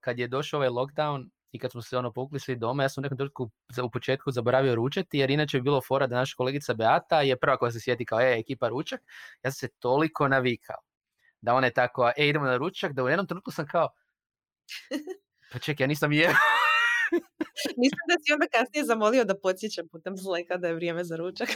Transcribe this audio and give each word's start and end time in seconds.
kad 0.00 0.18
je 0.18 0.28
došao 0.28 0.58
ovaj 0.58 0.68
lockdown 0.68 1.28
i 1.52 1.58
kad 1.58 1.72
smo 1.72 1.82
se 1.82 1.98
ono 1.98 2.12
povukli 2.12 2.40
svi 2.40 2.56
doma, 2.56 2.82
ja 2.82 2.88
sam 2.88 3.02
u 3.02 3.04
nekom 3.04 3.18
trenutku 3.18 3.50
u 3.84 3.90
početku 3.90 4.30
zaboravio 4.30 4.74
ručati, 4.74 5.18
jer 5.18 5.30
inače 5.30 5.58
bi 5.58 5.62
bilo 5.62 5.80
fora 5.88 6.06
da 6.06 6.16
naša 6.16 6.36
kolegica 6.36 6.74
Beata 6.74 7.20
je 7.20 7.36
prva 7.36 7.56
koja 7.56 7.70
se 7.70 7.80
sjeti 7.80 8.04
kao, 8.04 8.20
e, 8.20 8.38
ekipa 8.38 8.68
ručak. 8.68 9.00
Ja 9.42 9.50
sam 9.50 9.68
se 9.68 9.68
toliko 9.78 10.28
navikao 10.28 10.76
da 11.40 11.54
ona 11.54 11.66
je 11.66 11.72
tako, 11.72 12.12
e, 12.16 12.28
idemo 12.28 12.46
na 12.46 12.56
ručak, 12.56 12.92
da 12.92 13.04
u 13.04 13.08
jednom 13.08 13.26
trenutku 13.26 13.50
sam 13.50 13.66
kao, 13.66 13.88
pa 15.52 15.58
čekaj, 15.58 15.84
ja 15.84 15.88
nisam 15.88 16.12
je. 16.12 16.34
Mislim 17.76 18.02
da 18.08 18.14
si 18.24 18.32
onda 18.32 18.46
kasnije 18.52 18.84
zamolio 18.84 19.24
da 19.24 19.38
podsjećam 19.38 19.88
putem 19.88 20.16
sleka 20.16 20.56
da 20.56 20.68
je 20.68 20.74
vrijeme 20.74 21.04
za 21.04 21.16
ručak. 21.16 21.48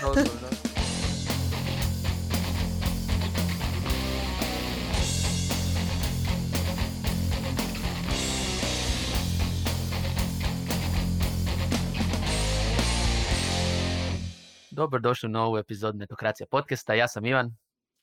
Dobrodošli 14.76 15.26
u 15.26 15.30
novu 15.30 15.58
epizodu 15.58 15.98
Netokracija 15.98 16.46
podcasta. 16.50 16.94
Ja 16.94 17.08
sam 17.08 17.26
Ivan. 17.26 17.56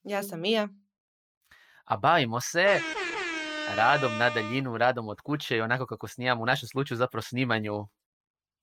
Ja 0.04 0.23
sam 0.23 0.41
Mija. 0.41 0.68
A 1.86 1.98
bavimo 1.98 2.41
se 2.41 2.80
radom 3.77 4.18
na 4.18 4.30
daljinu, 4.30 4.78
radom 4.78 5.08
od 5.08 5.22
kuće 5.22 5.58
i 5.58 5.62
onako 5.62 5.86
kako 5.86 6.08
snimamo 6.08 6.44
u 6.44 6.45
našem 6.45 6.67
slučaju 6.67 6.98
zapravo 6.98 7.22
snimanju 7.22 7.88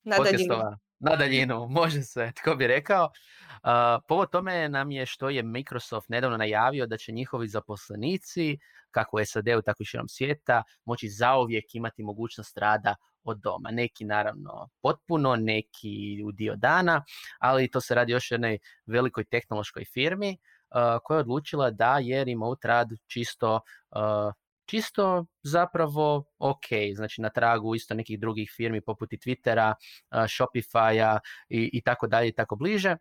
na 0.03 0.17
daljinu. 0.17 0.55
Na 0.99 1.15
daljinu, 1.15 1.67
može 1.79 2.03
se, 2.03 2.31
tko 2.35 2.55
bi 2.55 2.67
rekao. 2.67 3.05
Uh, 3.05 4.03
povod 4.07 4.31
tome 4.31 4.69
nam 4.69 4.91
je 4.91 5.05
što 5.05 5.29
je 5.29 5.43
Microsoft 5.43 6.09
nedavno 6.09 6.37
najavio 6.37 6.87
da 6.87 6.97
će 6.97 7.11
njihovi 7.11 7.47
zaposlenici, 7.47 8.57
kako 8.91 9.17
u 9.17 9.25
SAD-u, 9.25 9.61
tako 9.61 9.83
i 9.83 9.85
širom 9.85 10.07
svijeta, 10.07 10.63
moći 10.85 11.09
zauvijek 11.09 11.75
imati 11.75 12.03
mogućnost 12.03 12.57
rada 12.57 12.95
od 13.23 13.37
doma. 13.37 13.71
Neki 13.71 14.05
naravno 14.05 14.69
potpuno, 14.81 15.35
neki 15.35 16.23
u 16.25 16.31
dio 16.31 16.55
dana, 16.55 17.03
ali 17.39 17.71
to 17.71 17.81
se 17.81 17.95
radi 17.95 18.11
još 18.11 18.31
jednoj 18.31 18.57
velikoj 18.85 19.23
tehnološkoj 19.25 19.85
firmi 19.85 20.37
uh, 20.37 20.99
koja 21.03 21.17
je 21.17 21.21
odlučila 21.21 21.71
da 21.71 21.97
je 21.97 22.23
remote 22.23 22.67
rad 22.67 22.87
čisto 23.07 23.59
uh, 23.95 24.33
čisto 24.65 25.25
zapravo 25.43 26.23
ok, 26.39 26.67
znači 26.95 27.21
na 27.21 27.29
tragu 27.29 27.75
isto 27.75 27.93
nekih 27.93 28.19
drugih 28.19 28.53
firmi 28.55 28.81
poput 28.81 29.13
i 29.13 29.17
Twittera, 29.17 29.73
uh, 29.73 30.17
Shopify-a 30.17 31.19
i, 31.49 31.69
i 31.73 31.81
tako 31.81 32.07
dalje 32.07 32.27
i 32.27 32.35
tako 32.35 32.55
bliže. 32.55 32.95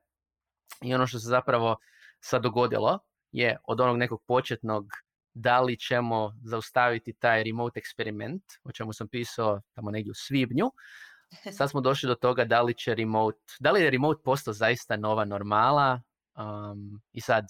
I 0.82 0.94
ono 0.94 1.06
što 1.06 1.18
se 1.18 1.28
zapravo 1.28 1.76
sad 2.20 2.42
dogodilo 2.42 2.98
je 3.32 3.56
od 3.64 3.80
onog 3.80 3.96
nekog 3.96 4.22
početnog 4.26 4.86
da 5.34 5.60
li 5.60 5.78
ćemo 5.78 6.32
zaustaviti 6.44 7.12
taj 7.12 7.44
remote 7.44 7.78
eksperiment, 7.78 8.42
o 8.64 8.72
čemu 8.72 8.92
sam 8.92 9.08
pisao 9.08 9.60
tamo 9.74 9.90
negdje 9.90 10.10
u 10.10 10.14
svibnju. 10.14 10.70
Sad 11.56 11.70
smo 11.70 11.80
došli 11.80 12.06
do 12.06 12.14
toga 12.14 12.44
da 12.44 12.62
li 12.62 12.74
će 12.74 12.94
remote, 12.94 13.38
da 13.60 13.70
li 13.70 13.82
je 13.82 13.90
remote 13.90 14.20
postao 14.24 14.54
zaista 14.54 14.96
nova 14.96 15.24
normala 15.24 16.02
um, 16.36 17.00
i 17.12 17.20
sad 17.20 17.44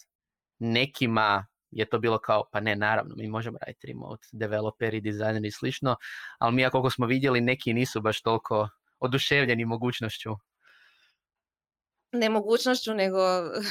nekima 0.59 1.47
je 1.71 1.89
to 1.89 1.99
bilo 1.99 2.19
kao, 2.19 2.45
pa 2.53 2.61
ne, 2.61 2.77
naravno, 2.77 3.15
mi 3.17 3.29
možemo 3.29 3.59
raditi 3.59 3.87
remote, 3.87 4.27
developeri, 4.33 5.01
dizajneri 5.01 5.49
i 5.49 5.51
slično, 5.51 5.97
ali 6.39 6.55
mi, 6.55 6.71
koliko 6.71 6.91
smo 6.91 7.07
vidjeli, 7.07 7.41
neki 7.41 7.73
nisu 7.75 8.01
baš 8.01 8.23
toliko 8.23 8.69
oduševljeni 8.99 9.65
mogućnošću 9.65 10.37
nemogućnošću 12.13 12.95
nego 12.95 13.19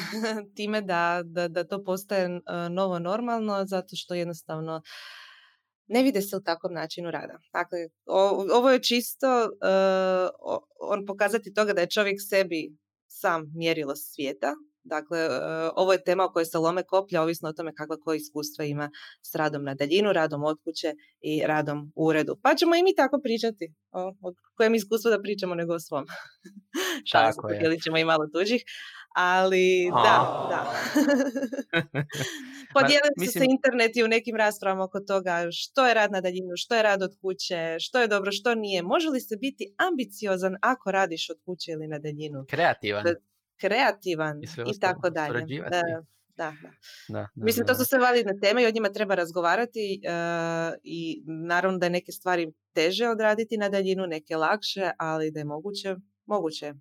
time 0.56 0.82
da, 0.82 1.22
da, 1.26 1.48
da 1.48 1.64
to 1.64 1.84
postaje 1.84 2.26
e, 2.26 2.40
novo 2.70 3.00
normalno 3.00 3.66
zato 3.66 3.96
što 3.96 4.14
jednostavno 4.14 4.82
ne 5.88 6.04
vide 6.04 6.22
se 6.22 6.38
u 6.38 6.42
takvom 6.42 6.74
načinu 6.74 7.12
rada. 7.12 7.40
Dakle, 7.54 7.80
ovo 8.54 8.70
je 8.70 8.84
čisto 8.84 9.44
uh, 9.44 10.30
on 10.80 11.06
pokazati 11.06 11.54
toga 11.54 11.74
da 11.74 11.82
je 11.82 11.90
čovjek 11.90 12.18
sebi 12.30 12.78
sam 13.08 13.52
mjerilo 13.56 13.96
svijeta 13.96 14.56
Dakle, 14.90 15.20
e, 15.20 15.30
ovo 15.76 15.94
je 15.94 16.04
tema 16.04 16.26
o 16.26 16.32
kojoj 16.34 16.46
se 16.46 16.58
lome 16.58 16.84
koplja, 16.84 17.22
ovisno 17.22 17.50
o 17.50 17.54
tome 17.54 17.74
kakva 17.76 17.98
koje 18.04 18.18
iskustva 18.18 18.66
ima 18.66 18.90
s 19.22 19.36
radom 19.36 19.64
na 19.64 19.74
daljinu, 19.76 20.14
radom 20.14 20.44
od 20.44 20.58
kuće 20.64 20.94
i 21.22 21.42
radom 21.46 21.92
u 21.96 22.06
uredu. 22.06 22.38
Pa 22.44 22.56
ćemo 22.56 22.76
i 22.76 22.84
mi 22.84 22.96
tako 22.96 23.20
pričati. 23.24 23.74
O, 23.92 24.02
o 24.22 24.34
kojem 24.58 24.76
iskustvu 24.76 25.10
da 25.10 25.22
pričamo 25.22 25.56
nego 25.56 25.74
o 25.74 25.80
svom. 25.80 26.06
Se, 27.12 27.42
podijelit 27.42 27.84
ćemo 27.84 27.98
i 27.98 28.06
malo 28.06 28.26
tuđih. 28.34 28.64
Ali 29.16 29.92
da, 30.06 30.48
da. 30.50 30.62
Podijelili 32.76 33.26
su 33.26 33.32
se 33.32 33.46
interneti 33.50 34.04
u 34.04 34.08
nekim 34.08 34.36
raspravama 34.36 34.84
oko 34.84 35.00
toga 35.00 35.48
što 35.52 35.88
je 35.88 35.94
rad 35.94 36.12
na 36.12 36.22
daljinu, 36.22 36.54
što 36.56 36.76
je 36.76 36.84
rad 36.84 37.02
od 37.02 37.12
kuće, 37.22 37.76
što 37.80 38.02
je 38.02 38.08
dobro, 38.08 38.32
što 38.32 38.56
nije. 38.56 38.84
Može 38.84 39.10
li 39.10 39.20
se 39.20 39.36
biti 39.38 39.74
ambiciozan 39.78 40.56
ako 40.62 40.92
radiš 40.92 41.30
od 41.30 41.38
kuće 41.46 41.72
ili 41.72 41.88
na 41.88 42.00
daljinu? 42.00 42.46
Kreativan 42.50 43.04
kreativan 43.62 44.42
i, 44.44 44.80
tako 44.80 45.10
dalje. 45.10 45.46
Da, 45.70 45.82
da, 46.38 46.54
da. 47.10 47.28
Mislim, 47.36 47.68
to 47.68 47.76
su 47.76 47.86
sve 47.86 48.00
validne 48.00 48.40
teme 48.42 48.64
i 48.64 48.66
o 48.66 48.72
njima 48.72 48.90
treba 48.90 49.16
razgovarati 49.16 50.02
uh, 50.04 50.78
i 50.84 51.24
naravno 51.26 51.78
da 51.78 51.86
je 51.86 51.90
neke 51.90 52.12
stvari 52.12 52.52
teže 52.74 53.08
odraditi 53.08 53.58
na 53.58 53.70
daljinu, 53.70 54.08
neke 54.08 54.36
lakše, 54.36 54.92
ali 54.98 55.32
da 55.32 55.40
je 55.40 55.46
moguće, 55.46 55.96
moguće. 56.26 56.74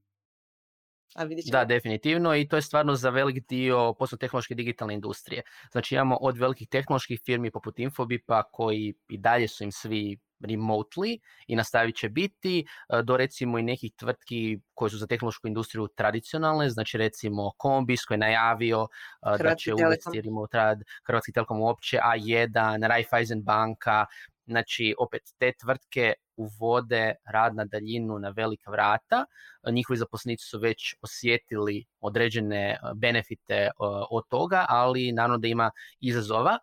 A 1.14 1.24
da, 1.50 1.64
definitivno 1.64 2.36
i 2.36 2.48
to 2.48 2.56
je 2.56 2.62
stvarno 2.62 2.94
za 2.94 3.10
velik 3.10 3.48
dio 3.48 3.94
poslovno 3.98 4.18
tehnološke 4.20 4.54
digitalne 4.54 4.94
industrije. 4.94 5.42
Znači 5.72 5.94
imamo 5.94 6.16
od 6.20 6.38
velikih 6.38 6.68
tehnoloških 6.68 7.20
firmi 7.24 7.50
poput 7.50 7.78
Infobipa 7.78 8.42
koji 8.52 8.94
i 9.08 9.18
dalje 9.18 9.48
su 9.48 9.64
im 9.64 9.72
svi 9.72 10.18
remotely 10.40 11.18
i 11.46 11.56
nastavit 11.56 11.96
će 11.96 12.08
biti 12.08 12.58
e, 12.60 13.02
do 13.02 13.16
recimo 13.16 13.58
i 13.58 13.62
nekih 13.62 13.92
tvrtki 13.96 14.58
koje 14.74 14.90
su 14.90 14.98
za 14.98 15.06
tehnološku 15.06 15.48
industriju 15.48 15.88
tradicionalne, 15.96 16.70
znači 16.70 16.98
recimo 16.98 17.50
Kombis 17.56 18.04
koji 18.04 18.16
je 18.16 18.18
najavio 18.18 18.86
e, 18.86 19.42
da 19.42 19.54
će 19.54 19.74
uvesti 19.74 20.20
remote 20.20 20.56
rad, 20.56 20.78
Hrvatski 21.06 21.32
Telekom 21.32 21.60
uopće, 21.60 21.98
A1, 21.98 22.86
Raiffeisen 22.86 23.42
banka, 23.42 24.06
znači 24.46 24.94
opet 24.98 25.22
te 25.38 25.52
tvrtke 25.60 26.12
uvode 26.36 27.14
rad 27.32 27.54
na 27.54 27.64
daljinu 27.64 28.18
na 28.18 28.28
velika 28.36 28.70
vrata, 28.70 29.24
njihovi 29.72 29.96
zaposlenici 29.96 30.44
su 30.46 30.58
već 30.58 30.94
osjetili 31.02 31.84
određene 32.00 32.70
e, 32.70 32.78
benefite 32.94 33.70
od 34.10 34.24
toga, 34.28 34.66
ali 34.68 35.12
naravno 35.12 35.38
da 35.38 35.48
ima 35.48 35.70
izazova 36.00 36.58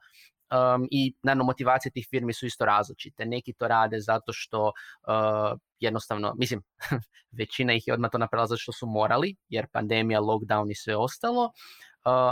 um, 0.51 0.87
i 0.91 1.13
naravno 1.23 1.43
motivacije 1.43 1.91
tih 1.91 2.07
firmi 2.09 2.33
su 2.33 2.45
isto 2.45 2.65
različite. 2.65 3.25
Neki 3.25 3.53
to 3.53 3.67
rade 3.67 3.99
zato 3.99 4.33
što 4.33 4.63
uh, 4.63 5.59
jednostavno, 5.79 6.33
mislim, 6.37 6.61
većina 7.39 7.73
ih 7.73 7.87
je 7.87 7.93
odmah 7.93 8.11
to 8.11 8.17
napravila 8.17 8.47
zato 8.47 8.59
što 8.59 8.71
su 8.71 8.87
morali, 8.87 9.35
jer 9.49 9.67
pandemija, 9.71 10.21
lockdown 10.21 10.71
i 10.71 10.75
sve 10.75 10.95
ostalo, 10.95 11.43
uh, 11.43 11.51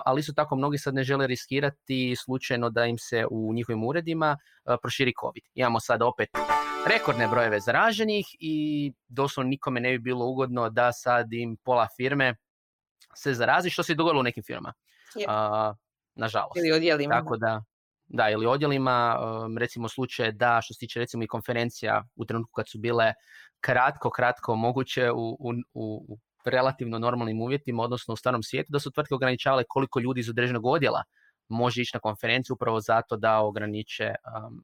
ali 0.06 0.20
isto 0.20 0.34
tako 0.34 0.56
mnogi 0.56 0.78
sad 0.78 0.94
ne 0.94 1.04
žele 1.04 1.28
riskirati 1.28 2.16
slučajno 2.16 2.70
da 2.70 2.86
im 2.86 2.98
se 2.98 3.26
u 3.32 3.54
njihovim 3.54 3.84
uredima 3.84 4.38
uh, 4.66 4.76
proširi 4.82 5.14
COVID. 5.22 5.44
Imamo 5.54 5.80
sad 5.80 6.02
opet 6.02 6.30
rekordne 6.88 7.28
brojeve 7.28 7.60
zaraženih 7.60 8.26
i 8.40 8.92
doslovno 9.08 9.50
nikome 9.50 9.80
ne 9.80 9.92
bi 9.92 10.00
bilo 10.00 10.26
ugodno 10.26 10.70
da 10.70 10.92
sad 10.92 11.34
im 11.34 11.58
pola 11.64 11.88
firme 11.98 12.36
se 13.16 13.34
zarazi, 13.34 13.70
što 13.70 13.84
se 13.84 13.96
dogodilo 13.96 14.20
u 14.20 14.24
nekim 14.24 14.44
firmama. 14.44 14.74
Uh, 15.16 15.78
nažalost. 16.16 16.58
Ili 16.58 16.72
odjelima. 16.72 17.16
Tako 17.16 17.38
da, 17.38 17.64
da, 18.08 18.30
ili 18.30 18.46
odjelima, 18.46 19.18
recimo 19.60 19.90
slučaj 19.90 20.32
da 20.32 20.60
što 20.64 20.74
se 20.74 20.80
tiče 20.80 21.00
recimo 21.00 21.24
i 21.24 21.28
konferencija 21.28 22.04
u 22.16 22.26
trenutku 22.26 22.52
kad 22.56 22.70
su 22.70 22.80
bile 22.80 23.14
kratko, 23.62 24.10
kratko 24.10 24.56
moguće 24.56 25.12
u, 25.12 25.38
u, 25.40 25.54
u 25.74 26.18
relativno 26.46 27.00
normalnim 27.00 27.42
uvjetima, 27.42 27.84
odnosno 27.84 28.14
u 28.14 28.18
starom 28.18 28.44
svijetu, 28.44 28.68
da 28.72 28.80
su 28.80 28.92
tvrtke 28.92 29.16
ograničavale 29.16 29.64
koliko 29.68 30.00
ljudi 30.00 30.20
iz 30.20 30.30
određenog 30.30 30.66
odjela 30.66 31.04
može 31.50 31.82
ići 31.82 31.92
na 31.94 32.00
konferenciju 32.00 32.54
upravo 32.54 32.80
zato 32.80 33.18
da 33.18 33.40
ograniče 33.40 34.06
um, 34.06 34.64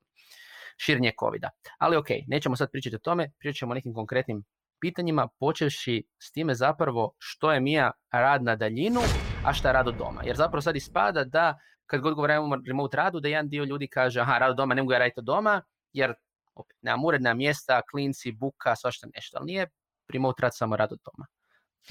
širenje 0.77 1.11
covid. 1.19 1.43
Ali 1.77 1.97
ok, 1.97 2.07
nećemo 2.27 2.55
sad 2.55 2.71
pričati 2.71 2.95
o 2.95 2.99
tome, 2.99 3.31
pričat 3.39 3.59
ćemo 3.59 3.71
o 3.71 3.75
nekim 3.75 3.93
konkretnim 3.93 4.43
pitanjima, 4.81 5.27
počevši 5.39 6.03
s 6.19 6.31
time 6.31 6.55
zapravo 6.55 7.11
što 7.17 7.51
je 7.51 7.59
Mija 7.59 7.91
rad 8.11 8.43
na 8.43 8.55
daljinu, 8.55 9.01
a 9.45 9.53
šta 9.53 9.71
rad 9.71 9.87
od 9.87 9.95
doma. 9.95 10.21
Jer 10.25 10.35
zapravo 10.35 10.61
sad 10.61 10.75
ispada 10.75 11.23
da 11.23 11.57
kad 11.89 12.01
god 12.01 12.13
govorimo 12.13 12.55
o 12.55 12.59
remote 12.67 12.97
radu, 12.97 13.19
da 13.19 13.27
jedan 13.27 13.49
dio 13.49 13.63
ljudi 13.63 13.87
kaže, 13.87 14.21
aha, 14.21 14.37
rad 14.37 14.51
od 14.51 14.57
doma, 14.57 14.75
ne 14.75 14.81
mogu 14.81 14.93
ja 14.93 14.99
raditi 14.99 15.21
doma, 15.23 15.61
jer 15.93 16.13
opet, 16.55 16.77
nemam 16.81 17.05
uredna 17.05 17.33
mjesta, 17.33 17.81
klinci, 17.91 18.31
buka, 18.31 18.75
svašta 18.75 19.07
nešto, 19.15 19.37
ali 19.37 19.45
nije 19.45 19.69
remote 20.13 20.41
rad 20.41 20.51
samo 20.55 20.75
rad 20.75 20.91
od 20.91 20.99
doma. 21.05 21.27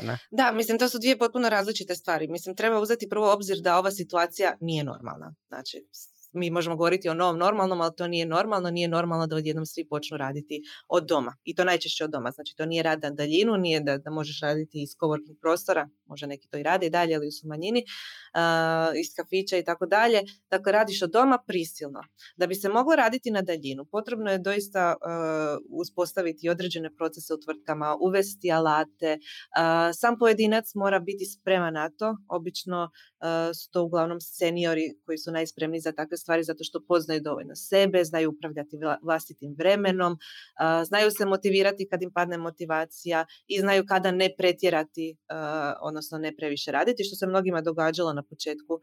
Ne? 0.03 0.19
Da, 0.31 0.53
mislim, 0.53 0.79
to 0.79 0.89
su 0.89 0.99
dvije 0.99 1.19
potpuno 1.19 1.49
različite 1.49 1.95
stvari. 1.95 2.29
Mislim, 2.29 2.57
treba 2.57 2.81
uzeti 2.81 3.09
prvo 3.09 3.33
obzir 3.33 3.59
da 3.61 3.79
ova 3.79 3.91
situacija 3.91 4.57
nije 4.61 4.85
normalna. 4.85 5.35
Znači, 5.49 5.87
mi 6.33 6.51
možemo 6.51 6.77
govoriti 6.77 7.09
o 7.09 7.15
novom 7.15 7.39
normalnom, 7.39 7.81
ali 7.81 7.97
to 7.97 8.09
nije 8.09 8.27
normalno, 8.27 8.71
nije 8.71 8.89
normalno 8.89 9.27
da 9.27 9.37
odjednom 9.37 9.67
svi 9.67 9.89
počnu 9.89 10.17
raditi 10.17 10.63
od 10.89 11.07
doma. 11.09 11.37
I 11.45 11.55
to 11.55 11.65
najčešće 11.65 12.05
od 12.05 12.11
doma. 12.11 12.31
Znači 12.31 12.55
to 12.57 12.67
nije 12.67 12.83
rad 12.83 13.03
na 13.03 13.11
daljinu, 13.11 13.57
nije 13.57 13.81
da, 13.81 13.99
da 13.99 14.11
možeš 14.11 14.41
raditi 14.41 14.83
iz 14.83 14.91
coworking 15.01 15.41
prostora, 15.41 15.89
može 16.07 16.27
neki 16.27 16.49
to 16.49 16.59
i 16.59 16.63
radi 16.63 16.87
i 16.87 16.91
dalje, 16.91 17.17
ali 17.17 17.33
su 17.33 17.49
manjini, 17.49 17.85
uh, 18.35 19.01
iz 19.01 19.07
kafića 19.17 19.57
i 19.57 19.65
tako 19.65 19.87
dalje. 19.87 20.21
Dakle, 20.51 20.73
radiš 20.73 21.03
od 21.03 21.11
doma 21.11 21.39
prisilno. 21.47 22.01
Da 22.37 22.47
bi 22.47 22.55
se 22.55 22.69
moglo 22.69 22.97
raditi 22.97 23.31
na 23.31 23.43
daljinu, 23.43 23.85
potrebno 23.85 24.31
je 24.31 24.39
doista 24.39 24.95
uh, 24.97 25.81
uspostaviti 25.81 26.49
određene 26.49 26.95
procese 26.97 27.35
u 27.35 27.41
tvrtkama, 27.45 27.97
uvesti 28.01 28.53
alate. 28.53 29.19
Uh, 29.19 29.95
sam 29.95 30.19
pojedinac 30.19 30.75
mora 30.75 30.99
biti 30.99 31.25
spreman 31.25 31.75
na 31.75 31.91
to. 31.99 32.17
Obično 32.29 32.91
su 33.55 33.71
to 33.71 33.83
uglavnom 33.83 34.21
seniori 34.21 34.95
koji 35.05 35.19
su 35.19 35.33
najspremniji 35.33 35.81
za 35.81 35.93
takve 35.93 36.17
stvari 36.17 36.43
zato 36.45 36.65
što 36.65 36.85
poznaju 36.89 37.21
dovoljno 37.21 37.55
sebe, 37.55 38.05
znaju 38.05 38.31
upravljati 38.31 38.77
vlastitim 39.03 39.55
vremenom, 39.59 40.17
znaju 40.87 41.11
se 41.11 41.27
motivirati 41.27 41.89
kad 41.91 42.03
im 42.03 42.13
padne 42.13 42.39
motivacija 42.39 43.27
i 43.47 43.61
znaju 43.61 43.85
kada 43.89 44.11
ne 44.11 44.35
pretjerati, 44.39 45.17
odnosno 45.83 46.19
ne 46.19 46.37
previše 46.37 46.73
raditi, 46.73 47.05
što 47.05 47.17
se 47.17 47.27
mnogima 47.27 47.61
događalo 47.61 48.13
na 48.13 48.23
početku 48.23 48.81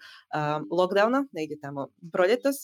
lockdowna, 0.71 1.27
negdje 1.31 1.59
tamo 1.59 1.87
proljetos. 2.11 2.55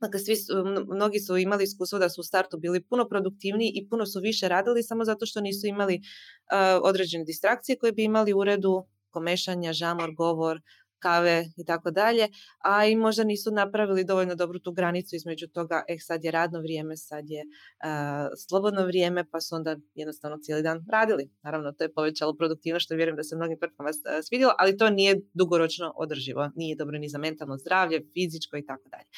Dakle, 0.00 0.20
svi 0.20 0.36
su, 0.36 0.52
mnogi 0.94 1.20
su 1.20 1.36
imali 1.36 1.64
iskustvo 1.64 1.98
da 1.98 2.08
su 2.08 2.20
u 2.20 2.24
startu 2.24 2.58
bili 2.58 2.84
puno 2.84 3.08
produktivniji 3.08 3.72
i 3.74 3.88
puno 3.88 4.06
su 4.06 4.20
više 4.20 4.48
radili 4.48 4.82
samo 4.82 5.04
zato 5.04 5.26
što 5.26 5.40
nisu 5.40 5.66
imali 5.66 6.00
određene 6.82 7.24
distrakcije 7.24 7.78
koje 7.78 7.92
bi 7.92 8.04
imali 8.04 8.32
u 8.32 8.38
uredu 8.38 8.86
komešanja, 9.10 9.72
žamor, 9.72 10.14
govor, 10.14 10.60
kave 11.02 11.44
i 11.56 11.64
tako 11.64 11.90
dalje, 11.90 12.28
a 12.64 12.86
i 12.86 12.96
možda 12.96 13.24
nisu 13.24 13.50
napravili 13.50 14.04
dovoljno 14.04 14.34
dobru 14.34 14.58
tu 14.58 14.72
granicu 14.72 15.16
između 15.16 15.46
toga, 15.46 15.84
eh 15.88 15.98
sad 15.98 16.24
je 16.24 16.30
radno 16.30 16.60
vrijeme, 16.60 16.96
sad 16.96 17.24
je 17.28 17.42
uh, 17.42 18.28
slobodno 18.48 18.86
vrijeme, 18.86 19.24
pa 19.30 19.40
su 19.40 19.54
onda 19.54 19.76
jednostavno 19.94 20.36
cijeli 20.42 20.62
dan 20.62 20.84
radili. 20.92 21.30
Naravno, 21.42 21.72
to 21.72 21.84
je 21.84 21.94
povećalo 21.94 22.36
produktivnost, 22.36 22.84
što 22.84 22.94
vjerujem 22.94 23.16
da 23.16 23.22
se 23.22 23.36
mnogim 23.36 23.58
tvrtkama 23.58 23.90
svidjelo, 24.28 24.52
ali 24.58 24.76
to 24.76 24.90
nije 24.90 25.20
dugoročno 25.34 25.92
održivo, 25.96 26.50
nije 26.54 26.76
dobro 26.76 26.98
ni 26.98 27.08
za 27.08 27.18
mentalno 27.18 27.56
zdravlje, 27.56 28.02
fizičko 28.14 28.56
i 28.56 28.66
tako 28.66 28.88
dalje. 28.88 29.08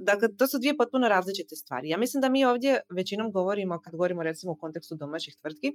Dakle, 0.00 0.36
to 0.38 0.46
su 0.46 0.58
dvije 0.58 0.76
potpuno 0.76 1.08
različite 1.08 1.56
stvari. 1.56 1.88
Ja 1.88 1.98
mislim 1.98 2.20
da 2.20 2.28
mi 2.28 2.44
ovdje 2.44 2.80
većinom 2.90 3.32
govorimo, 3.32 3.80
kad 3.80 3.92
govorimo 3.92 4.22
recimo 4.22 4.52
u 4.52 4.56
kontekstu 4.56 4.94
domaćih 4.94 5.36
tvrtki, 5.40 5.72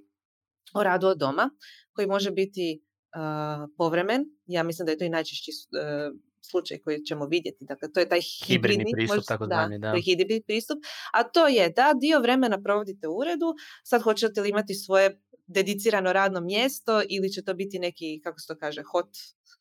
o 0.73 0.83
radu 0.83 1.07
od 1.07 1.17
doma, 1.17 1.49
koji 1.93 2.07
može 2.07 2.31
biti 2.31 2.83
povremen. 3.77 4.25
Ja 4.45 4.63
mislim 4.63 4.85
da 4.85 4.91
je 4.91 4.97
to 4.97 5.05
i 5.05 5.09
najčešći 5.09 5.51
e, 5.51 6.11
slučaj 6.49 6.77
koji 6.77 6.99
ćemo 6.99 7.25
vidjeti. 7.25 7.65
Dakle, 7.65 7.91
to 7.91 7.99
je 7.99 8.09
taj 8.09 8.21
hibridni, 8.21 8.91
pristup, 8.91 9.23
tako 9.27 9.45
da, 9.45 9.69
da. 9.79 9.93
hibridni 10.05 10.43
pristup. 10.47 10.77
A 11.13 11.23
to 11.23 11.47
je 11.47 11.69
da 11.69 11.93
dio 12.01 12.19
vremena 12.19 12.61
provodite 12.63 13.07
u 13.07 13.17
uredu, 13.17 13.53
sad 13.83 14.01
hoćete 14.01 14.41
li 14.41 14.49
imati 14.49 14.73
svoje 14.73 15.21
dedicirano 15.47 16.13
radno 16.13 16.41
mjesto 16.41 17.01
ili 17.09 17.29
će 17.29 17.43
to 17.43 17.53
biti 17.53 17.79
neki, 17.79 18.21
kako 18.23 18.39
se 18.39 18.47
to 18.47 18.59
kaže, 18.59 18.81
hot 18.91 19.09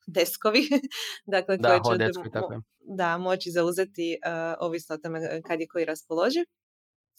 deskovi, 0.07 0.69
dakle, 1.35 1.57
da, 1.57 1.81
koje 1.81 1.99
ćete 1.99 2.11
da, 2.81 3.19
moći 3.19 3.51
zauzeti 3.51 4.17
uh, 4.27 4.57
ovisno 4.61 4.95
o 4.95 4.99
tome 4.99 5.43
kad 5.43 5.61
je 5.61 5.67
koji 5.67 5.85
raspoloživ. 5.85 6.45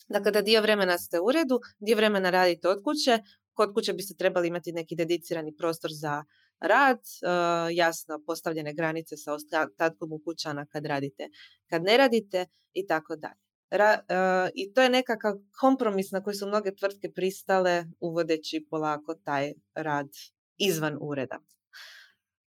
Dakle, 0.10 0.31
da 0.31 0.42
dio 0.42 0.62
vremena 0.62 0.98
ste 0.98 1.20
u 1.20 1.26
uredu, 1.26 1.60
dio 1.80 1.96
vremena 1.96 2.30
radite 2.30 2.68
od 2.70 2.84
kuće, 2.84 3.20
Kod 3.56 3.74
kuće 3.74 3.94
biste 3.94 4.16
trebali 4.18 4.48
imati 4.48 4.72
neki 4.72 4.96
dedicirani 4.96 5.56
prostor 5.56 5.92
za 5.94 6.24
rad, 6.60 7.00
e, 7.00 7.28
jasno 7.75 8.24
postavljene 8.25 8.74
granice 8.74 9.18
sa 9.18 9.34
ostatkom 9.34 10.13
ukućana 10.13 10.66
kad 10.66 10.86
radite, 10.86 11.30
kad 11.69 11.84
ne 11.84 11.98
radite 11.98 12.46
i 12.74 12.88
tako 12.88 13.16
dalje. 13.16 13.46
E, 13.72 14.50
I 14.54 14.74
to 14.74 14.81
je 14.81 14.90
nekakav 14.90 15.34
kompromis 15.60 16.12
na 16.12 16.24
koji 16.24 16.36
su 16.36 16.48
mnoge 16.48 16.75
tvrtke 16.75 17.12
pristale 17.12 17.86
uvodeći 18.00 18.68
polako 18.69 19.16
taj 19.16 19.54
rad 19.74 20.10
izvan 20.57 20.98
ureda. 21.02 21.40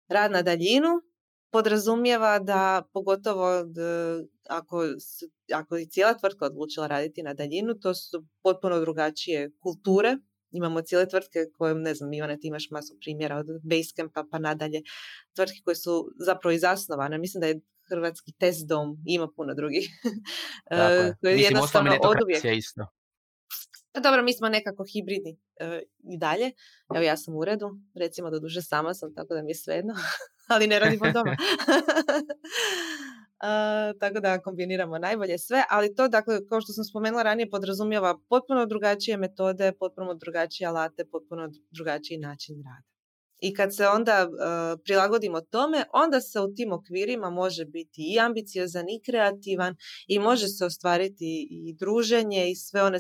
Rad 0.09 0.33
na 0.33 0.43
daljinu 0.43 0.89
podrazumijeva 1.51 2.39
da 2.39 2.89
pogotovo 2.93 3.65
ako, 4.49 4.85
ako 5.53 5.77
je 5.77 5.89
cijela 5.89 6.15
tvrtka 6.15 6.47
odlučila 6.47 6.87
raditi 6.87 7.23
na 7.23 7.35
daljinu, 7.35 7.75
to 7.75 7.95
su 7.95 8.25
potpuno 8.43 8.81
drugačije 8.81 9.51
kulture 9.63 10.17
imamo 10.53 10.83
cijele 10.83 11.09
tvrtke 11.09 11.39
koje, 11.59 11.75
ne 11.75 11.95
znam, 11.95 12.13
Ivane, 12.13 12.39
ti 12.39 12.49
imaš 12.49 12.71
masu 12.71 12.97
primjera 13.01 13.37
od 13.37 13.47
Basecampa 13.63 14.25
pa 14.31 14.39
nadalje, 14.39 14.83
tvrtke 15.35 15.59
koje 15.65 15.75
su 15.75 16.09
zapravo 16.27 16.53
i 16.53 16.59
zasnovane. 16.59 17.19
Mislim 17.19 17.41
da 17.41 17.47
je 17.47 17.61
hrvatski 17.89 18.33
test 18.33 18.67
dom, 18.67 18.97
ima 19.07 19.29
puno 19.37 19.55
drugih. 19.55 19.91
Tako 20.71 21.27
je. 21.27 21.39
jednostavno 21.39 21.99
od 22.03 22.23
uvijek. 22.23 22.45
Isto. 22.45 22.87
Pa 23.93 24.01
dobro, 24.01 24.23
mi 24.23 24.33
smo 24.33 24.49
nekako 24.49 24.85
hibridni 24.93 25.39
e, 25.61 25.83
i 26.05 26.19
dalje. 26.19 26.51
Evo 26.95 27.05
ja 27.05 27.17
sam 27.17 27.35
u 27.35 27.39
uredu, 27.39 27.71
recimo 27.95 28.31
da 28.31 28.39
duže 28.39 28.63
sama 28.63 28.95
sam, 28.95 29.15
tako 29.15 29.35
da 29.35 29.43
mi 29.43 29.51
je 29.51 29.55
svejedno, 29.55 29.95
ali 30.53 30.67
ne 30.67 30.79
radim 30.79 31.01
od 31.03 31.13
doma. 31.13 31.37
tako 34.01 34.21
da 34.21 34.41
kombiniramo 34.41 34.99
najbolje 34.99 35.39
sve, 35.39 35.65
ali 35.71 35.95
to, 35.95 36.09
dakle, 36.09 36.47
kao 36.49 36.61
što 36.61 36.73
sam 36.73 36.85
spomenula 36.85 37.23
ranije, 37.23 37.51
podrazumijeva 37.51 38.19
potpuno 38.29 38.67
drugačije 38.67 39.17
metode, 39.17 39.73
potpuno 39.81 40.15
drugačije 40.15 40.67
alate, 40.67 41.05
potpuno 41.05 41.49
drugačiji 41.71 42.19
način 42.19 42.57
rada. 42.57 42.93
I 43.39 43.55
kad 43.55 43.77
se 43.77 43.87
onda 43.87 44.29
prilagodimo 44.85 45.41
tome, 45.41 45.85
onda 45.93 46.21
se 46.21 46.41
u 46.41 46.55
tim 46.55 46.73
okvirima 46.73 47.31
može 47.31 47.65
biti 47.65 48.15
i 48.15 48.21
ambiciozan 48.21 48.89
i 48.89 49.03
kreativan 49.07 49.77
i 50.07 50.19
može 50.19 50.49
se 50.49 50.65
ostvariti 50.65 51.49
i 51.51 51.75
druženje 51.79 52.51
i 52.51 52.57
sve 52.57 52.83
one 52.83 52.99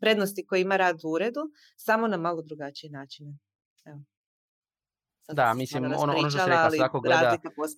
prednosti 0.00 0.46
koje 0.46 0.60
ima 0.60 0.76
rad 0.76 0.96
u 1.04 1.10
uredu, 1.10 1.40
samo 1.76 2.08
na 2.08 2.16
malo 2.16 2.42
drugačiji 2.42 2.90
način. 2.90 3.38
Da, 5.32 5.54
mislim, 5.54 5.84
ono, 5.84 5.96
ono 5.96 6.30
što 6.30 6.38
se 6.38 6.46
rekla, 6.46 6.70
svako 6.70 7.00
gleda, 7.00 7.36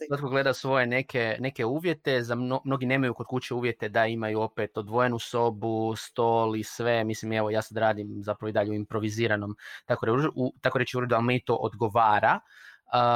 svako 0.09 0.29
gleda 0.29 0.55
svoje 0.55 0.87
neke, 0.87 1.37
neke 1.41 1.65
uvjete, 1.65 2.23
za 2.23 2.35
mnogi 2.65 2.87
nemaju 2.87 3.15
kod 3.15 3.27
kuće 3.27 3.55
uvjete 3.55 3.89
da 3.89 4.07
imaju 4.07 4.41
opet 4.41 4.79
odvojenu 4.79 5.19
sobu, 5.19 5.97
stol 5.97 6.57
i 6.57 6.65
sve, 6.65 7.05
mislim, 7.05 7.33
evo, 7.33 7.51
ja 7.51 7.63
sad 7.63 7.77
radim 7.77 8.23
zapravo 8.23 8.49
i 8.49 8.53
dalje 8.53 8.71
u 8.71 8.75
improviziranom, 8.75 9.57
tako, 9.87 10.07
u, 10.35 10.53
tako 10.61 10.79
reći 10.79 10.97
uredu, 10.97 11.15
ali 11.15 11.25
mi 11.25 11.45
to 11.45 11.55
odgovara. 11.55 12.41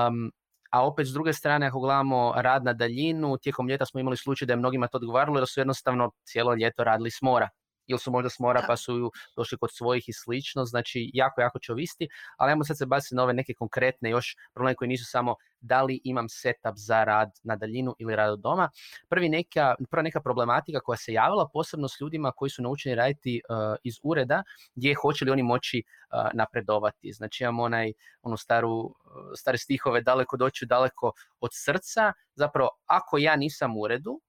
Um, 0.08 0.32
a 0.70 0.86
opet 0.86 1.06
s 1.06 1.10
druge 1.10 1.32
strane 1.32 1.66
ako 1.66 1.80
gledamo 1.80 2.32
rad 2.36 2.64
na 2.64 2.72
daljinu, 2.72 3.38
tijekom 3.38 3.68
ljeta 3.68 3.86
smo 3.86 4.00
imali 4.00 4.16
slučaj 4.16 4.46
da 4.46 4.52
je 4.52 4.56
mnogima 4.56 4.88
to 4.88 4.96
odgovaralo 4.98 5.40
da 5.40 5.46
su 5.46 5.60
jednostavno 5.60 6.10
cijelo 6.24 6.54
ljeto 6.54 6.84
radili 6.84 7.10
s 7.10 7.22
mora 7.22 7.48
ili 7.92 7.98
su 7.98 8.10
možda 8.10 8.30
s 8.30 8.38
mora 8.38 8.64
pa 8.66 8.76
su 8.76 9.12
došli 9.36 9.58
kod 9.58 9.70
svojih 9.72 10.08
i 10.08 10.12
slično, 10.12 10.64
znači 10.64 11.10
jako, 11.14 11.40
jako 11.40 11.58
će 11.58 11.72
ovisiti, 11.72 12.08
ali 12.36 12.50
ajmo 12.50 12.64
sad 12.64 12.78
se 12.78 12.86
baciti 12.86 13.14
na 13.14 13.22
ove 13.22 13.32
neke 13.32 13.54
konkretne 13.54 14.10
još 14.10 14.36
probleme 14.54 14.74
koji 14.74 14.88
nisu 14.88 15.04
samo 15.04 15.36
da 15.62 15.82
li 15.82 16.00
imam 16.04 16.28
setup 16.28 16.74
za 16.76 17.04
rad 17.04 17.30
na 17.42 17.56
daljinu 17.56 17.94
ili 17.98 18.16
rad 18.16 18.32
od 18.32 18.40
doma. 18.40 18.70
Prvi 19.08 19.28
neka, 19.28 19.74
prva 19.90 20.02
neka 20.02 20.20
problematika 20.20 20.80
koja 20.80 20.96
se 20.96 21.12
javila 21.12 21.48
posebno 21.52 21.88
s 21.88 22.00
ljudima 22.00 22.32
koji 22.32 22.50
su 22.50 22.62
naučeni 22.62 22.94
raditi 22.94 23.40
uh, 23.48 23.76
iz 23.84 23.94
ureda 24.02 24.42
gdje 24.74 24.94
hoće 24.94 25.24
li 25.24 25.30
oni 25.30 25.42
moći 25.42 25.82
uh, 25.82 26.30
napredovati. 26.34 27.12
Znači 27.12 27.44
imamo 27.44 27.62
onaj, 27.62 27.92
onu 28.22 28.36
staru, 28.36 28.70
uh, 28.70 28.92
stare 29.36 29.58
stihove 29.58 30.00
daleko 30.00 30.36
doći, 30.36 30.66
daleko 30.66 31.12
od 31.40 31.50
srca. 31.52 32.12
Zapravo 32.34 32.70
ako 32.86 33.18
ja 33.18 33.36
nisam 33.36 33.76
u 33.76 33.80
uredu, 33.80 34.20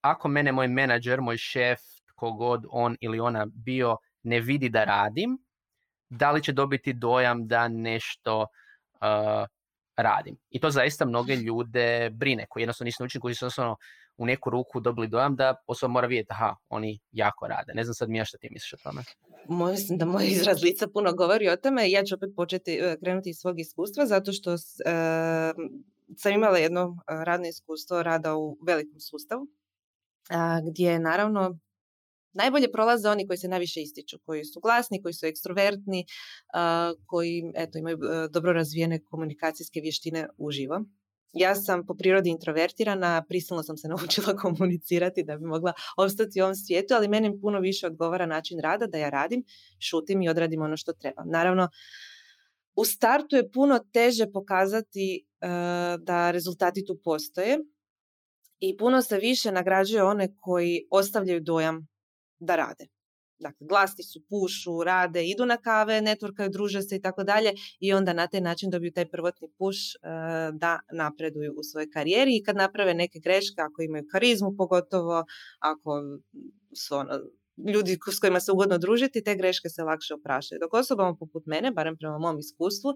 ako 0.00 0.28
mene 0.28 0.52
moj 0.52 0.68
menadžer, 0.68 1.20
moj 1.20 1.36
šef, 1.36 1.80
kogod 2.16 2.66
on 2.70 2.96
ili 3.00 3.20
ona 3.20 3.46
bio 3.46 3.96
ne 4.22 4.40
vidi 4.40 4.68
da 4.68 4.84
radim, 4.84 5.38
da 6.10 6.30
li 6.30 6.42
će 6.42 6.52
dobiti 6.52 6.92
dojam 6.92 7.46
da 7.46 7.68
nešto 7.68 8.40
uh, 8.40 9.46
radim. 9.96 10.36
I 10.50 10.60
to 10.60 10.70
zaista 10.70 11.06
mnoge 11.06 11.36
ljude 11.36 12.10
brine, 12.10 12.46
koji 12.48 12.62
jednostavno 12.62 12.86
nisu 12.86 13.02
naučeni, 13.02 13.20
koji 13.20 13.34
su 13.34 13.44
jednostavno 13.44 13.76
u 14.16 14.26
neku 14.26 14.50
ruku 14.50 14.80
dobili 14.80 15.08
dojam 15.08 15.36
da 15.36 15.54
osoba 15.66 15.92
mora 15.92 16.06
vidjeti, 16.06 16.28
aha, 16.30 16.54
oni 16.68 16.98
jako 17.12 17.46
rade. 17.46 17.72
Ne 17.74 17.84
znam 17.84 17.94
sad 17.94 18.08
mi 18.08 18.18
ja 18.18 18.24
što 18.24 18.38
ti 18.38 18.48
misliš 18.50 18.72
o 18.72 18.76
tome. 18.82 19.02
Mislim 19.48 19.98
da 19.98 20.04
moj 20.04 20.26
izraz 20.26 20.62
lica 20.62 20.86
puno 20.92 21.12
govori 21.12 21.48
o 21.48 21.56
tome. 21.56 21.90
Ja 21.90 22.04
ću 22.04 22.14
opet 22.14 22.30
početi 22.36 22.80
uh, 22.80 23.00
krenuti 23.02 23.30
iz 23.30 23.36
svog 23.36 23.60
iskustva, 23.60 24.06
zato 24.06 24.32
što 24.32 24.52
uh, 24.52 24.58
sam 26.16 26.32
imala 26.32 26.58
jedno 26.58 26.96
radno 27.08 27.46
iskustvo 27.46 28.02
rada 28.02 28.36
u 28.36 28.58
velikom 28.66 29.00
sustavu, 29.00 29.46
gdje 30.70 30.98
naravno 30.98 31.58
najbolje 32.36 32.72
prolaze 32.72 33.08
oni 33.08 33.26
koji 33.26 33.36
se 33.36 33.48
najviše 33.48 33.82
ističu, 33.82 34.18
koji 34.24 34.44
su 34.44 34.60
glasni, 34.60 35.02
koji 35.02 35.14
su 35.14 35.26
ekstrovertni, 35.26 36.04
koji 37.06 37.52
eto, 37.54 37.78
imaju 37.78 37.96
e, 37.96 38.28
dobro 38.28 38.52
razvijene 38.52 39.02
komunikacijske 39.04 39.80
vještine 39.80 40.28
uživo. 40.38 40.84
Ja 41.32 41.54
sam 41.54 41.86
po 41.86 41.94
prirodi 41.94 42.30
introvertirana, 42.30 43.24
prisilno 43.28 43.62
sam 43.62 43.76
se 43.76 43.88
naučila 43.92 44.36
komunicirati 44.36 45.24
da 45.24 45.36
bi 45.36 45.44
mogla 45.44 45.72
ostati 45.96 46.40
u 46.40 46.44
ovom 46.44 46.54
svijetu, 46.54 46.94
ali 46.94 47.08
meni 47.08 47.40
puno 47.40 47.60
više 47.60 47.86
odgovara 47.86 48.26
način 48.26 48.60
rada 48.60 48.86
da 48.86 48.98
ja 48.98 49.10
radim, 49.10 49.44
šutim 49.78 50.22
i 50.22 50.28
odradim 50.28 50.62
ono 50.62 50.76
što 50.76 50.92
treba. 50.92 51.24
Naravno, 51.24 51.68
u 52.76 52.84
startu 52.84 53.36
je 53.36 53.50
puno 53.50 53.78
teže 53.92 54.26
pokazati 54.32 55.26
e, 55.40 55.48
da 55.98 56.30
rezultati 56.30 56.84
tu 56.84 57.00
postoje, 57.04 57.58
i 58.58 58.76
puno 58.76 59.02
se 59.02 59.18
više 59.18 59.52
nagrađuje 59.52 60.02
one 60.02 60.36
koji 60.36 60.86
ostavljaju 60.90 61.40
dojam 61.40 61.86
da 62.38 62.56
rade. 62.56 62.86
Dakle, 63.38 63.66
glasni 63.68 64.04
su, 64.04 64.20
pušu, 64.28 64.84
rade, 64.84 65.26
idu 65.28 65.46
na 65.46 65.56
kave, 65.56 66.00
networkaju, 66.00 66.50
druže 66.50 66.82
se 66.82 66.96
i 66.96 67.00
tako 67.02 67.24
dalje 67.24 67.52
i 67.80 67.92
onda 67.92 68.12
na 68.12 68.26
taj 68.26 68.40
način 68.40 68.70
dobiju 68.70 68.92
taj 68.92 69.10
prvotni 69.10 69.48
puš 69.58 69.76
e, 69.94 69.98
da 70.52 70.80
napreduju 70.92 71.52
u 71.56 71.62
svojoj 71.62 71.90
karijeri 71.90 72.36
i 72.36 72.42
kad 72.42 72.56
naprave 72.56 72.94
neke 72.94 73.18
greške, 73.18 73.60
ako 73.60 73.82
imaju 73.82 74.04
karizmu 74.12 74.54
pogotovo, 74.56 75.24
ako 75.58 76.02
su 76.86 76.94
ono, 76.94 77.20
ljudi 77.74 77.98
s 78.12 78.20
kojima 78.20 78.40
se 78.40 78.52
ugodno 78.52 78.78
družiti, 78.78 79.24
te 79.24 79.34
greške 79.34 79.68
se 79.68 79.82
lakše 79.82 80.14
oprašaju. 80.14 80.58
Dok 80.60 80.74
osobama 80.74 81.16
poput 81.16 81.46
mene, 81.46 81.70
barem 81.70 81.96
prema 81.96 82.18
mom 82.18 82.38
iskustvu, 82.38 82.94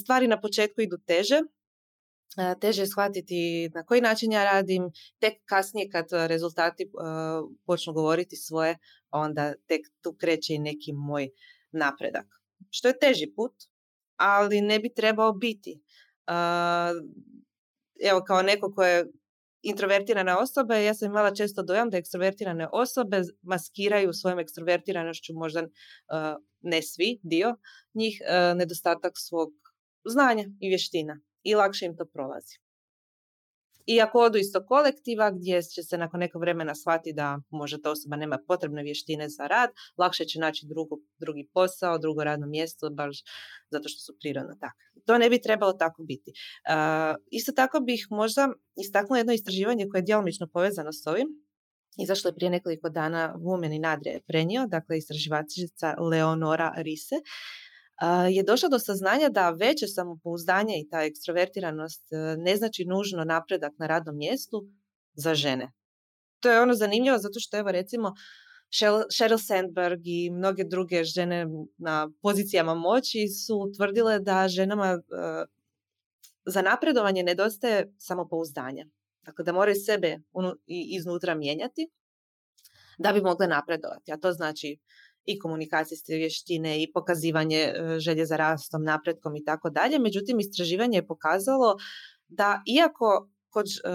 stvari 0.00 0.28
na 0.28 0.40
početku 0.40 0.80
idu 0.80 0.98
teže, 1.06 1.40
teže 2.60 2.86
shvatiti 2.86 3.70
na 3.74 3.84
koji 3.84 4.00
način 4.00 4.32
ja 4.32 4.44
radim, 4.44 4.90
tek 5.18 5.32
kasnije 5.44 5.90
kad 5.90 6.06
rezultati 6.12 6.90
počnu 7.66 7.92
govoriti 7.92 8.36
svoje, 8.36 8.78
onda 9.10 9.54
tek 9.66 9.80
tu 10.02 10.16
kreće 10.20 10.54
i 10.54 10.58
neki 10.58 10.92
moj 10.92 11.28
napredak. 11.72 12.26
Što 12.70 12.88
je 12.88 12.98
teži 12.98 13.32
put, 13.36 13.52
ali 14.16 14.60
ne 14.60 14.78
bi 14.78 14.94
trebao 14.94 15.32
biti. 15.32 15.82
Evo, 18.10 18.24
kao 18.26 18.42
neko 18.42 18.72
ko 18.74 18.82
je 18.84 19.06
introvertirana 19.62 20.38
osoba, 20.38 20.76
ja 20.76 20.94
sam 20.94 21.10
imala 21.10 21.34
često 21.34 21.62
dojam 21.62 21.90
da 21.90 21.96
ekstrovertirane 21.96 22.68
osobe 22.72 23.22
maskiraju 23.42 24.12
svojom 24.12 24.38
ekstrovertiranošću, 24.38 25.32
možda 25.34 25.68
ne 26.60 26.82
svi, 26.82 27.20
dio 27.22 27.56
njih, 27.94 28.20
nedostatak 28.56 29.12
svog 29.16 29.50
znanja 30.04 30.44
i 30.60 30.68
vještina 30.68 31.20
i 31.42 31.54
lakše 31.54 31.86
im 31.86 31.96
to 31.96 32.04
prolazi. 32.04 32.58
I 33.88 34.00
ako 34.00 34.20
odu 34.20 34.38
iz 34.38 34.52
tog 34.52 34.66
kolektiva 34.66 35.30
gdje 35.30 35.62
će 35.62 35.82
se 35.82 35.98
nakon 35.98 36.20
nekog 36.20 36.40
vremena 36.40 36.74
shvatiti 36.74 37.12
da 37.12 37.38
možda 37.50 37.78
ta 37.82 37.90
osoba 37.90 38.16
nema 38.16 38.38
potrebne 38.48 38.82
vještine 38.82 39.28
za 39.28 39.46
rad, 39.46 39.70
lakše 39.96 40.24
će 40.24 40.38
naći 40.40 40.66
drugu, 40.66 41.00
drugi 41.18 41.48
posao, 41.54 41.98
drugo 41.98 42.24
radno 42.24 42.46
mjesto, 42.46 42.90
baš 42.90 43.22
zato 43.70 43.88
što 43.88 44.00
su 44.00 44.18
prirodno 44.20 44.54
takvi. 44.60 45.02
To 45.06 45.18
ne 45.18 45.30
bi 45.30 45.42
trebalo 45.42 45.72
tako 45.72 46.02
biti. 46.02 46.30
Uh, 46.30 47.16
isto 47.30 47.52
tako 47.52 47.80
bih 47.80 48.06
možda 48.10 48.48
istaknula 48.76 49.18
jedno 49.18 49.32
istraživanje 49.32 49.88
koje 49.90 49.98
je 49.98 50.04
djelomično 50.04 50.46
povezano 50.52 50.92
s 50.92 51.06
ovim. 51.06 51.28
Izašlo 52.02 52.28
je 52.28 52.34
prije 52.34 52.50
nekoliko 52.50 52.88
dana 52.90 53.34
Women 53.38 53.76
in 53.76 53.84
Adria 53.84 54.20
prenio, 54.26 54.66
dakle 54.66 54.98
istraživačica 54.98 55.94
Leonora 56.10 56.72
Rise 56.76 57.14
je 58.30 58.42
došla 58.42 58.68
do 58.68 58.78
saznanja 58.78 59.28
da 59.28 59.50
veće 59.50 59.86
samopouzdanje 59.86 60.74
i 60.78 60.88
ta 60.88 61.02
ekstrovertiranost 61.02 62.12
e, 62.12 62.36
ne 62.36 62.56
znači 62.56 62.84
nužno 62.84 63.24
napredak 63.24 63.72
na 63.78 63.86
radnom 63.86 64.16
mjestu 64.16 64.68
za 65.14 65.34
žene. 65.34 65.72
To 66.40 66.50
je 66.50 66.60
ono 66.60 66.74
zanimljivo 66.74 67.18
zato 67.18 67.40
što 67.40 67.56
evo 67.56 67.72
recimo 67.72 68.12
Sheryl 69.10 69.46
Sandberg 69.46 70.00
i 70.04 70.30
mnoge 70.30 70.64
druge 70.64 71.04
žene 71.04 71.46
na 71.78 72.10
pozicijama 72.22 72.74
moći 72.74 73.28
su 73.28 73.56
utvrdile 73.56 74.18
da 74.18 74.48
ženama 74.48 74.86
e, 74.86 74.98
za 76.46 76.62
napredovanje 76.62 77.22
nedostaje 77.22 77.92
samopouzdanja. 77.98 78.86
Dakle, 79.22 79.44
da 79.44 79.52
moraju 79.52 79.76
sebe 79.86 80.18
iznutra 80.66 81.34
mijenjati 81.34 81.90
da 82.98 83.12
bi 83.12 83.20
mogle 83.20 83.46
napredovati. 83.46 84.12
A 84.12 84.16
to 84.16 84.32
znači 84.32 84.78
i 85.28 85.38
komunikacijske 85.38 86.14
vještine 86.14 86.82
i 86.82 86.92
pokazivanje 86.92 87.56
e, 87.56 87.98
želje 87.98 88.26
za 88.26 88.36
rastom, 88.36 88.84
napretkom 88.84 89.36
i 89.36 89.44
tako 89.44 89.70
dalje. 89.70 89.98
Međutim, 89.98 90.40
istraživanje 90.40 90.98
je 90.98 91.06
pokazalo 91.06 91.76
da 92.28 92.62
iako 92.66 93.30
kod, 93.50 93.66
e, 93.66 93.90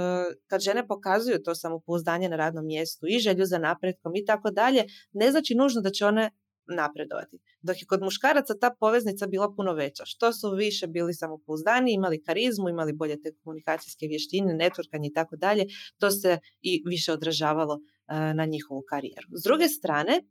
kad 0.47 0.61
žene 0.61 0.87
pokazuju 0.87 1.43
to 1.43 1.55
samopouzdanje 1.55 2.29
na 2.29 2.35
radnom 2.35 2.65
mjestu 2.65 3.05
i 3.09 3.19
želju 3.19 3.45
za 3.45 3.57
napretkom 3.57 4.15
i 4.15 4.25
tako 4.25 4.51
dalje, 4.51 4.85
ne 5.11 5.31
znači 5.31 5.55
nužno 5.55 5.81
da 5.81 5.89
će 5.89 6.05
one 6.05 6.31
napredovati. 6.65 7.39
Dok 7.61 7.81
je 7.81 7.85
kod 7.87 8.01
muškaraca 8.01 8.53
ta 8.61 8.75
poveznica 8.79 9.27
bila 9.27 9.53
puno 9.55 9.73
veća. 9.73 10.03
Što 10.05 10.33
su 10.33 10.51
više 10.55 10.87
bili 10.87 11.13
samopouzdani, 11.13 11.93
imali 11.93 12.23
karizmu, 12.23 12.69
imali 12.69 12.93
bolje 12.93 13.21
te 13.21 13.31
komunikacijske 13.43 14.07
vještine, 14.07 14.53
networkanje 14.53 15.07
i 15.09 15.13
tako 15.13 15.35
dalje, 15.35 15.65
to 15.99 16.11
se 16.11 16.37
i 16.61 16.83
više 16.85 17.13
odražavalo 17.13 17.75
e, 17.75 18.33
na 18.33 18.45
njihovu 18.45 18.83
karijeru. 18.89 19.27
S 19.31 19.43
druge 19.43 19.67
strane, 19.67 20.21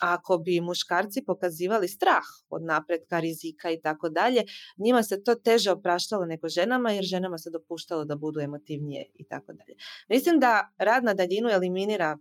ako 0.00 0.38
bi 0.38 0.60
muškarci 0.60 1.24
pokazivali 1.26 1.88
strah 1.88 2.24
od 2.48 2.62
napretka, 2.62 3.20
rizika 3.20 3.70
i 3.70 3.80
tako 3.80 4.08
dalje, 4.08 4.44
njima 4.78 5.02
se 5.02 5.22
to 5.24 5.34
teže 5.34 5.70
opraštalo 5.70 6.26
nego 6.26 6.48
ženama 6.48 6.90
jer 6.90 7.04
ženama 7.04 7.38
se 7.38 7.50
dopuštalo 7.50 8.04
da 8.04 8.16
budu 8.16 8.40
emotivnije 8.40 9.10
i 9.14 9.24
tako 9.28 9.52
dalje. 9.52 9.76
Mislim 10.08 10.40
da 10.40 10.74
rad 10.78 11.04
na 11.04 11.14
daljinu 11.14 11.48
eliminira 11.48 12.18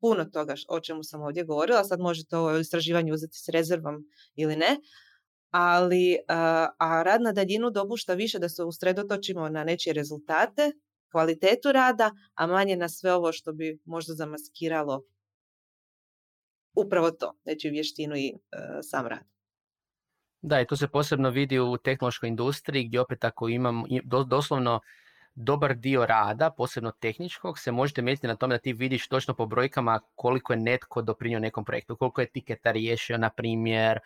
puno 0.00 0.24
toga 0.24 0.54
o 0.68 0.80
čemu 0.80 1.02
sam 1.02 1.22
ovdje 1.22 1.44
govorila, 1.44 1.84
sad 1.84 2.00
možete 2.00 2.36
ovo 2.36 2.56
istraživanje 2.58 3.12
uzeti 3.12 3.38
s 3.38 3.48
rezervom 3.48 4.04
ili 4.34 4.56
ne, 4.56 4.76
ali 5.50 6.16
a 6.78 7.02
rad 7.02 7.22
na 7.22 7.32
daljinu 7.32 7.70
dopušta 7.70 8.14
više 8.14 8.38
da 8.38 8.48
se 8.48 8.64
usredotočimo 8.64 9.48
na 9.48 9.64
nečije 9.64 9.92
rezultate, 9.92 10.72
kvalitetu 11.10 11.72
rada, 11.72 12.10
a 12.34 12.46
manje 12.46 12.76
na 12.76 12.88
sve 12.88 13.14
ovo 13.14 13.32
što 13.32 13.52
bi 13.52 13.80
možda 13.84 14.14
zamaskiralo 14.14 15.02
upravo 16.74 17.10
to, 17.10 17.32
znači 17.42 17.70
vještinu 17.70 18.16
i 18.16 18.28
e, 18.28 18.58
sam 18.82 19.06
rad. 19.06 19.24
Da, 20.42 20.60
i 20.60 20.66
to 20.66 20.76
se 20.76 20.88
posebno 20.88 21.30
vidi 21.30 21.58
u 21.58 21.76
tehnološkoj 21.76 22.28
industriji 22.28 22.84
gdje 22.84 23.00
opet 23.00 23.24
ako 23.24 23.48
imam 23.48 23.84
doslovno 24.26 24.80
dobar 25.34 25.74
dio 25.74 26.06
rada, 26.06 26.50
posebno 26.50 26.90
tehničkog, 26.90 27.58
se 27.58 27.72
možete 27.72 28.02
mjeriti 28.02 28.26
na 28.26 28.36
tome 28.36 28.54
da 28.54 28.58
ti 28.58 28.72
vidiš 28.72 29.08
točno 29.08 29.34
po 29.34 29.46
brojkama 29.46 30.00
koliko 30.14 30.52
je 30.52 30.56
netko 30.56 31.02
doprinio 31.02 31.38
nekom 31.38 31.64
projektu, 31.64 31.96
koliko 31.96 32.20
je 32.20 32.30
tiketa 32.30 32.72
riješio, 32.72 33.18
na 33.18 33.30
primjer, 33.30 33.96
e, 33.96 34.00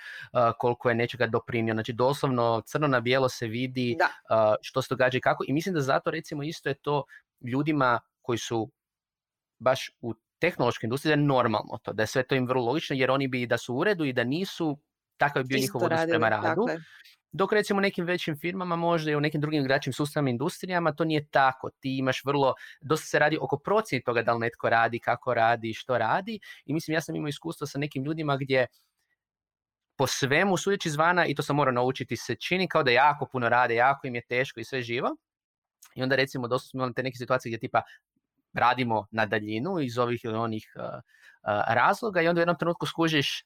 koliko 0.59 0.89
je 0.89 0.95
nečega 0.95 1.27
doprinio. 1.27 1.75
Znači 1.75 1.93
doslovno 1.93 2.63
crno 2.67 2.87
na 2.87 3.01
bijelo 3.01 3.29
se 3.29 3.47
vidi 3.47 3.97
da. 3.99 4.05
E, 4.05 4.57
što 4.63 4.83
se 4.83 4.89
događa 4.91 5.19
i 5.19 5.21
kako. 5.21 5.45
I 5.49 5.53
mislim 5.53 5.75
da 5.75 5.81
zato 5.81 6.11
recimo 6.11 6.43
isto 6.43 6.69
je 6.69 6.75
to 6.75 7.05
ljudima 7.41 8.01
koji 8.23 8.39
su 8.39 8.71
baš 9.59 9.91
u 10.01 10.15
tehnološke 10.45 10.87
industrije 10.87 11.13
je 11.13 11.23
normalno 11.23 11.79
to, 11.83 11.93
da 11.93 12.03
je 12.03 12.07
sve 12.07 12.23
to 12.23 12.35
im 12.35 12.47
vrlo 12.49 12.65
logično, 12.65 12.97
jer 12.97 13.11
oni 13.11 13.29
bi 13.29 13.47
da 13.47 13.59
su 13.59 13.75
u 13.75 13.79
uredu 13.79 14.05
i 14.05 14.13
da 14.13 14.25
nisu, 14.25 14.79
takav 15.17 15.43
bi 15.43 15.49
bio 15.49 15.63
njihov 15.63 15.85
odnos 15.85 16.05
prema 16.09 16.29
radu. 16.29 16.67
Dok 17.33 17.53
recimo 17.53 17.79
u 17.79 17.83
nekim 17.83 18.05
većim 18.07 18.37
firmama, 18.39 18.77
možda 18.77 19.11
i 19.11 19.17
u 19.17 19.21
nekim 19.21 19.41
drugim 19.41 19.65
igračim 19.65 19.93
sustavima 19.93 20.31
industrijama, 20.31 20.93
to 20.95 21.05
nije 21.05 21.27
tako. 21.31 21.71
Ti 21.81 21.97
imaš 21.99 22.21
vrlo, 22.25 22.55
dosta 22.81 23.07
se 23.07 23.19
radi 23.19 23.39
oko 23.41 23.59
procjeni 23.59 24.05
toga 24.05 24.23
da 24.23 24.33
li 24.33 24.41
netko 24.41 24.71
radi, 24.71 24.99
kako 24.99 25.35
radi, 25.35 25.73
što 25.75 25.99
radi. 25.99 26.39
I 26.65 26.75
mislim, 26.75 26.95
ja 26.95 27.01
sam 27.01 27.17
imao 27.17 27.29
iskustvo 27.29 27.67
sa 27.67 27.79
nekim 27.79 28.05
ljudima 28.05 28.37
gdje 28.37 28.67
po 29.97 30.07
svemu, 30.07 30.57
sudeći 30.57 30.91
zvana, 30.91 31.27
i 31.27 31.35
to 31.35 31.43
sam 31.43 31.57
morao 31.57 31.73
naučiti, 31.73 32.17
se 32.17 32.35
čini 32.35 32.69
kao 32.69 32.83
da 32.83 32.91
jako 32.91 33.27
puno 33.33 33.49
rade, 33.49 33.75
jako 33.75 34.07
im 34.07 34.15
je 34.15 34.27
teško 34.29 34.61
i 34.61 34.65
sve 34.65 34.83
živo. 34.83 35.17
I 35.95 36.03
onda 36.03 36.17
recimo 36.17 36.49
dosta 36.49 36.69
smo 36.69 36.79
imali 36.79 36.95
te 36.95 37.03
neke 37.03 37.17
situacije 37.17 37.51
gdje 37.51 37.59
tipa 37.59 37.83
radimo 38.55 39.07
na 39.11 39.27
daljinu 39.27 39.81
iz 39.81 39.99
ovih 39.99 40.25
ili 40.25 40.37
onih 40.37 40.73
uh, 40.77 40.83
uh, 40.85 41.01
razloga 41.69 42.23
i 42.23 42.29
onda 42.29 42.39
u 42.39 42.43
jednom 42.43 42.59
trenutku 42.59 42.87
skužiš, 42.87 43.45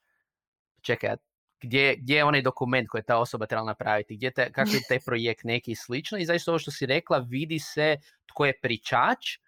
čekaj, 0.83 1.17
gdje, 1.61 1.97
gdje 1.97 2.17
je 2.17 2.25
onaj 2.25 2.43
dokument 2.43 2.89
koji 2.89 3.01
je 3.01 3.05
ta 3.05 3.19
osoba 3.19 3.47
trebala 3.47 3.67
napraviti, 3.67 4.17
gdje 4.17 4.31
te, 4.31 4.53
kako 4.53 4.71
je 4.71 4.81
taj 4.89 5.01
projekt 5.01 5.45
neki 5.45 5.71
i 5.71 5.77
slično 5.77 6.19
i 6.19 6.25
zaista 6.25 6.51
ovo 6.51 6.59
što 6.59 6.71
si 6.71 6.87
rekla, 6.87 7.19
vidi 7.19 7.59
se 7.59 7.97
tko 8.27 8.47
je 8.47 8.61
pričač, 8.63 9.39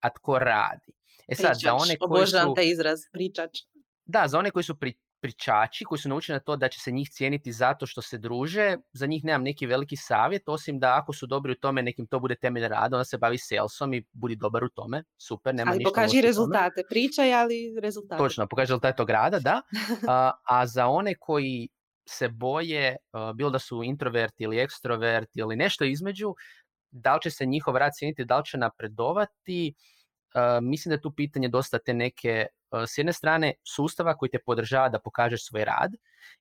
a 0.00 0.10
tko 0.10 0.38
radi. 0.38 0.92
E 1.28 1.34
sad, 1.34 1.46
pričač, 1.46 1.62
za 1.62 1.74
one 1.74 1.96
koji 1.96 2.26
su... 2.26 2.54
taj 2.56 2.66
izraz, 2.66 3.00
pričač. 3.12 3.58
Da, 4.04 4.28
za 4.28 4.38
one 4.38 4.50
koji 4.50 4.64
su 4.64 4.76
pri, 4.76 4.94
pričači 5.20 5.84
koji 5.84 5.98
su 5.98 6.08
naučeni 6.08 6.36
na 6.36 6.40
to 6.40 6.56
da 6.56 6.68
će 6.68 6.80
se 6.80 6.92
njih 6.92 7.10
cijeniti 7.10 7.52
zato 7.52 7.86
što 7.86 8.02
se 8.02 8.18
druže, 8.18 8.76
za 8.92 9.06
njih 9.06 9.24
nemam 9.24 9.42
neki 9.42 9.66
veliki 9.66 9.96
savjet, 9.96 10.48
osim 10.48 10.78
da 10.78 10.96
ako 10.96 11.12
su 11.12 11.26
dobri 11.26 11.52
u 11.52 11.54
tome, 11.54 11.82
nekim 11.82 12.06
to 12.06 12.20
bude 12.20 12.34
temelj 12.34 12.68
rada, 12.68 12.96
onda 12.96 13.04
se 13.04 13.18
bavi 13.18 13.38
salesom 13.38 13.94
i 13.94 14.04
budi 14.12 14.36
dobar 14.36 14.64
u 14.64 14.68
tome, 14.68 15.04
super, 15.18 15.54
nema 15.54 15.70
ali 15.70 15.78
ništa. 15.78 15.88
Ali 15.88 15.94
pokaži 15.94 16.20
rezultate, 16.20 16.82
pričaj, 16.88 17.34
ali 17.34 17.80
rezultate. 17.82 18.18
Točno, 18.18 18.46
pokaži 18.46 18.70
rezultate 18.70 18.96
tog 18.96 19.10
rada, 19.10 19.38
da. 19.38 19.62
A, 20.08 20.32
a 20.44 20.66
za 20.66 20.86
one 20.86 21.14
koji 21.14 21.68
se 22.08 22.28
boje, 22.28 22.96
bilo 23.34 23.50
da 23.50 23.58
su 23.58 23.82
introverti 23.82 24.44
ili 24.44 24.58
ekstroverti 24.58 25.40
ili 25.40 25.56
nešto 25.56 25.84
između, 25.84 26.34
da 26.90 27.14
li 27.14 27.20
će 27.22 27.30
se 27.30 27.46
njihov 27.46 27.76
rad 27.76 27.92
cijeniti, 27.94 28.24
da 28.24 28.38
li 28.38 28.44
će 28.44 28.58
napredovati, 28.58 29.74
mislim 30.62 30.90
da 30.90 30.94
je 30.94 31.00
tu 31.00 31.10
pitanje 31.10 31.48
dosta 31.48 31.78
te 31.78 31.94
neke 31.94 32.46
s 32.86 32.98
jedne 32.98 33.12
strane 33.12 33.54
sustava 33.64 34.16
koji 34.16 34.30
te 34.30 34.38
podržava 34.46 34.88
da 34.88 35.00
pokažeš 35.00 35.46
svoj 35.46 35.64
rad 35.64 35.92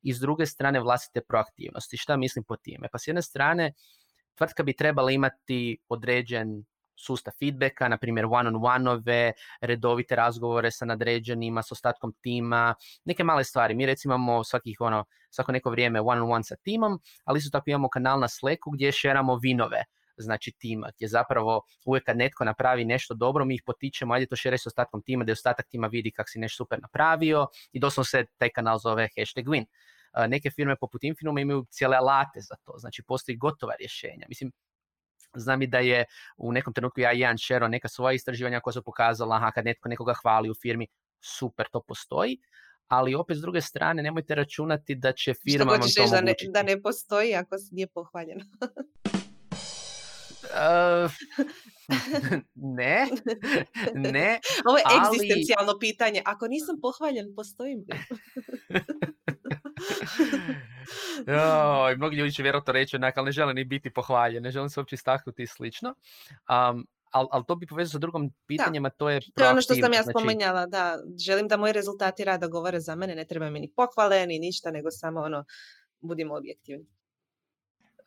i 0.02 0.14
s 0.14 0.20
druge 0.20 0.46
strane 0.46 0.80
vlastite 0.80 1.22
proaktivnosti. 1.22 1.98
Šta 1.98 2.18
mislim 2.18 2.44
po 2.44 2.56
time? 2.56 2.88
Pa 2.92 2.98
s 2.98 3.08
jedne 3.08 3.22
strane 3.22 3.74
tvrtka 4.36 4.64
bi 4.64 4.74
trebala 4.74 5.12
imati 5.12 5.78
određen 5.90 6.64
sustav 6.96 7.34
feedbacka, 7.40 7.88
na 7.88 7.98
primjer 7.98 8.26
one-on-one-ove, 8.26 9.32
redovite 9.62 10.16
razgovore 10.16 10.72
sa 10.72 10.86
nadređenima, 10.86 11.64
s 11.64 11.72
ostatkom 11.72 12.14
tima, 12.22 12.76
neke 13.06 13.24
male 13.24 13.44
stvari. 13.44 13.76
Mi 13.76 13.86
recimo 13.86 14.16
imamo 14.16 14.44
svakih, 14.44 14.78
ono, 14.80 15.06
svako 15.30 15.52
neko 15.52 15.70
vrijeme 15.70 16.02
one-on-one 16.02 16.44
sa 16.44 16.56
timom, 16.56 17.00
ali 17.24 17.38
isto 17.38 17.50
tako 17.50 17.70
imamo 17.70 17.90
kanal 17.90 18.20
na 18.20 18.28
Slacku 18.28 18.72
gdje 18.72 18.92
šeramo 18.92 19.36
vinove 19.36 19.84
znači 20.20 20.52
tima, 20.52 20.92
gdje 20.96 21.08
zapravo 21.08 21.62
uvijek 21.86 22.06
kad 22.06 22.18
netko 22.18 22.46
napravi 22.46 22.86
nešto 22.86 23.14
dobro, 23.14 23.46
mi 23.46 23.56
ih 23.56 23.64
potičemo, 23.66 24.14
ajde 24.14 24.26
to 24.26 24.36
šire 24.36 24.58
s 24.58 24.68
ostatkom 24.68 25.02
tima, 25.02 25.24
da 25.24 25.32
ostatak 25.32 25.68
tima 25.70 25.88
vidi 25.88 26.12
kak 26.12 26.30
si 26.30 26.40
nešto 26.40 26.64
super 26.64 26.80
napravio 26.82 27.48
i 27.72 27.80
doslovno 27.80 28.06
se 28.06 28.26
taj 28.38 28.50
kanal 28.50 28.80
zove 28.80 29.10
hashtag 29.18 29.46
win. 29.46 29.66
Neke 30.28 30.50
firme 30.50 30.76
poput 30.76 31.04
Infinuma 31.04 31.42
imaju 31.42 31.66
cijele 31.70 31.98
alate 31.98 32.42
za 32.42 32.56
to, 32.64 32.74
znači 32.78 33.04
postoji 33.04 33.38
gotova 33.38 33.74
rješenja. 33.80 34.26
Mislim, 34.30 34.52
Znam 35.36 35.62
i 35.62 35.68
da 35.68 35.80
je 35.80 36.06
u 36.38 36.52
nekom 36.52 36.74
trenutku 36.74 37.00
ja 37.00 37.12
jedan 37.12 37.38
šero 37.38 37.68
neka 37.68 37.88
svoja 37.88 38.14
istraživanja 38.14 38.60
koja 38.60 38.74
su 38.74 38.84
pokazala, 38.84 39.36
aha, 39.36 39.52
kad 39.52 39.66
netko 39.66 39.90
nekoga 39.90 40.14
hvali 40.14 40.50
u 40.50 40.54
firmi, 40.62 40.88
super, 41.22 41.66
to 41.72 41.82
postoji, 41.88 42.38
ali 42.88 43.16
opet 43.16 43.38
s 43.38 43.42
druge 43.42 43.62
strane 43.62 44.04
nemojte 44.04 44.36
računati 44.36 44.96
da 44.96 45.14
će 45.14 45.34
firma 45.34 45.72
vam 45.72 45.82
to 45.82 46.08
da 46.12 46.22
ne, 46.22 46.34
da 46.54 46.64
ne 46.64 46.82
postoji 46.82 47.36
ako 47.36 47.56
nije 47.72 47.88
pohvaljeno? 47.88 48.46
uh, 50.50 51.12
ne, 52.80 53.08
ne. 54.14 54.40
Ovo 54.66 54.78
je 54.78 54.84
ali... 54.86 55.00
egzistencijalno 55.00 55.80
pitanje. 55.80 56.22
Ako 56.26 56.48
nisam 56.48 56.76
pohvaljen, 56.82 57.36
postojim 57.36 57.80
li? 57.80 57.98
Joj, 61.28 61.96
mnogi 61.96 62.18
ljudi 62.18 62.32
će 62.32 62.44
vjerojatno 62.44 62.74
reći 62.74 62.96
onak, 62.96 63.18
ali 63.18 63.26
ne 63.26 63.32
žele 63.32 63.54
ni 63.54 63.64
biti 63.64 63.94
pohvaljen, 63.94 64.44
ne 64.44 64.52
želim 64.52 64.70
se 64.70 64.80
uopće 64.80 64.94
istaknuti 64.94 65.44
i 65.44 65.48
slično. 65.48 65.90
Um, 65.90 66.88
ali 67.12 67.28
al 67.32 67.44
to 67.48 67.56
bi 67.56 67.68
povezao 67.68 67.92
sa 67.92 67.98
drugim 67.98 68.32
pitanjima, 68.48 68.90
to 68.90 69.10
je 69.10 69.20
To 69.36 69.44
je 69.44 69.50
ono 69.50 69.62
što 69.62 69.74
sam 69.74 69.94
ja 69.94 70.02
znači 70.04 70.18
spomenjala, 70.18 70.66
da. 70.66 70.98
Želim 71.26 71.48
da 71.48 71.58
moji 71.58 71.74
rezultati 71.74 72.24
rada 72.24 72.48
govore 72.48 72.80
za 72.80 72.96
mene, 72.96 73.16
ne 73.16 73.26
treba 73.26 73.50
mi 73.50 73.60
ni 73.60 73.74
pohvale, 73.76 74.26
ni 74.26 74.40
ništa, 74.40 74.72
nego 74.72 74.92
samo 74.92 75.20
ono, 75.20 75.46
budimo 76.02 76.36
objektivni 76.36 76.99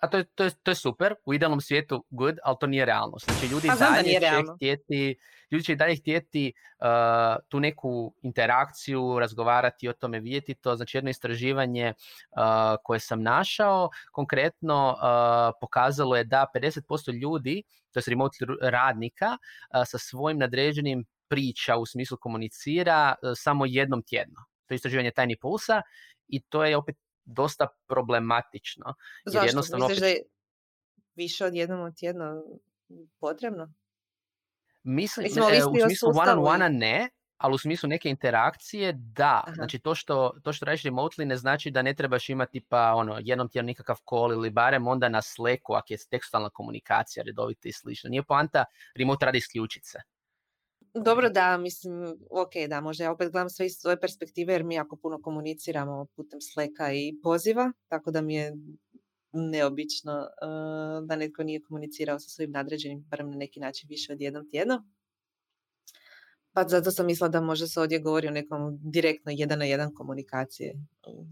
a 0.03 0.09
to 0.09 0.17
je, 0.17 0.25
to, 0.35 0.45
je, 0.45 0.51
to 0.63 0.71
je 0.71 0.75
super, 0.75 1.15
u 1.25 1.35
idealnom 1.35 1.61
svijetu 1.61 2.05
good, 2.11 2.39
ali 2.45 2.57
to 2.61 2.67
nije 2.67 2.85
realnost. 2.85 3.25
Znači 3.25 3.47
ljudi, 3.47 3.69
pa 3.69 3.75
dalje 3.75 4.21
će 4.21 4.53
htjeti, 4.57 5.19
ljudi 5.51 5.65
će 5.65 5.75
dalje 5.75 5.97
htjeti 5.97 6.53
uh, 6.79 6.87
tu 7.49 7.61
neku 7.61 8.15
interakciju, 8.23 9.19
razgovarati 9.19 9.89
o 9.89 9.93
tome, 9.93 10.21
vidjeti 10.21 10.55
to. 10.55 10.77
Znači 10.77 10.97
jedno 10.97 11.11
istraživanje 11.11 11.95
uh, 11.95 12.43
koje 12.85 13.01
sam 13.01 13.23
našao 13.23 13.91
konkretno 14.13 14.91
uh, 14.91 15.55
pokazalo 15.61 16.17
je 16.17 16.25
da 16.25 16.47
50% 16.55 17.21
ljudi, 17.21 17.63
to 17.93 17.99
je 17.99 18.05
remote 18.07 18.37
radnika, 18.63 19.37
sa 19.87 19.99
svojim 19.99 20.39
nadređenim 20.39 21.05
priča 21.29 21.77
u 21.77 21.87
smislu 21.87 22.17
komunicira 22.21 23.15
samo 23.37 23.67
jednom 23.67 24.03
tjedno. 24.03 24.45
To 24.67 24.75
je 24.75 24.77
istraživanje 24.77 25.11
tajni 25.11 25.37
pulsa 25.37 25.83
i 26.29 26.41
to 26.41 26.65
je 26.65 26.77
opet 26.77 26.97
dosta 27.25 27.67
problematično. 27.87 28.95
Zašto? 29.25 29.47
Jednostavno 29.47 29.89
Misliš 29.89 30.01
da 30.01 30.07
je 30.07 30.23
više 31.15 31.45
od 31.45 31.55
jednom 31.55 31.81
od 31.81 31.97
tjedno 31.97 32.43
potrebno? 33.21 33.73
Mislim, 34.83 35.25
Mislim 35.25 35.45
e, 35.45 35.65
u 35.65 35.87
smislu 35.87 36.11
one 36.15 36.33
on 36.33 36.47
one 36.47 36.69
ne, 36.69 37.09
ali 37.37 37.55
u 37.55 37.59
smislu 37.59 37.89
neke 37.89 38.09
interakcije 38.09 38.93
da. 38.93 39.43
Aha. 39.47 39.55
Znači 39.55 39.79
to 39.79 39.95
što, 39.95 40.33
to 40.43 40.53
što 40.53 40.65
radiš 40.65 40.83
remotely 40.83 41.25
ne 41.25 41.37
znači 41.37 41.71
da 41.71 41.83
ne 41.83 41.95
trebaš 41.95 42.29
imati 42.29 42.61
pa 42.61 42.95
ono 42.95 43.19
jednom 43.21 43.49
tjedno 43.49 43.67
nikakav 43.67 43.97
call 44.09 44.33
ili 44.33 44.51
barem 44.51 44.87
onda 44.87 45.09
na 45.09 45.23
Slacku 45.23 45.73
ako 45.73 45.93
je 45.93 45.99
tekstualna 46.11 46.51
komunikacija 46.51 47.23
redovita 47.23 47.69
i 47.69 47.73
slično. 47.73 48.11
Nije 48.11 48.23
poanta 48.23 48.65
remote 48.97 49.27
radi 49.27 49.39
isključice. 49.39 49.99
Dobro 50.95 51.29
da, 51.31 51.57
mislim, 51.57 52.05
ok, 52.31 52.69
da, 52.69 52.81
možda 52.81 53.05
ja 53.05 53.13
opet 53.13 53.33
gledam 53.33 53.51
sve 53.51 53.67
iz 53.67 53.73
svoje 53.73 54.01
perspektive 54.01 54.53
jer 54.53 54.65
mi 54.65 54.75
jako 54.75 54.97
puno 54.97 55.23
komuniciramo 55.23 56.07
putem 56.17 56.41
sleka 56.41 56.93
i 56.93 57.15
poziva, 57.23 57.73
tako 57.89 58.11
da 58.11 58.21
mi 58.21 58.35
je 58.35 58.53
neobično 59.33 60.13
uh, 60.13 61.09
da 61.09 61.17
netko 61.17 61.43
nije 61.43 61.63
komunicirao 61.63 62.19
sa 62.19 62.29
svojim 62.29 62.51
nadređenim, 62.51 63.05
barem 63.11 63.31
na 63.31 63.37
neki 63.37 63.61
način 63.61 63.89
više 63.89 64.13
od 64.13 64.21
jednom 64.21 64.51
tjedno. 64.51 64.85
Pa 66.55 66.69
zato 66.69 66.91
sam 66.91 67.07
mislila 67.07 67.29
da 67.29 67.41
možda 67.41 67.67
se 67.67 67.81
ovdje 67.81 67.99
govori 67.99 68.29
o 68.29 68.31
nekom 68.31 68.79
direktno 68.81 69.33
jedan 69.35 69.59
na 69.59 69.65
jedan 69.65 69.95
komunikacije. 69.95 70.75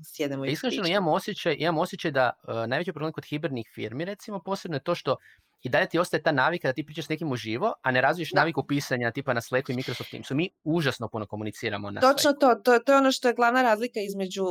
Sjedemo 0.05 0.45
i 0.45 0.53
Iskreno 0.53 0.89
imam 0.89 1.09
osjećaj, 1.09 1.57
imam 1.59 1.79
osjećaj 1.79 2.11
da 2.11 2.31
uh, 2.43 2.55
najveći 2.69 2.93
problem 2.93 3.13
kod 3.13 3.25
hibridnih 3.25 3.71
firmi 3.75 4.05
recimo 4.05 4.43
posebno 4.43 4.77
je 4.77 4.83
to 4.83 4.95
što 4.95 5.17
i 5.63 5.69
dalje 5.69 5.89
ti 5.89 5.99
ostaje 5.99 6.23
ta 6.23 6.33
navika 6.33 6.69
da 6.69 6.73
ti 6.73 6.87
pričaš 6.87 7.07
s 7.07 7.09
nekim 7.09 7.33
uživo, 7.33 7.73
a 7.83 7.91
ne 7.91 8.01
razviješ 8.01 8.33
naviku 8.33 8.67
pisanja 8.67 9.11
tipa 9.11 9.35
na 9.35 9.41
Slacku 9.41 9.73
i 9.73 9.75
Microsoft 9.75 10.11
Teamsu. 10.11 10.35
Mi 10.35 10.51
užasno 10.65 11.09
puno 11.09 11.27
komuniciramo 11.27 11.91
na 11.91 12.01
Točno 12.01 12.33
to, 12.33 12.55
to, 12.55 12.79
to 12.79 12.93
je 12.93 12.99
ono 12.99 13.13
što 13.13 13.29
je 13.29 13.35
glavna 13.35 13.63
razlika 13.63 14.01
između 14.01 14.45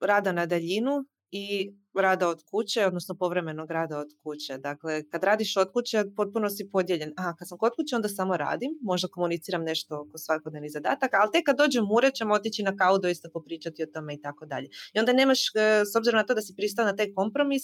rada 0.00 0.32
na 0.32 0.46
daljinu 0.46 1.04
i 1.30 1.72
rada 1.94 2.28
od 2.28 2.42
kuće, 2.50 2.86
odnosno 2.86 3.14
povremenog 3.14 3.70
rada 3.70 3.98
od 3.98 4.08
kuće. 4.22 4.58
Dakle, 4.58 5.08
kad 5.08 5.24
radiš 5.24 5.56
od 5.56 5.72
kuće, 5.72 6.04
potpuno 6.16 6.50
si 6.50 6.70
podijeljen. 6.72 7.12
Aha, 7.16 7.34
kad 7.38 7.48
sam 7.48 7.58
kod 7.58 7.72
kuće, 7.76 7.96
onda 7.96 8.08
samo 8.08 8.36
radim, 8.36 8.70
možda 8.82 9.08
komuniciram 9.08 9.64
nešto 9.64 10.00
oko 10.00 10.18
svakodnevnih 10.18 10.72
zadataka, 10.72 11.16
ali 11.20 11.32
tek 11.32 11.44
kad 11.46 11.56
dođem 11.56 11.90
ure, 11.90 12.10
ćemo 12.10 12.34
otići 12.34 12.62
na 12.62 12.76
kavu, 12.76 12.98
doista 12.98 13.28
popričati 13.32 13.82
o 13.82 13.86
tome 13.86 14.14
i 14.14 14.20
tako 14.20 14.46
dalje. 14.46 14.68
I 14.92 14.98
onda 14.98 15.12
nemaš, 15.12 15.54
e, 15.54 15.84
s 15.92 15.96
obzirom 15.96 16.18
na 16.18 16.26
to 16.26 16.34
da 16.34 16.40
si 16.40 16.54
pristao 16.56 16.84
na 16.84 16.96
taj 16.96 17.12
kompromis, 17.14 17.62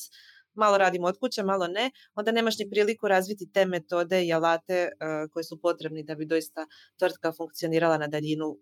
malo 0.55 0.79
radimo 0.79 1.07
od 1.07 1.19
kuće, 1.19 1.43
malo 1.43 1.67
ne, 1.67 1.91
onda 2.15 2.33
nemaš 2.33 2.59
ni 2.59 2.71
priliku 2.71 3.09
razviti 3.09 3.51
te 3.53 3.67
metode 3.67 4.25
i 4.25 4.33
alate 4.33 4.89
uh, 4.93 5.31
koje 5.33 5.45
su 5.45 5.61
potrebni 5.61 6.05
da 6.05 6.15
bi 6.15 6.27
doista 6.27 6.67
tvrtka 6.99 7.33
funkcionirala 7.33 7.99
na 7.99 8.07
daljinu 8.07 8.59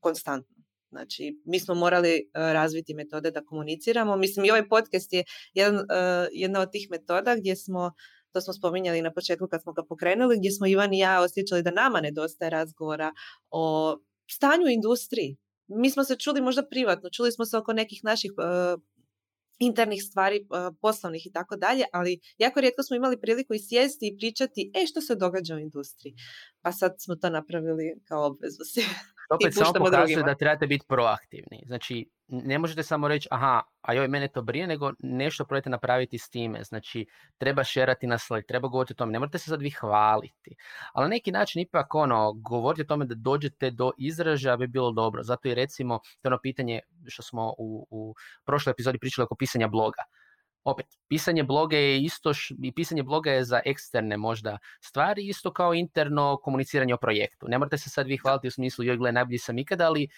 konstantno. 0.00 0.56
Znači, 0.90 1.40
mi 1.44 1.60
smo 1.60 1.74
morali 1.74 2.14
uh, 2.14 2.40
razviti 2.52 2.94
metode 2.94 3.30
da 3.30 3.44
komuniciramo. 3.44 4.16
Mislim, 4.16 4.44
i 4.44 4.50
ovaj 4.50 4.68
podcast 4.68 5.12
je 5.12 5.24
jedan, 5.54 5.74
uh, 5.74 5.82
jedna 6.32 6.60
od 6.60 6.70
tih 6.72 6.88
metoda 6.90 7.36
gdje 7.36 7.56
smo, 7.56 7.92
to 8.32 8.40
smo 8.40 8.52
spominjali 8.52 9.02
na 9.02 9.12
početku 9.12 9.48
kad 9.48 9.62
smo 9.62 9.72
ga 9.72 9.82
pokrenuli, 9.88 10.38
gdje 10.38 10.50
smo 10.50 10.66
Ivan 10.66 10.94
i 10.94 10.98
ja 10.98 11.20
osjećali 11.20 11.62
da 11.62 11.70
nama 11.70 12.00
nedostaje 12.00 12.50
razgovora 12.50 13.12
o 13.50 13.96
stanju 14.30 14.68
industriji. 14.68 15.36
Mi 15.68 15.90
smo 15.90 16.04
se 16.04 16.16
čuli 16.16 16.40
možda 16.40 16.68
privatno, 16.68 17.10
čuli 17.10 17.32
smo 17.32 17.44
se 17.44 17.56
oko 17.56 17.72
nekih 17.72 18.00
naših 18.04 18.32
internih 19.58 20.02
stvari, 20.02 20.46
poslovnih 20.80 21.26
i 21.26 21.32
tako 21.32 21.56
dalje, 21.56 21.84
ali 21.92 22.20
jako 22.38 22.60
rijetko 22.60 22.82
smo 22.82 22.96
imali 22.96 23.20
priliku 23.20 23.54
i 23.54 23.58
sjesti 23.68 24.06
i 24.08 24.16
pričati, 24.18 24.70
e, 24.74 24.86
što 24.86 25.00
se 25.00 25.14
događa 25.14 25.54
u 25.54 25.58
industriji. 25.58 26.14
Pa 26.62 26.72
sad 26.72 26.94
smo 26.98 27.16
to 27.16 27.30
napravili 27.30 28.00
kao 28.08 28.26
obvezu. 28.26 28.58
Opet 29.30 29.54
samo 29.54 29.72
pokazuje 29.72 30.22
da 30.22 30.34
trebate 30.34 30.66
biti 30.66 30.86
proaktivni. 30.88 31.62
Znači, 31.66 32.10
ne 32.28 32.58
možete 32.58 32.82
samo 32.82 33.08
reći, 33.08 33.28
aha, 33.30 33.62
a 33.82 33.94
joj, 33.94 34.08
mene 34.08 34.28
to 34.28 34.42
brije, 34.42 34.66
nego 34.66 34.92
nešto 34.98 35.44
probajte 35.44 35.70
napraviti 35.70 36.18
s 36.18 36.28
time. 36.28 36.64
Znači, 36.64 37.06
treba 37.38 37.64
šerati 37.64 38.06
na 38.06 38.18
Slack, 38.18 38.46
treba 38.46 38.68
govoriti 38.68 38.92
o 38.92 38.96
tome. 38.96 39.12
Ne 39.12 39.18
morate 39.18 39.38
se 39.38 39.50
sad 39.50 39.62
vi 39.62 39.70
hvaliti. 39.70 40.56
Ali 40.92 41.04
na 41.04 41.08
neki 41.08 41.32
način 41.32 41.62
ipak 41.62 41.94
ono, 41.94 42.32
govoriti 42.32 42.82
o 42.82 42.84
tome 42.84 43.04
da 43.04 43.14
dođete 43.14 43.70
do 43.70 43.90
izražaja 43.98 44.56
bi 44.56 44.66
bilo 44.66 44.92
dobro. 44.92 45.22
Zato 45.22 45.48
i 45.48 45.54
recimo, 45.54 46.00
to 46.22 46.28
ono 46.28 46.38
pitanje 46.42 46.80
što 47.06 47.22
smo 47.22 47.54
u, 47.58 47.86
u 47.90 48.14
prošloj 48.44 48.70
epizodi 48.70 48.98
pričali 48.98 49.24
oko 49.24 49.34
pisanja 49.34 49.68
bloga 49.68 50.02
opet, 50.66 50.86
pisanje 51.08 51.42
bloga 51.44 51.76
je 51.76 52.02
isto, 52.02 52.32
i 52.62 52.72
pisanje 52.72 53.02
bloga 53.02 53.32
je 53.32 53.44
za 53.44 53.60
eksterne 53.64 54.16
možda 54.16 54.58
stvari, 54.80 55.28
isto 55.28 55.52
kao 55.52 55.74
interno 55.74 56.36
komuniciranje 56.42 56.94
o 56.94 56.98
projektu. 56.98 57.46
Ne 57.48 57.58
morate 57.58 57.78
se 57.78 57.90
sad 57.90 58.06
vi 58.06 58.16
hvaliti 58.16 58.48
u 58.48 58.50
smislu, 58.50 58.84
joj 58.84 58.96
gle, 58.96 59.12
najbolji 59.12 59.38
sam 59.38 59.58
ikada, 59.58 59.86
ali 59.86 60.08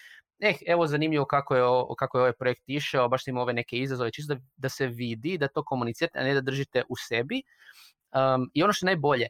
eh, 0.40 0.54
evo 0.66 0.87
zanimljivo 0.87 1.24
kako 1.24 1.54
je, 1.54 1.62
kako 1.98 2.18
je 2.18 2.22
ovaj 2.22 2.32
projekt 2.32 2.62
išao, 2.66 3.08
baš 3.08 3.28
ima 3.28 3.40
ove 3.40 3.52
neke 3.52 3.76
izazove, 3.76 4.11
čisto 4.11 4.34
da, 4.34 4.40
da 4.56 4.68
se 4.68 4.87
vidi, 4.87 5.38
da 5.38 5.48
to 5.48 5.64
komunicirate, 5.64 6.18
a 6.18 6.24
ne 6.24 6.34
da 6.34 6.40
držite 6.40 6.82
u 6.88 6.96
sebi. 6.96 7.42
Um, 8.12 8.50
I 8.54 8.62
ono 8.62 8.72
što 8.72 8.87
je 8.87 8.88
najbolje, 8.94 9.26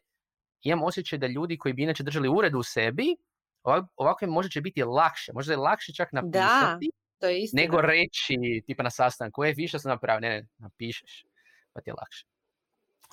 imam 0.63 0.85
osjećaj 0.85 1.19
da 1.19 1.27
ljudi 1.27 1.59
koji 1.59 1.73
bi 1.73 1.83
inače 1.83 2.03
držali 2.03 2.29
ured 2.29 2.55
u 2.55 2.63
sebi, 2.63 3.17
ovako 3.97 4.27
možda 4.27 4.51
će 4.51 4.61
biti 4.61 4.83
lakše, 4.83 5.33
možda 5.33 5.53
je 5.53 5.57
lakše 5.57 5.93
čak 5.93 6.13
napisati, 6.13 6.91
to 7.21 7.27
je 7.27 7.43
istina. 7.43 7.63
Nego 7.63 7.81
reći, 7.81 8.63
tipa 8.67 8.83
na 8.83 8.91
sastanku, 8.91 9.45
je 9.45 9.55
više 9.57 9.79
sam 9.79 9.89
napravio, 9.89 10.21
ne, 10.21 10.29
ne, 10.29 10.47
napišeš, 10.59 11.25
pa 11.73 11.81
ti 11.81 11.91
je 11.91 11.95
lakše. 11.95 12.27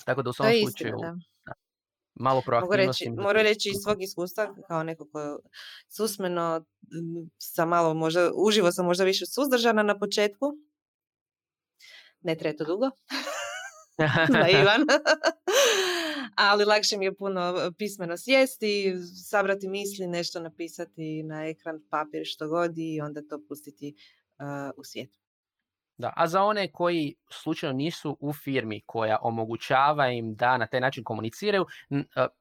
Tako 0.04 0.22
da 0.22 0.30
u 0.30 0.32
svom 0.32 0.52
slučaju, 0.60 0.96
da. 1.46 1.52
malo 2.14 2.42
proaktivnosti. 2.46 3.10
Moram 3.10 3.42
reći 3.42 3.68
iz 3.68 3.82
svog 3.82 4.02
iskustva, 4.02 4.54
kao 4.68 4.82
neko 4.82 5.08
ko 5.12 5.20
je 5.20 5.36
susmeno, 5.88 6.64
sa 7.38 7.64
malo 7.64 7.94
možda, 7.94 8.30
uživo 8.34 8.72
sam 8.72 8.86
možda 8.86 9.04
više 9.04 9.26
suzdržana 9.26 9.82
na 9.82 9.98
početku. 9.98 10.46
Ne 12.20 12.34
treba 12.34 12.56
to 12.56 12.64
dugo. 12.64 12.90
na 14.28 14.48
Ivan. 14.48 14.80
Ali 16.36 16.64
lakše 16.64 16.96
mi 16.96 17.04
je 17.04 17.16
puno 17.16 17.54
pismeno 17.78 18.16
sjesti, 18.16 18.94
sabrati 19.30 19.68
misli, 19.68 20.06
nešto 20.06 20.40
napisati 20.40 21.22
na 21.22 21.46
ekran, 21.46 21.80
papir, 21.90 22.22
što 22.24 22.48
god 22.48 22.78
i 22.78 23.00
onda 23.00 23.20
to 23.28 23.40
pustiti 23.48 23.94
uh, 24.38 24.70
u 24.76 24.84
svijetu. 24.84 25.18
Da, 25.98 26.12
a 26.16 26.26
za 26.26 26.42
one 26.42 26.72
koji 26.72 27.14
slučajno 27.30 27.72
nisu 27.72 28.16
u 28.20 28.32
firmi 28.32 28.82
koja 28.86 29.18
omogućava 29.22 30.08
im 30.08 30.34
da 30.34 30.58
na 30.58 30.66
taj 30.66 30.80
način 30.80 31.04
komuniciraju, 31.04 31.66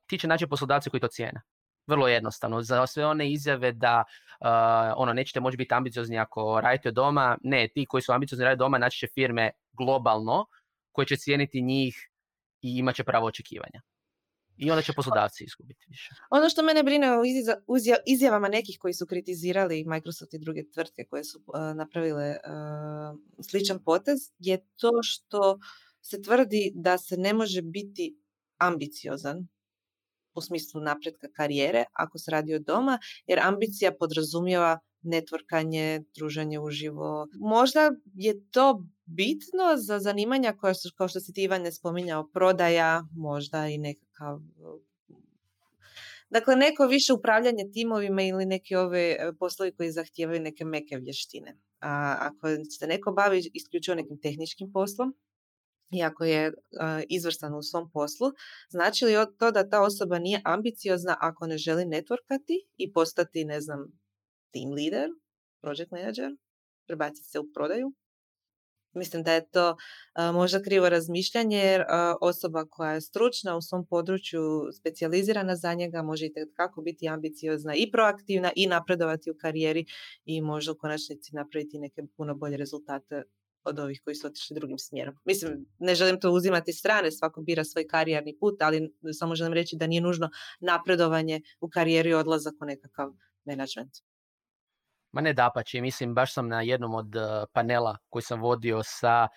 ti 0.07 0.19
će 0.19 0.27
naći 0.27 0.47
poslodavci 0.47 0.89
koji 0.89 1.01
to 1.01 1.07
cijene. 1.07 1.41
Vrlo 1.87 2.07
jednostavno. 2.07 2.61
Za 2.61 2.87
sve 2.87 3.05
one 3.05 3.31
izjave 3.31 3.71
da 3.71 4.03
uh, 4.39 4.47
ono 4.95 5.13
nećete 5.13 5.39
moći 5.39 5.57
biti 5.57 5.73
ambiciozni 5.73 6.19
ako 6.19 6.61
radite 6.61 6.91
doma, 6.91 7.37
ne, 7.43 7.67
ti 7.67 7.85
koji 7.89 8.01
su 8.01 8.11
ambiciozni 8.11 8.45
raditi 8.45 8.59
doma 8.59 8.77
naći 8.77 8.99
će 8.99 9.07
firme 9.13 9.51
globalno 9.73 10.45
koje 10.91 11.05
će 11.05 11.17
cijeniti 11.17 11.61
njih 11.61 12.09
i 12.65 12.77
imat 12.77 12.95
će 12.95 13.03
pravo 13.03 13.27
očekivanja. 13.27 13.81
I 14.57 14.71
onda 14.71 14.81
će 14.81 14.93
poslodavci 14.93 15.43
izgubiti 15.43 15.85
više. 15.89 16.09
Ono 16.31 16.49
što 16.49 16.63
mene 16.63 16.83
brine 16.83 17.07
o 17.11 17.21
izjavama 18.05 18.47
nekih 18.47 18.77
koji 18.79 18.93
su 18.93 19.05
kritizirali 19.05 19.83
Microsoft 19.87 20.33
i 20.33 20.39
druge 20.39 20.63
tvrtke 20.73 21.05
koje 21.09 21.23
su 21.23 21.43
napravile 21.75 22.35
sličan 23.49 23.83
potez 23.83 24.19
je 24.39 24.57
to 24.75 24.89
što 25.03 25.59
se 26.01 26.21
tvrdi 26.21 26.71
da 26.75 26.97
se 26.97 27.17
ne 27.17 27.33
može 27.33 27.61
biti 27.61 28.17
ambiciozan 28.57 29.47
u 30.33 30.41
smislu 30.41 30.81
napretka 30.81 31.27
karijere 31.35 31.85
ako 31.93 32.17
se 32.17 32.31
radi 32.31 32.55
od 32.55 32.61
doma, 32.61 32.99
jer 33.27 33.39
ambicija 33.39 33.91
podrazumijeva 33.99 34.79
netvorkanje, 35.01 36.03
druženje 36.15 36.59
uživo. 36.59 37.27
Možda 37.39 37.91
je 38.13 38.49
to 38.51 38.85
bitno 39.05 39.77
za 39.77 39.99
zanimanja 39.99 40.53
koja 40.53 40.73
su, 40.73 40.89
kao 40.97 41.07
što 41.07 41.19
si 41.19 41.33
ti 41.33 41.43
Ivan 41.43 41.71
spominjao, 41.71 42.29
prodaja, 42.33 43.03
možda 43.15 43.67
i 43.67 43.77
nekakav 43.77 44.39
Dakle, 46.29 46.55
neko 46.55 46.87
više 46.87 47.13
upravljanje 47.13 47.69
timovima 47.73 48.21
ili 48.21 48.45
neki 48.45 48.75
ove 48.75 49.11
e, 49.11 49.31
poslovi 49.39 49.75
koji 49.75 49.91
zahtijevaju 49.91 50.41
neke 50.41 50.65
meke 50.65 50.97
vještine. 50.97 51.57
A 51.79 52.17
ako 52.19 52.47
se 52.79 52.87
neko 52.87 53.11
bavi 53.11 53.51
isključivo 53.53 53.95
nekim 53.95 54.19
tehničkim 54.21 54.71
poslom, 54.71 55.15
i 55.91 56.03
ako 56.03 56.23
je 56.23 56.53
izvrstan 57.09 57.53
u 57.55 57.61
svom 57.61 57.91
poslu, 57.91 58.31
znači 58.69 59.05
li 59.05 59.13
to 59.39 59.51
da 59.51 59.69
ta 59.69 59.81
osoba 59.81 60.19
nije 60.19 60.41
ambiciozna 60.45 61.17
ako 61.19 61.47
ne 61.47 61.57
želi 61.57 61.85
networkati 61.85 62.55
i 62.77 62.93
postati, 62.93 63.45
ne 63.45 63.61
znam, 63.61 63.79
team 64.53 64.71
leader, 64.73 65.09
project 65.61 65.91
manager, 65.91 66.31
prebaciti 66.87 67.29
se 67.29 67.39
u 67.39 67.51
prodaju? 67.53 67.93
Mislim 68.95 69.23
da 69.23 69.33
je 69.33 69.49
to 69.49 69.75
možda 70.33 70.61
krivo 70.61 70.89
razmišljanje 70.89 71.57
jer 71.57 71.83
osoba 72.21 72.65
koja 72.65 72.91
je 72.91 73.01
stručna 73.01 73.57
u 73.57 73.61
svom 73.61 73.85
području, 73.87 74.41
specijalizirana 74.79 75.55
za 75.55 75.73
njega, 75.73 76.01
može 76.01 76.27
kako 76.55 76.81
biti 76.81 77.07
ambiciozna 77.07 77.75
i 77.75 77.91
proaktivna 77.91 78.51
i 78.55 78.67
napredovati 78.67 79.31
u 79.31 79.35
karijeri 79.41 79.85
i 80.25 80.41
možda 80.41 80.71
u 80.71 80.77
konačnici 80.77 81.35
napraviti 81.35 81.79
neke 81.79 82.01
puno 82.17 82.35
bolje 82.35 82.57
rezultate 82.57 83.23
od 83.63 83.79
ovih 83.79 84.01
koji 84.03 84.15
su 84.15 84.27
otišli 84.27 84.55
drugim 84.55 84.77
smjerom. 84.77 85.15
Mislim, 85.25 85.65
ne 85.79 85.95
želim 85.95 86.19
to 86.19 86.31
uzimati 86.31 86.73
strane, 86.73 87.11
svako 87.11 87.41
bira 87.41 87.63
svoj 87.63 87.87
karijerni 87.87 88.37
put, 88.39 88.61
ali 88.61 88.93
samo 89.19 89.35
želim 89.35 89.53
reći 89.53 89.75
da 89.75 89.87
nije 89.87 90.01
nužno 90.01 90.29
napredovanje 90.59 91.41
u 91.59 91.69
karijeri 91.69 92.13
odlazak 92.13 92.53
u 92.61 92.65
nekakav 92.65 93.11
menadžment. 93.45 93.91
Ma 95.15 95.21
ne 95.21 95.33
dapače, 95.33 95.81
mislim, 95.81 96.13
baš 96.13 96.33
sam 96.33 96.47
na 96.47 96.61
jednom 96.61 96.95
od 96.95 97.15
eh, 97.15 97.45
panela 97.53 97.97
koji 98.09 98.23
sam 98.23 98.41
vodio 98.41 98.81
sa 98.83 99.27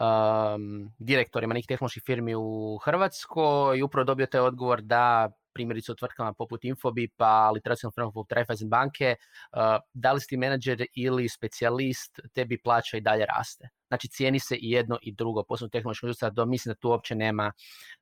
um, 0.00 0.92
direktorima 0.98 1.54
nekih 1.54 1.68
tehnoloških 1.68 2.02
firmi 2.06 2.34
u 2.34 2.78
Hrvatskoj 2.84 3.78
i 3.78 3.82
upravo 3.82 4.04
dobio 4.04 4.26
taj 4.26 4.40
odgovor 4.40 4.82
da 4.82 5.30
primjerice 5.52 5.92
u 5.92 5.94
tvrtkama 5.94 6.32
poput 6.32 6.64
Infobipa, 6.64 7.26
ali 7.26 7.60
tradicionalno 7.60 7.92
firma 7.94 8.12
poput 8.12 8.32
Raiffeisen 8.32 8.68
banke, 8.68 9.16
uh, 9.52 9.60
da 9.92 10.12
li 10.12 10.20
si 10.20 10.28
ti 10.28 10.36
menadžer 10.36 10.86
ili 10.94 11.28
specijalist, 11.28 12.20
tebi 12.34 12.62
plaća 12.62 12.96
i 12.96 13.00
dalje 13.00 13.26
raste. 13.26 13.68
Znači 13.88 14.08
cijeni 14.08 14.40
se 14.40 14.56
i 14.56 14.70
jedno 14.70 14.98
i 15.02 15.12
drugo, 15.12 15.42
posebno 15.42 15.68
tehnološka 15.68 16.06
industrija, 16.06 16.30
do 16.30 16.46
mislim 16.46 16.72
da 16.72 16.78
tu 16.78 16.88
uopće 16.88 17.14
nema, 17.14 17.52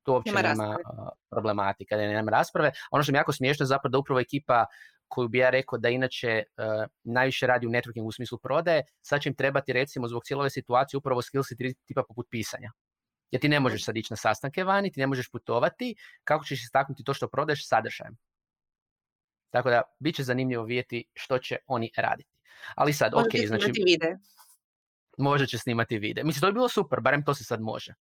tu 0.03 0.13
uopće 0.13 0.33
nema, 0.33 0.49
nema 0.49 0.69
uh, 0.69 1.09
problematika, 1.31 1.97
da 1.97 2.03
nema 2.03 2.31
rasprave. 2.31 2.73
Ono 2.91 3.03
što 3.03 3.13
mi 3.13 3.19
jako 3.19 3.33
smiješno 3.33 3.65
je 3.65 3.67
zapravo 3.67 3.91
da 3.91 3.99
upravo 3.99 4.21
ekipa 4.21 4.67
koju 5.09 5.29
bi 5.29 5.39
ja 5.39 5.51
rekao 5.51 5.79
da 5.79 5.89
inače 5.89 6.43
uh, 6.57 6.65
najviše 7.05 7.47
radi 7.47 7.67
u 7.67 7.71
networkingu 7.71 8.09
u 8.09 8.13
smislu 8.13 8.39
prodaje, 8.39 8.83
sad 9.03 9.23
će 9.23 9.29
im 9.29 9.35
trebati 9.35 9.73
recimo 9.73 10.09
zbog 10.09 10.25
cijele 10.25 10.41
ove 10.41 10.51
situacije 10.51 10.99
upravo 10.99 11.23
skillsi 11.23 11.57
tipa 11.87 12.03
poput 12.09 12.27
pisanja. 12.31 12.73
Jer 13.31 13.41
ti 13.41 13.49
ne 13.49 13.61
možeš 13.61 13.85
sad 13.85 13.97
ići 13.97 14.13
na 14.13 14.17
sastanke 14.17 14.65
vani, 14.65 14.93
ti 14.93 15.01
ne 15.01 15.07
možeš 15.07 15.31
putovati, 15.31 15.95
kako 16.25 16.45
ćeš 16.45 16.63
istaknuti 16.63 17.05
to 17.05 17.15
što 17.15 17.29
prodaješ 17.29 17.69
sadržajem. 17.69 18.17
Tako 19.51 19.71
da, 19.71 19.83
bit 19.99 20.17
će 20.17 20.23
zanimljivo 20.23 20.65
vidjeti 20.65 21.05
što 21.15 21.39
će 21.39 21.57
oni 21.67 21.91
raditi. 21.97 22.31
Ali 22.75 22.93
sad, 22.93 23.15
ok, 23.15 23.47
znači... 23.47 23.73
Vide. 23.87 24.17
Može 25.19 25.47
će 25.47 25.59
snimati 25.59 25.99
vide. 25.99 26.25
Mislim, 26.25 26.41
to 26.41 26.47
bi 26.47 26.53
bilo 26.53 26.69
super, 26.69 27.01
barem 27.01 27.25
to 27.25 27.35
se 27.35 27.45
sad 27.45 27.61
može. 27.61 27.95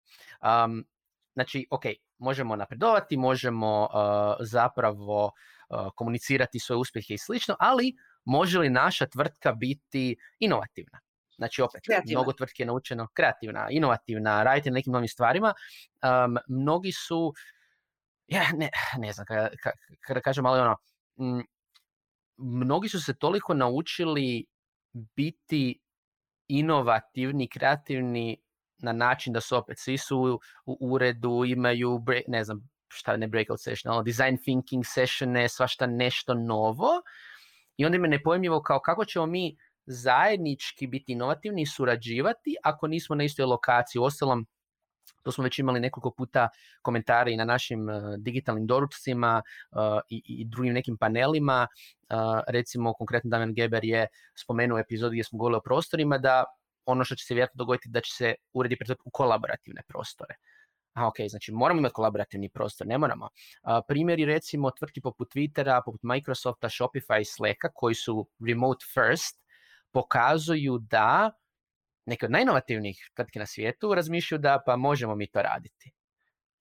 Um, 0.43 0.85
znači, 1.35 1.67
ok, 1.71 1.83
možemo 2.19 2.57
napredovati, 2.57 3.17
možemo 3.17 3.83
uh, 3.83 4.37
zapravo 4.41 5.25
uh, 5.25 5.33
komunicirati 5.95 6.59
svoje 6.59 6.79
uspjehe 6.79 7.15
i 7.15 7.19
slično, 7.19 7.57
ali 7.61 7.93
može 8.25 8.59
li 8.59 8.71
naša 8.71 9.07
tvrtka 9.07 9.53
biti 9.53 10.17
inovativna? 10.39 11.01
Znači 11.37 11.63
opet, 11.63 11.83
kreativna. 11.87 12.21
mnogo 12.21 12.33
tvrtki 12.33 12.63
je 12.63 12.67
naučeno 12.67 13.09
kreativna, 13.15 13.67
inovativna, 13.71 14.43
raditi 14.43 14.71
na 14.71 14.75
nekim 14.75 14.93
novim 14.93 15.09
stvarima. 15.09 15.55
Um, 16.03 16.37
mnogi 16.49 16.93
su, 16.93 17.33
ja 18.27 18.45
ne, 18.55 18.71
ne 18.99 19.13
znam 19.13 19.27
kada, 19.27 19.49
kada 20.01 20.21
kažem, 20.21 20.47
ali 20.47 20.61
ono, 20.61 20.77
m, 21.19 21.43
mnogi 22.37 22.89
su 22.89 23.01
se 23.01 23.15
toliko 23.15 23.55
naučili 23.55 24.47
biti 24.93 25.81
inovativni, 26.49 27.49
kreativni 27.49 28.41
na 28.79 28.93
način 28.93 29.33
da 29.33 29.41
su 29.41 29.57
opet, 29.57 29.79
svi 29.79 29.99
su 29.99 30.41
u 30.67 30.93
uredu, 30.93 31.45
imaju, 31.47 32.05
ne 32.29 32.45
znam, 32.45 32.69
šta 32.95 33.17
ne 33.17 33.29
breakout 33.29 33.61
session, 33.61 33.93
ono, 33.93 34.03
design 34.03 34.37
thinking 34.37 34.85
sessione, 34.87 35.49
svašta 35.49 35.87
nešto 35.87 36.35
novo. 36.35 37.03
I 37.77 37.87
onda 37.87 37.99
mi 37.99 38.07
je 38.07 38.11
nepojmljivo 38.11 38.63
kao 38.63 38.81
kako 38.81 39.05
ćemo 39.05 39.27
mi 39.27 39.57
zajednički 39.87 40.87
biti 40.87 41.13
inovativni 41.13 41.63
i 41.63 41.67
surađivati 41.67 42.57
ako 42.63 42.87
nismo 42.87 43.17
na 43.17 43.25
istoj 43.25 43.45
lokaciji. 43.45 44.01
Uostalom, 44.01 44.47
to 45.23 45.33
smo 45.33 45.45
već 45.45 45.59
imali 45.59 45.81
nekoliko 45.81 46.11
puta 46.11 46.49
komentare 46.83 47.33
i 47.33 47.37
na 47.37 47.45
našim 47.45 47.89
uh, 47.89 47.95
digitalnim 48.19 48.67
doručcima 48.67 49.43
uh, 49.71 49.79
i, 50.09 50.23
i, 50.27 50.45
drugim 50.45 50.75
nekim 50.75 50.97
panelima. 50.97 51.67
Uh, 52.11 52.41
recimo, 52.49 52.93
konkretno 52.93 53.31
Damien 53.31 53.55
Geber 53.55 53.85
je 53.85 54.07
spomenuo 54.35 54.79
epizod 54.79 55.13
gdje 55.13 55.25
smo 55.25 55.39
govorili 55.39 55.57
o 55.57 55.65
prostorima 55.65 56.19
da 56.19 56.45
ono 56.87 57.05
što 57.05 57.15
će 57.15 57.25
se 57.25 57.35
vjerojatno 57.35 57.59
dogoditi 57.59 57.89
da 57.89 58.01
će 58.01 58.15
se 58.15 58.35
uredi 58.53 58.77
u 59.05 59.11
kolaborativne 59.11 59.83
prostore. 59.89 60.35
A 60.95 61.07
ok, 61.09 61.15
znači 61.29 61.53
moramo 61.53 61.79
imati 61.79 61.93
kolaborativni 61.93 62.49
prostor, 62.49 62.87
ne 62.87 62.99
moramo. 62.99 63.25
Uh, 63.25 63.71
primjeri 63.89 64.25
recimo 64.25 64.71
tvrtki 64.71 65.01
poput 65.01 65.35
Twittera, 65.35 65.83
poput 65.85 66.01
Microsofta, 66.03 66.69
Shopify 66.69 67.21
i 67.21 67.25
Slacka 67.25 67.69
koji 67.75 67.95
su 67.95 68.29
remote 68.47 68.85
first, 68.95 69.45
pokazuju 69.93 70.79
da 70.79 71.31
neke 72.07 72.27
od 72.27 72.33
najinovativnijih 72.33 73.11
tvrtki 73.15 73.39
na 73.39 73.47
svijetu 73.47 73.95
razmišljaju 73.95 74.39
da 74.39 74.63
pa 74.67 74.77
možemo 74.77 75.15
mi 75.15 75.27
to 75.27 75.43
raditi. 75.43 75.93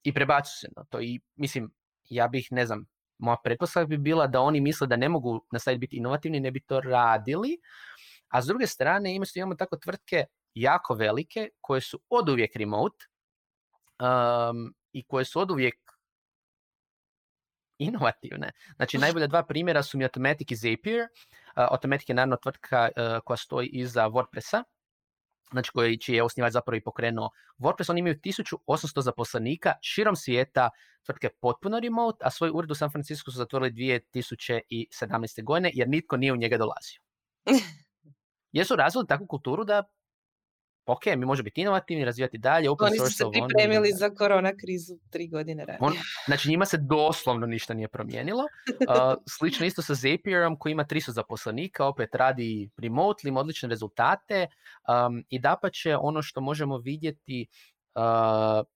I 0.02 0.14
prebacuju 0.14 0.52
se 0.60 0.68
na 0.76 0.84
to. 0.84 1.00
I 1.00 1.20
mislim, 1.36 1.70
ja 2.04 2.28
bih, 2.28 2.48
ne 2.50 2.66
znam, 2.66 2.86
moja 3.18 3.36
pretpostavka 3.44 3.86
bi 3.86 3.98
bila 3.98 4.26
da 4.26 4.40
oni 4.40 4.60
misle 4.60 4.86
da 4.86 4.96
ne 4.96 5.08
mogu 5.08 5.46
nastaviti 5.52 5.78
biti 5.78 5.96
inovativni, 5.96 6.40
ne 6.40 6.50
bi 6.50 6.60
to 6.60 6.80
radili. 6.80 7.58
A 8.28 8.42
s 8.42 8.46
druge 8.46 8.66
strane 8.66 9.14
imamo, 9.14 9.26
imamo 9.34 9.54
tako 9.54 9.76
tvrtke 9.76 10.24
jako 10.54 10.94
velike 10.94 11.48
koje 11.60 11.80
su 11.80 12.00
od 12.08 12.28
uvijek 12.28 12.56
remote 12.56 13.06
um, 14.00 14.74
i 14.92 15.02
koje 15.02 15.24
su 15.24 15.40
od 15.40 15.50
uvijek 15.50 15.74
inovativne. 17.78 18.50
Znači, 18.76 18.98
najbolja 18.98 19.26
dva 19.26 19.42
primjera 19.42 19.82
su 19.82 19.98
mi 19.98 20.04
Automatic 20.04 20.50
i 20.50 20.56
Zapier. 20.56 21.08
Automatic 21.54 22.08
je 22.08 22.14
naravno 22.14 22.36
tvrtka 22.36 22.88
e, 22.96 23.20
koja 23.24 23.36
stoji 23.36 23.68
iza 23.68 24.08
WordPressa, 24.08 24.62
znači 25.52 25.70
koji, 25.74 25.98
čiji 26.00 26.16
je 26.16 26.22
osnivač 26.22 26.52
zapravo 26.52 26.76
i 26.76 26.82
pokrenuo 26.82 27.30
WordPress. 27.58 27.90
Oni 27.90 28.00
imaju 28.00 28.14
1800 28.14 29.00
zaposlenika 29.00 29.72
širom 29.82 30.16
svijeta, 30.16 30.70
tvrtke 31.06 31.28
potpuno 31.40 31.80
remote, 31.80 32.18
a 32.20 32.30
svoj 32.30 32.50
ured 32.54 32.70
u 32.70 32.74
San 32.74 32.90
Francisco 32.90 33.30
su 33.30 33.38
zatvorili 33.38 33.72
2017. 33.72 35.44
godine 35.44 35.70
jer 35.74 35.88
nitko 35.88 36.16
nije 36.16 36.32
u 36.32 36.36
njega 36.36 36.58
dolazio. 36.58 37.00
Jesu 38.52 38.76
razvili 38.76 39.06
takvu 39.06 39.26
kulturu 39.26 39.64
da 39.64 39.82
ok, 40.86 41.06
mi 41.06 41.26
možemo 41.26 41.44
biti 41.44 41.60
inovativni, 41.60 42.04
razvijati 42.04 42.38
dalje, 42.38 42.70
open 42.70 42.86
Oni 42.86 42.98
su 42.98 43.10
se 43.10 43.24
pripremili 43.32 43.92
za 43.92 44.10
korona 44.10 44.52
krizu 44.60 44.94
tri 45.10 45.28
godine 45.28 45.64
ranije. 45.64 45.78
On, 45.80 45.92
znači 46.28 46.48
njima 46.48 46.64
se 46.64 46.76
doslovno 46.76 47.46
ništa 47.46 47.74
nije 47.74 47.88
promijenilo. 47.88 48.44
Uh, 48.84 49.14
slično 49.38 49.66
isto 49.66 49.82
sa 49.82 49.94
Zapierom 49.94 50.58
koji 50.58 50.72
ima 50.72 50.84
300 50.84 51.10
zaposlenika, 51.10 51.86
opet 51.86 52.14
radi 52.14 52.70
remotely, 52.76 53.28
ima 53.28 53.40
odlične 53.40 53.68
rezultate 53.68 54.46
um, 55.06 55.24
i 55.28 55.38
dapače 55.38 55.96
ono 55.96 56.22
što 56.22 56.40
možemo 56.40 56.78
vidjeti 56.78 57.46
uh, 57.94 58.66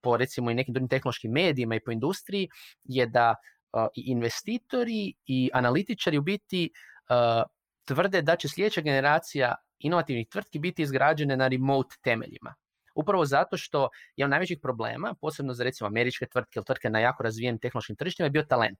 po 0.00 0.16
recimo 0.16 0.50
i 0.50 0.54
nekim 0.54 0.74
drugim 0.74 0.88
tehnološkim 0.88 1.32
medijima 1.32 1.74
i 1.74 1.80
po 1.80 1.90
industriji 1.90 2.48
je 2.84 3.06
da 3.06 3.34
uh, 3.72 3.86
i 3.94 4.04
investitori 4.06 5.14
i 5.26 5.50
analitičari 5.52 6.18
u 6.18 6.22
biti 6.22 6.70
uh, 7.10 7.42
tvrde 7.84 8.22
da 8.22 8.36
će 8.36 8.48
sljedeća 8.48 8.80
generacija 8.80 9.54
inovativnih 9.78 10.28
tvrtki 10.28 10.58
biti 10.58 10.82
izgrađene 10.82 11.36
na 11.36 11.48
remote 11.48 11.96
temeljima. 12.02 12.54
Upravo 12.94 13.24
zato 13.24 13.56
što 13.56 13.88
je 14.16 14.24
od 14.24 14.30
najvećih 14.30 14.58
problema, 14.62 15.14
posebno 15.20 15.54
za 15.54 15.64
recimo 15.64 15.86
američke 15.86 16.26
tvrtke 16.26 16.58
ili 16.58 16.64
tvrtke 16.64 16.90
na 16.90 16.98
jako 16.98 17.22
razvijenim 17.22 17.58
tehnološkim 17.58 17.96
tržištima, 17.96 18.26
je 18.26 18.30
bio 18.30 18.42
talent. 18.42 18.78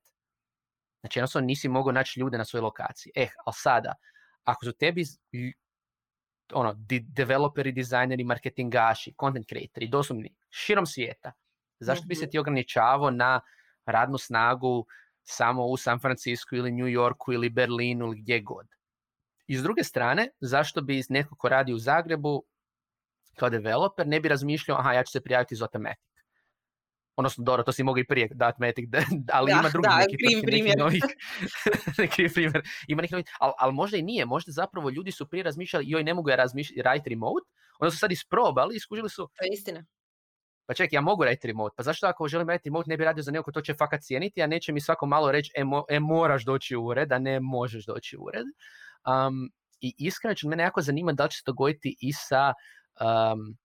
Znači 1.00 1.18
jednostavno 1.18 1.46
nisi 1.46 1.68
mogao 1.68 1.92
naći 1.92 2.20
ljude 2.20 2.38
na 2.38 2.44
svojoj 2.44 2.62
lokaciji. 2.62 3.12
Eh, 3.16 3.28
ali 3.46 3.54
sada, 3.54 3.94
ako 4.44 4.64
su 4.64 4.72
tebi 4.72 5.04
ono, 6.52 6.74
developeri, 7.02 7.72
dizajneri, 7.72 8.24
marketingaši, 8.24 9.14
content 9.20 9.48
creatori, 9.48 9.88
doslovni, 9.88 10.34
širom 10.50 10.86
svijeta, 10.86 11.32
Zašto 11.80 12.06
bi 12.06 12.14
se 12.14 12.24
mhm. 12.24 12.30
ti 12.30 12.38
ograničavao 12.38 13.10
na 13.10 13.40
radnu 13.86 14.18
snagu 14.18 14.86
samo 15.22 15.66
u 15.66 15.76
San 15.76 15.98
Francisco 15.98 16.56
ili 16.56 16.72
New 16.72 16.88
Yorku 16.88 17.32
ili 17.32 17.50
Berlinu 17.50 18.06
ili 18.06 18.20
gdje 18.20 18.40
god? 18.40 18.66
I 19.46 19.56
s 19.56 19.62
druge 19.62 19.84
strane, 19.84 20.28
zašto 20.40 20.82
bi 20.82 21.02
netko 21.08 21.36
ko 21.36 21.48
radi 21.48 21.72
u 21.72 21.78
Zagrebu 21.78 22.44
kao 23.36 23.50
developer 23.50 24.06
ne 24.06 24.20
bi 24.20 24.28
razmišljao, 24.28 24.78
aha, 24.78 24.92
ja 24.92 25.04
ću 25.04 25.12
se 25.12 25.20
prijaviti 25.20 25.56
za 25.56 25.64
Automatic. 25.64 26.06
Odnosno, 27.16 27.44
dobro, 27.44 27.62
to 27.62 27.72
si 27.72 27.82
mogli 27.82 28.06
prije 28.06 28.28
dati 28.30 28.56
Matic, 28.60 28.84
ali 29.32 29.52
ima 29.52 29.68
drugi 29.72 29.88
da, 29.88 29.96
neki, 29.96 30.16
kriv 30.16 30.42
primjer. 30.42 30.78
novih, 30.78 31.02
kriv 32.14 32.32
primjer. 32.34 32.62
Ima 32.88 33.02
neki 33.02 33.14
novih, 33.14 33.26
ali, 33.40 33.52
ali 33.58 33.72
možda 33.72 33.96
i 33.96 34.02
nije, 34.02 34.26
možda 34.26 34.52
zapravo 34.52 34.90
ljudi 34.90 35.12
su 35.12 35.28
prije 35.28 35.42
razmišljali, 35.42 35.84
joj, 35.88 36.04
ne 36.04 36.14
mogu 36.14 36.30
ja 36.30 36.36
razmišljati, 36.36 36.82
raditi 36.82 37.10
remote, 37.10 37.44
onda 37.78 37.90
su 37.90 37.98
sad 37.98 38.12
isprobali 38.12 38.76
i 38.76 38.80
skužili 38.80 39.10
su... 39.10 39.28
To 39.34 39.44
je 39.44 39.50
istina. 39.52 39.84
Pa 40.66 40.74
čekaj, 40.74 40.96
ja 40.96 41.00
mogu 41.00 41.24
raditi 41.24 41.46
remote. 41.46 41.74
Pa 41.76 41.82
zašto 41.82 42.06
ako 42.06 42.28
želim 42.28 42.48
raditi 42.48 42.68
remote 42.68 42.88
ne 42.88 42.96
bi 42.96 43.04
radio 43.04 43.22
za 43.22 43.30
neko 43.30 43.52
to 43.52 43.60
će 43.60 43.74
fakat 43.74 44.00
cijeniti, 44.00 44.42
a 44.42 44.46
neće 44.46 44.72
mi 44.72 44.80
svako 44.80 45.06
malo 45.06 45.32
reći 45.32 45.50
e, 45.56 45.62
e 45.88 46.00
moraš 46.00 46.44
doći 46.44 46.76
u 46.76 46.84
ured, 46.84 47.12
a 47.12 47.18
ne 47.18 47.40
možeš 47.40 47.86
doći 47.86 48.16
u 48.16 48.22
ured. 48.22 48.46
Um, 49.06 49.50
I 49.80 49.94
iskreno 49.98 50.34
će 50.34 50.48
mene 50.48 50.62
jako 50.62 50.82
zanima 50.82 51.12
da 51.12 51.24
li 51.24 51.30
će 51.30 51.36
se 51.36 51.42
dogoditi 51.46 51.96
i 52.00 52.12
sa 52.12 52.52
um, 53.00 53.56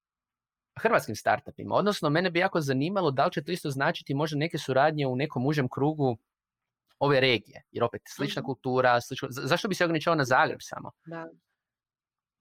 hrvatskim 0.80 1.16
startupima. 1.16 1.76
Odnosno, 1.76 2.10
mene 2.10 2.30
bi 2.30 2.40
jako 2.40 2.62
zanimalo 2.62 3.12
da 3.12 3.26
li 3.26 3.32
će 3.32 3.44
to 3.44 3.52
isto 3.52 3.70
značiti 3.70 4.14
možda 4.14 4.38
neke 4.38 4.58
suradnje 4.58 5.08
u 5.08 5.16
nekom 5.16 5.46
užem 5.46 5.70
krugu 5.70 6.18
ove 7.00 7.20
regije. 7.20 7.64
Jer 7.72 7.84
opet, 7.84 8.02
slična 8.06 8.42
mhm. 8.42 8.46
kultura, 8.46 9.02
slično, 9.02 9.28
zašto 9.32 9.68
bi 9.68 9.76
se 9.76 9.86
ograničavao 9.86 10.18
na 10.18 10.26
Zagreb 10.26 10.60
samo? 10.62 10.92
Da. 11.06 11.28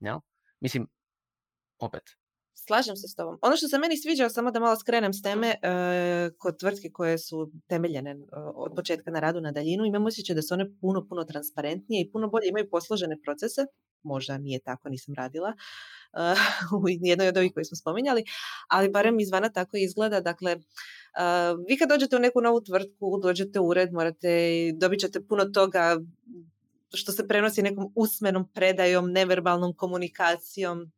Ja? 0.01 0.21
Mislim, 0.61 0.87
opet, 1.79 2.03
Slažem 2.55 2.97
se 2.97 3.09
s 3.09 3.15
tobom. 3.15 3.39
Ono 3.43 3.57
što 3.57 3.69
se 3.69 3.79
meni 3.79 3.97
sviđa, 3.97 4.29
samo 4.29 4.51
da 4.51 4.61
malo 4.61 4.77
skrenem 4.77 5.13
s 5.13 5.23
teme, 5.23 5.49
e, 5.49 6.31
kod 6.39 6.59
tvrtke 6.59 6.91
koje 6.93 7.19
su 7.19 7.51
temeljene 7.69 8.11
e, 8.11 8.17
od 8.55 8.73
početka 8.77 9.11
na 9.11 9.21
radu 9.21 9.41
na 9.41 9.53
daljinu, 9.53 9.85
imamo 9.85 10.07
osjećaj 10.07 10.35
da 10.35 10.43
su 10.43 10.55
one 10.55 10.67
puno, 10.81 11.07
puno 11.09 11.25
transparentnije 11.25 12.03
i 12.03 12.11
puno 12.13 12.29
bolje 12.29 12.49
imaju 12.49 12.71
posložene 12.71 13.17
procese. 13.25 13.67
Možda 14.03 14.39
nije 14.39 14.59
tako, 14.61 14.89
nisam 14.89 15.15
radila 15.15 15.49
e, 15.49 15.55
u 16.83 16.89
jednoj 16.89 17.29
od 17.29 17.37
ovih 17.37 17.53
koji 17.55 17.65
smo 17.65 17.77
spominjali, 17.77 18.25
ali 18.69 18.91
barem 18.91 19.21
izvana 19.21 19.49
tako 19.49 19.77
izgleda. 19.77 20.21
Dakle, 20.21 20.57
vi 21.69 21.77
kad 21.79 21.89
dođete 21.89 22.17
u 22.17 22.19
neku 22.19 22.41
novu 22.41 22.61
tvrtku, 22.61 23.19
dođete 23.23 23.61
u 23.61 23.67
ured, 23.67 23.93
morate, 23.93 24.31
dobit 24.75 25.01
ćete 25.01 25.27
puno 25.27 25.45
toga 25.45 26.01
što 26.95 27.13
se 27.13 27.29
prenosi 27.29 27.63
nekom 27.63 27.93
usmenom 27.95 28.49
predajom, 28.53 29.13
neverbalnom 29.13 29.75
komunikacijom, 29.75 30.93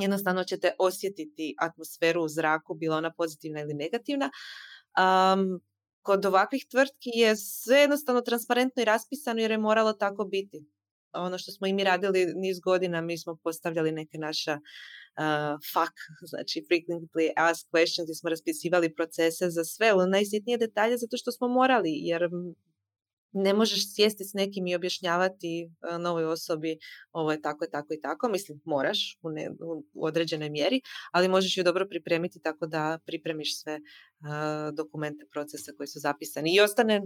jednostavno 0.00 0.44
ćete 0.44 0.74
osjetiti 0.78 1.54
atmosferu 1.58 2.22
u 2.22 2.28
zraku, 2.28 2.74
bila 2.74 2.96
ona 2.96 3.12
pozitivna 3.12 3.60
ili 3.60 3.74
negativna. 3.74 4.30
Um, 4.98 5.60
kod 6.02 6.26
ovakvih 6.26 6.66
tvrtki 6.70 7.10
je 7.14 7.36
sve 7.36 7.78
jednostavno 7.78 8.20
transparentno 8.20 8.82
i 8.82 8.84
raspisano 8.84 9.40
jer 9.40 9.50
je 9.50 9.58
moralo 9.58 9.92
tako 9.92 10.24
biti. 10.24 10.66
Ono 11.12 11.38
što 11.38 11.52
smo 11.52 11.66
i 11.66 11.72
mi 11.72 11.84
radili 11.84 12.32
niz 12.34 12.60
godina, 12.60 13.00
mi 13.00 13.18
smo 13.18 13.36
postavljali 13.44 13.92
neke 13.92 14.18
naša 14.18 14.52
uh, 14.52 15.58
fuck, 15.72 15.96
znači 16.30 16.66
frequently 16.70 17.30
asked 17.36 17.70
questions, 17.72 18.04
gdje 18.04 18.14
smo 18.14 18.30
raspisivali 18.30 18.94
procese 18.94 19.50
za 19.50 19.64
sve 19.64 19.94
u 19.94 20.06
najsitnije 20.06 20.58
detalje 20.58 20.96
zato 20.98 21.16
što 21.16 21.32
smo 21.32 21.48
morali, 21.48 21.90
jer 21.92 22.22
ne 23.32 23.54
možeš 23.54 23.94
sjesti 23.94 24.24
s 24.24 24.34
nekim 24.34 24.66
i 24.66 24.74
objašnjavati 24.74 25.62
e, 25.62 25.98
novoj 25.98 26.24
osobi 26.24 26.78
ovo 27.12 27.32
je 27.32 27.42
tako 27.42 27.66
tako 27.66 27.94
i 27.94 28.00
tako. 28.00 28.28
Mislim, 28.28 28.60
moraš 28.64 29.18
u, 29.22 29.30
ne, 29.30 29.50
u 29.94 30.06
određenoj 30.06 30.50
mjeri, 30.50 30.80
ali 31.12 31.28
možeš 31.28 31.56
ju 31.56 31.64
dobro 31.64 31.86
pripremiti 31.88 32.40
tako 32.40 32.66
da 32.66 32.98
pripremiš 33.06 33.62
sve 33.62 33.74
uh, 33.74 34.74
dokumente, 34.76 35.26
procese 35.32 35.72
koji 35.76 35.86
su 35.86 35.98
zapisani 35.98 36.54
i 36.54 36.60
ostane 36.60 37.02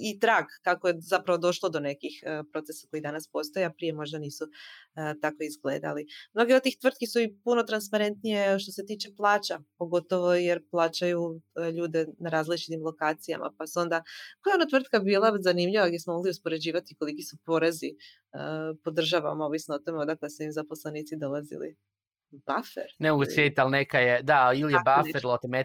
i 0.00 0.18
trag 0.18 0.44
kako 0.62 0.88
je 0.88 0.94
zapravo 0.98 1.38
došlo 1.38 1.68
do 1.68 1.80
nekih 1.80 2.22
e, 2.22 2.42
procesa 2.52 2.86
koji 2.90 3.02
danas 3.02 3.28
postoje, 3.32 3.66
a 3.66 3.70
prije 3.70 3.92
možda 3.92 4.18
nisu 4.18 4.44
e, 4.44 5.14
tako 5.20 5.36
izgledali. 5.40 6.06
Mnoge 6.34 6.56
od 6.56 6.62
tih 6.62 6.76
tvrtki 6.80 7.06
su 7.06 7.20
i 7.20 7.34
puno 7.44 7.62
transparentnije 7.62 8.58
što 8.58 8.72
se 8.72 8.86
tiče 8.86 9.08
plaća, 9.16 9.60
pogotovo 9.78 10.34
jer 10.34 10.62
plaćaju 10.70 11.40
e, 11.40 11.72
ljude 11.72 12.06
na 12.18 12.30
različitim 12.30 12.82
lokacijama, 12.82 13.52
pa 13.58 13.66
su 13.66 13.80
onda, 13.80 14.02
koja 14.40 14.52
je 14.52 14.56
ona 14.56 14.66
tvrtka 14.66 14.98
bila 14.98 15.38
zanimljiva 15.40 15.88
gdje 15.88 16.00
smo 16.00 16.14
mogli 16.14 16.30
uspoređivati 16.30 16.94
koliki 16.94 17.22
su 17.22 17.36
porezi 17.44 17.90
po 18.84 18.90
državama, 18.90 19.44
ovisno 19.44 19.74
o 19.74 19.78
tome 19.78 19.98
odakle 19.98 20.30
su 20.30 20.42
im 20.42 20.52
zaposlenici 20.52 21.16
dolazili. 21.16 21.76
Buffer. 22.30 22.86
Ne 22.98 23.10
mogu 23.12 23.24
ali 23.56 23.70
neka 23.70 23.98
je, 23.98 24.22
da, 24.22 24.52
ili 24.54 24.72
je 24.72 24.78
Buffer 24.84 25.22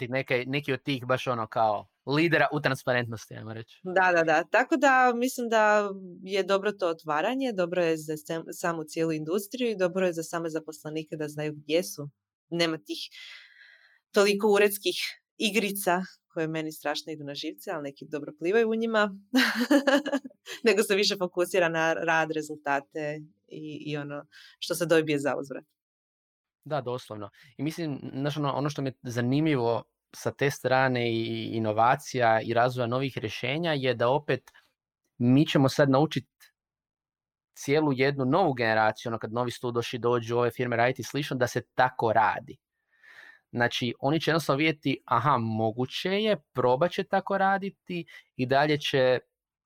neka, 0.09 0.35
neki 0.45 0.73
od 0.73 0.83
tih 0.83 1.05
baš 1.05 1.27
ono 1.27 1.47
kao 1.47 1.87
lidera 2.05 2.47
u 2.53 2.61
transparentnosti, 2.61 3.35
ajmo 3.35 3.53
reći. 3.53 3.79
Da, 3.83 4.11
da, 4.15 4.23
da. 4.23 4.43
Tako 4.43 4.77
da 4.77 5.13
mislim 5.15 5.49
da 5.49 5.89
je 6.23 6.43
dobro 6.43 6.71
to 6.71 6.87
otvaranje, 6.87 7.51
dobro 7.53 7.83
je 7.83 7.97
za 7.97 8.13
samu 8.53 8.83
cijelu 8.83 9.11
industriju 9.11 9.69
i 9.69 9.77
dobro 9.77 10.05
je 10.05 10.13
za 10.13 10.23
same 10.23 10.49
zaposlenike 10.49 11.15
da 11.15 11.27
znaju 11.27 11.53
gdje 11.53 11.83
su. 11.83 12.09
Nema 12.49 12.77
tih 12.77 12.99
toliko 14.11 14.47
uredskih 14.47 14.95
igrica 15.37 16.01
koje 16.27 16.47
meni 16.47 16.71
strašno 16.71 17.11
idu 17.13 17.23
na 17.23 17.35
živce, 17.35 17.71
ali 17.71 17.83
neki 17.83 18.05
dobro 18.09 18.33
plivaju 18.39 18.69
u 18.69 18.75
njima, 18.75 19.17
nego 20.67 20.83
se 20.83 20.95
više 20.95 21.15
fokusira 21.17 21.69
na 21.69 21.93
rad, 21.93 22.31
rezultate 22.31 23.19
i, 23.47 23.83
i 23.85 23.97
ono 23.97 24.25
što 24.59 24.75
se 24.75 24.85
dobije 24.85 25.19
za 25.19 25.35
uzvrat. 25.39 25.63
Da, 26.65 26.81
doslovno. 26.81 27.29
I 27.57 27.63
mislim, 27.63 27.99
znaš, 28.13 28.37
ono, 28.37 28.51
ono 28.53 28.69
što 28.69 28.81
mi 28.81 28.89
je 28.89 28.93
zanimljivo 29.03 29.83
sa 30.15 30.31
te 30.31 30.51
strane 30.51 31.11
i 31.11 31.49
inovacija 31.53 32.41
i 32.41 32.53
razvoja 32.53 32.87
novih 32.87 33.17
rješenja 33.17 33.73
je 33.73 33.93
da 33.93 34.09
opet 34.09 34.51
mi 35.17 35.45
ćemo 35.47 35.69
sad 35.69 35.89
naučiti 35.89 36.27
cijelu 37.55 37.93
jednu 37.93 38.25
novu 38.25 38.53
generaciju, 38.53 39.09
ono 39.09 39.19
kad 39.19 39.33
novi 39.33 39.51
studoši 39.51 39.97
dođu, 39.97 40.37
ove 40.37 40.51
firme 40.51 40.75
raditi 40.75 41.03
slično, 41.03 41.37
da 41.37 41.47
se 41.47 41.61
tako 41.75 42.13
radi. 42.13 42.57
Znači, 43.51 43.93
oni 43.99 44.19
će 44.21 44.31
jednostavno 44.31 44.57
vidjeti, 44.57 45.01
aha, 45.05 45.37
moguće 45.37 46.09
je, 46.09 46.37
probat 46.53 46.91
će 46.91 47.03
tako 47.03 47.37
raditi 47.37 48.05
i 48.35 48.45
dalje 48.45 48.77
će 48.77 49.19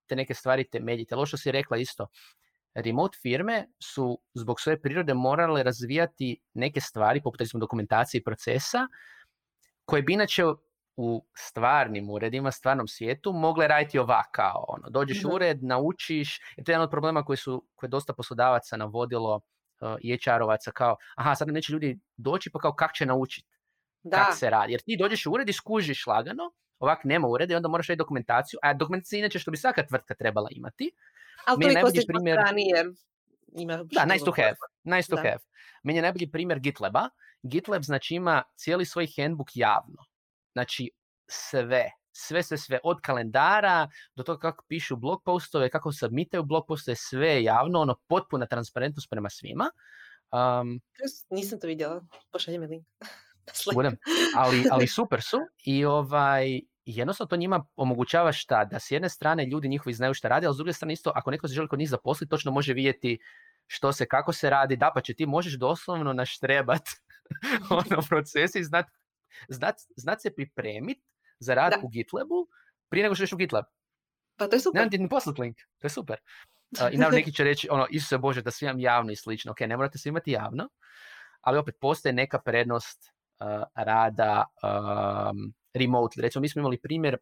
te 0.06 0.16
neke 0.16 0.34
stvari 0.34 0.70
temeljiti. 0.70 1.14
Ali 1.14 1.28
što 1.28 1.38
si 1.38 1.52
rekla 1.52 1.78
isto, 1.78 2.08
remote 2.74 3.18
firme 3.22 3.68
su 3.80 4.20
zbog 4.34 4.62
svoje 4.62 4.82
prirode 4.82 5.14
morale 5.14 5.64
razvijati 5.64 6.42
neke 6.54 6.82
stvari, 6.82 7.22
poput 7.22 7.40
recimo 7.42 7.60
dokumentacije 7.60 8.20
i 8.20 8.24
procesa, 8.24 8.88
koje 9.88 10.02
bi 10.02 10.14
inače 10.14 10.44
u 10.98 11.26
stvarnim 11.36 12.10
uredima, 12.10 12.52
stvarnom 12.52 12.88
svijetu 12.88 13.34
mogle 13.34 13.68
raditi 13.68 14.00
ovako, 14.00 14.66
ono, 14.68 14.90
dođeš 14.90 15.26
u 15.26 15.30
ured, 15.30 15.64
naučiš, 15.64 16.40
i 16.58 16.64
to 16.64 16.72
je 16.72 16.74
jedan 16.74 16.84
od 16.84 16.92
problema 16.92 17.24
koji 17.24 17.38
su, 17.38 17.68
koje 17.76 17.88
je 17.88 17.92
dosta 17.92 18.14
poslodavaca 18.14 18.78
navodilo 18.78 19.36
uh, 19.36 19.96
i 20.02 20.18
HR-ovaca 20.18 20.72
kao, 20.72 20.96
aha, 21.16 21.36
sad 21.36 21.48
neće 21.48 21.74
ljudi 21.74 22.00
doći, 22.18 22.50
pa 22.52 22.60
kao 22.60 22.74
kak 22.74 22.94
će 22.94 23.06
naučiti, 23.06 23.48
kak 24.12 24.36
se 24.36 24.50
radi, 24.50 24.74
jer 24.74 24.82
ti 24.82 24.98
dođeš 25.00 25.26
u 25.26 25.32
ured 25.32 25.50
i 25.50 25.54
skužiš 25.54 26.08
lagano, 26.08 26.44
ovak 26.80 27.04
nema 27.04 27.28
urede 27.28 27.54
i 27.54 27.58
onda 27.58 27.70
moraš 27.70 27.88
raditi 27.88 28.00
dokumentaciju, 28.00 28.60
a 28.64 28.74
dokumentacija 28.74 29.20
inače 29.20 29.40
što 29.40 29.52
bi 29.52 29.58
svaka 29.58 29.86
tvrtka 29.88 30.16
trebala 30.16 30.50
imati. 30.52 30.92
Ali 31.46 31.62
to 31.62 31.68
je 31.68 31.74
najbolji 31.74 32.06
primjer... 32.08 32.40
jer 32.76 32.88
ima 33.54 33.84
da, 33.84 34.06
nice 34.06 34.26
to 34.26 34.32
have. 34.32 34.56
Nice 34.88 35.10
to 35.10 35.18
have. 35.18 35.44
Meni 35.84 35.98
je 35.98 36.02
najbolji 36.02 36.32
primjer 36.32 36.60
GitLaba, 36.60 37.10
GitLab 37.44 37.82
znači 37.82 38.16
ima 38.16 38.44
cijeli 38.56 38.86
svoj 38.86 39.08
handbook 39.16 39.48
javno. 39.54 40.04
Znači 40.54 40.92
sve, 41.28 41.92
sve, 42.12 42.44
sve, 42.44 42.58
sve, 42.58 42.80
od 42.84 43.02
kalendara 43.02 43.90
do 44.16 44.24
toga 44.24 44.40
kako 44.40 44.66
pišu 44.68 44.96
blog 44.96 45.24
postove, 45.24 45.70
kako 45.70 45.92
submitaju 45.92 46.44
blog 46.44 46.66
postove, 46.68 46.96
sve 46.96 47.28
je 47.28 47.44
javno, 47.44 47.80
ono 47.80 47.96
potpuna 48.08 48.46
transparentnost 48.46 49.10
prema 49.10 49.30
svima. 49.30 49.70
Um, 50.32 50.82
Nisam 51.30 51.60
to 51.60 51.68
vidjela, 51.68 52.02
pošalji 52.32 52.60
mi 52.60 52.68
link. 52.68 52.88
Budem, 53.74 53.98
ali, 54.36 54.66
ali 54.72 54.88
super 54.98 55.22
su 55.22 55.38
i 55.66 55.86
ovaj, 55.86 56.62
jednostavno 56.86 57.28
to 57.28 57.36
njima 57.36 57.66
omogućava 57.76 58.32
šta? 58.32 58.66
Da 58.66 58.80
s 58.80 58.92
jedne 58.92 59.10
strane 59.10 59.46
ljudi 59.46 59.68
njihovi 59.68 59.94
znaju 59.94 60.14
šta 60.14 60.28
radi, 60.28 60.46
ali 60.46 60.56
s 60.56 60.58
druge 60.58 60.74
strane 60.74 60.94
isto 60.94 61.12
ako 61.16 61.32
neko 61.32 61.48
se 61.48 61.54
želi 61.54 61.68
kod 61.68 61.80
njih 61.80 61.90
zaposliti, 61.90 62.30
točno 62.30 62.52
može 62.52 62.74
vidjeti 62.74 63.20
što 63.68 63.94
se, 63.94 64.06
kako 64.06 64.34
se 64.34 64.50
radi, 64.50 64.76
da 64.76 64.92
pa 64.96 65.02
će 65.02 65.14
ti 65.14 65.26
možeš 65.26 65.54
doslovno 65.54 66.14
naštrebat 66.14 66.84
ono 67.70 68.02
procesi, 68.10 68.64
znat, 68.64 68.86
znat, 69.50 69.76
znat 69.96 70.22
se 70.22 70.36
pripremit 70.36 71.04
za 71.40 71.54
rad 71.54 71.74
u 71.84 71.88
GitLabu 71.88 72.48
prije 72.90 73.04
nego 73.04 73.16
što 73.16 73.24
ješ 73.24 73.34
u 73.34 73.38
GitLab. 73.38 73.66
Pa 74.38 74.48
to 74.48 74.56
je 74.56 74.60
super. 74.60 74.80
Nemam 74.80 74.92
ti 74.92 74.98
ni 74.98 75.10
poslat 75.10 75.38
link, 75.38 75.58
to 75.58 75.86
je 75.86 75.90
super. 75.90 76.20
Uh, 76.72 76.94
I 76.94 76.98
naravno 76.98 77.18
neki 77.18 77.34
će 77.34 77.44
reći, 77.44 77.68
ono, 77.72 77.88
Isuse 77.90 78.18
Bože, 78.18 78.42
da 78.42 78.52
svi 78.52 78.66
imam 78.66 78.80
javno 78.80 79.12
i 79.12 79.16
slično. 79.16 79.52
Ok, 79.52 79.60
ne 79.60 79.78
morate 79.78 79.98
svi 79.98 80.10
imati 80.10 80.32
javno, 80.32 80.70
ali 81.42 81.58
opet 81.58 81.76
postoje 81.82 82.14
neka 82.14 82.40
prednost 82.40 83.12
uh, 83.40 83.64
rada 83.76 84.46
um, 84.64 85.54
remote. 85.74 86.22
Recimo, 86.22 86.42
mi 86.42 86.50
smo 86.50 86.60
imali 86.60 86.82
primjer 86.82 87.18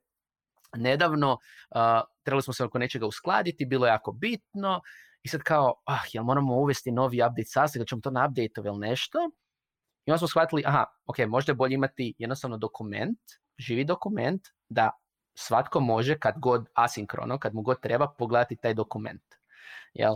nedavno, 0.76 1.32
uh, 1.32 2.02
trebali 2.24 2.42
smo 2.42 2.54
se 2.54 2.64
oko 2.64 2.78
nečega 2.78 3.06
uskladiti, 3.06 3.66
bilo 3.66 3.86
je 3.86 3.90
jako 3.90 4.12
bitno 4.12 4.82
i 5.26 5.28
sad 5.28 5.42
kao, 5.44 5.74
ah, 5.86 6.02
jel 6.14 6.24
moramo 6.24 6.56
uvesti 6.56 6.92
novi 6.92 7.22
update 7.22 7.46
sastav, 7.46 7.84
ćemo 7.86 8.02
to 8.02 8.12
na 8.12 8.26
update 8.26 8.62
ili 8.66 8.80
nešto? 8.80 9.18
I 10.06 10.12
onda 10.12 10.18
smo 10.18 10.28
shvatili, 10.28 10.64
aha, 10.66 10.86
ok, 11.06 11.18
možda 11.28 11.52
je 11.52 11.56
bolje 11.56 11.74
imati 11.74 12.14
jednostavno 12.18 12.58
dokument, 12.58 13.20
živi 13.58 13.84
dokument, 13.86 14.42
da 14.70 14.92
svatko 15.38 15.80
može 15.80 16.20
kad 16.20 16.40
god 16.40 16.70
asinkrono, 16.74 17.40
kad 17.40 17.56
mu 17.56 17.62
god 17.62 17.82
treba 17.82 18.08
pogledati 18.18 18.56
taj 18.56 18.74
dokument. 18.74 19.24
Jel? 19.94 20.16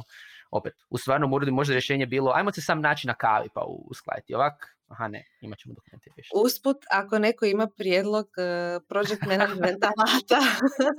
Opet, 0.51 0.73
u 0.89 0.97
stvarnom 0.97 1.33
uredu 1.33 1.51
možda 1.51 1.73
rješenje 1.73 2.05
bilo, 2.05 2.31
ajmo 2.35 2.51
se 2.51 2.61
sam 2.61 2.81
naći 2.81 3.07
na 3.07 3.13
kavi 3.13 3.49
pa 3.53 3.61
uskladiti. 3.67 4.35
Ovak, 4.35 4.77
aha 4.87 5.07
ne, 5.07 5.25
imat 5.41 5.59
ćemo 5.59 5.73
dokumente 5.73 6.09
više. 6.15 6.29
Usput, 6.35 6.77
ako 6.91 7.19
neko 7.19 7.45
ima 7.45 7.67
prijedlog 7.77 8.25
uh, 8.25 8.83
project 8.87 9.21
management 9.21 9.83
alata 9.83 10.41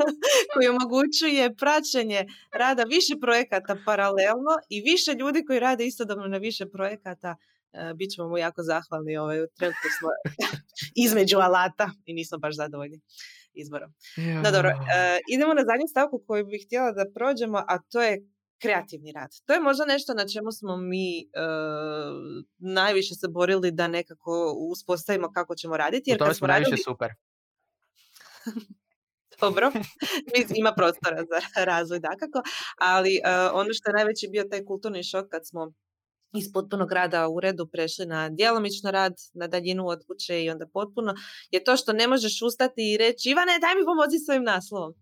koji 0.54 0.68
omogućuje 0.68 1.56
praćenje 1.56 2.26
rada 2.52 2.82
više 2.82 3.14
projekata 3.20 3.76
paralelno 3.86 4.54
i 4.68 4.80
više 4.80 5.12
ljudi 5.14 5.44
koji 5.44 5.60
rade 5.60 5.86
istodobno 5.86 6.26
na 6.26 6.38
više 6.38 6.66
projekata, 6.66 7.36
uh, 7.72 7.96
bit 7.96 8.10
ćemo 8.10 8.28
mu 8.28 8.38
jako 8.38 8.62
zahvalni. 8.62 9.16
Ovaj, 9.16 9.38
trenutno 9.58 9.88
smo 9.98 10.08
između 11.06 11.38
alata 11.38 11.90
i 12.06 12.14
nismo 12.14 12.38
baš 12.38 12.56
zadovoljni 12.56 13.00
izborom. 13.54 13.90
No 14.44 14.50
dobro, 14.50 14.68
uh, 14.68 15.18
idemo 15.28 15.54
na 15.54 15.64
zadnju 15.64 15.86
stavku 15.90 16.22
koju 16.26 16.46
bih 16.46 16.62
htjela 16.66 16.92
da 16.92 17.04
prođemo, 17.14 17.58
a 17.58 17.78
to 17.92 18.02
je 18.02 18.22
kreativni 18.62 19.12
rad. 19.12 19.30
To 19.46 19.52
je 19.52 19.60
možda 19.60 19.84
nešto 19.84 20.14
na 20.14 20.28
čemu 20.28 20.52
smo 20.52 20.76
mi 20.76 21.24
uh, 21.24 22.44
najviše 22.58 23.14
se 23.14 23.28
borili 23.28 23.70
da 23.70 23.88
nekako 23.88 24.54
uspostavimo 24.72 25.32
kako 25.32 25.54
ćemo 25.54 25.76
raditi. 25.76 26.10
Jer 26.10 26.16
U 26.16 26.18
tome 26.18 26.34
smo 26.34 26.46
najviše 26.46 26.76
super. 26.84 27.10
Dobro, 29.40 29.72
ima 30.54 30.72
prostora 30.76 31.16
za 31.16 31.40
razvoj 31.70 31.98
dakako, 31.98 32.42
ali 32.78 33.20
uh, 33.24 33.60
ono 33.60 33.68
što 33.72 33.90
je 33.90 33.94
najveći 33.94 34.28
bio 34.32 34.44
taj 34.50 34.64
kulturni 34.64 35.04
šok 35.04 35.28
kad 35.28 35.42
smo 35.46 35.72
iz 36.32 36.52
potpunog 36.52 36.92
rada 36.92 37.28
u 37.28 37.34
uredu 37.34 37.66
prešli 37.72 38.06
na 38.06 38.28
djelomično 38.28 38.90
rad, 38.90 39.14
na 39.34 39.46
daljinu 39.46 39.86
od 39.86 40.00
kuće 40.06 40.44
i 40.44 40.50
onda 40.50 40.66
potpuno, 40.72 41.14
je 41.50 41.64
to 41.64 41.76
što 41.76 41.92
ne 41.92 42.08
možeš 42.08 42.42
ustati 42.42 42.92
i 42.92 42.96
reći 42.96 43.30
Ivane, 43.30 43.58
daj 43.58 43.74
mi 43.74 43.84
pomozi 43.84 44.18
svojim 44.18 44.44
naslovom 44.44 44.94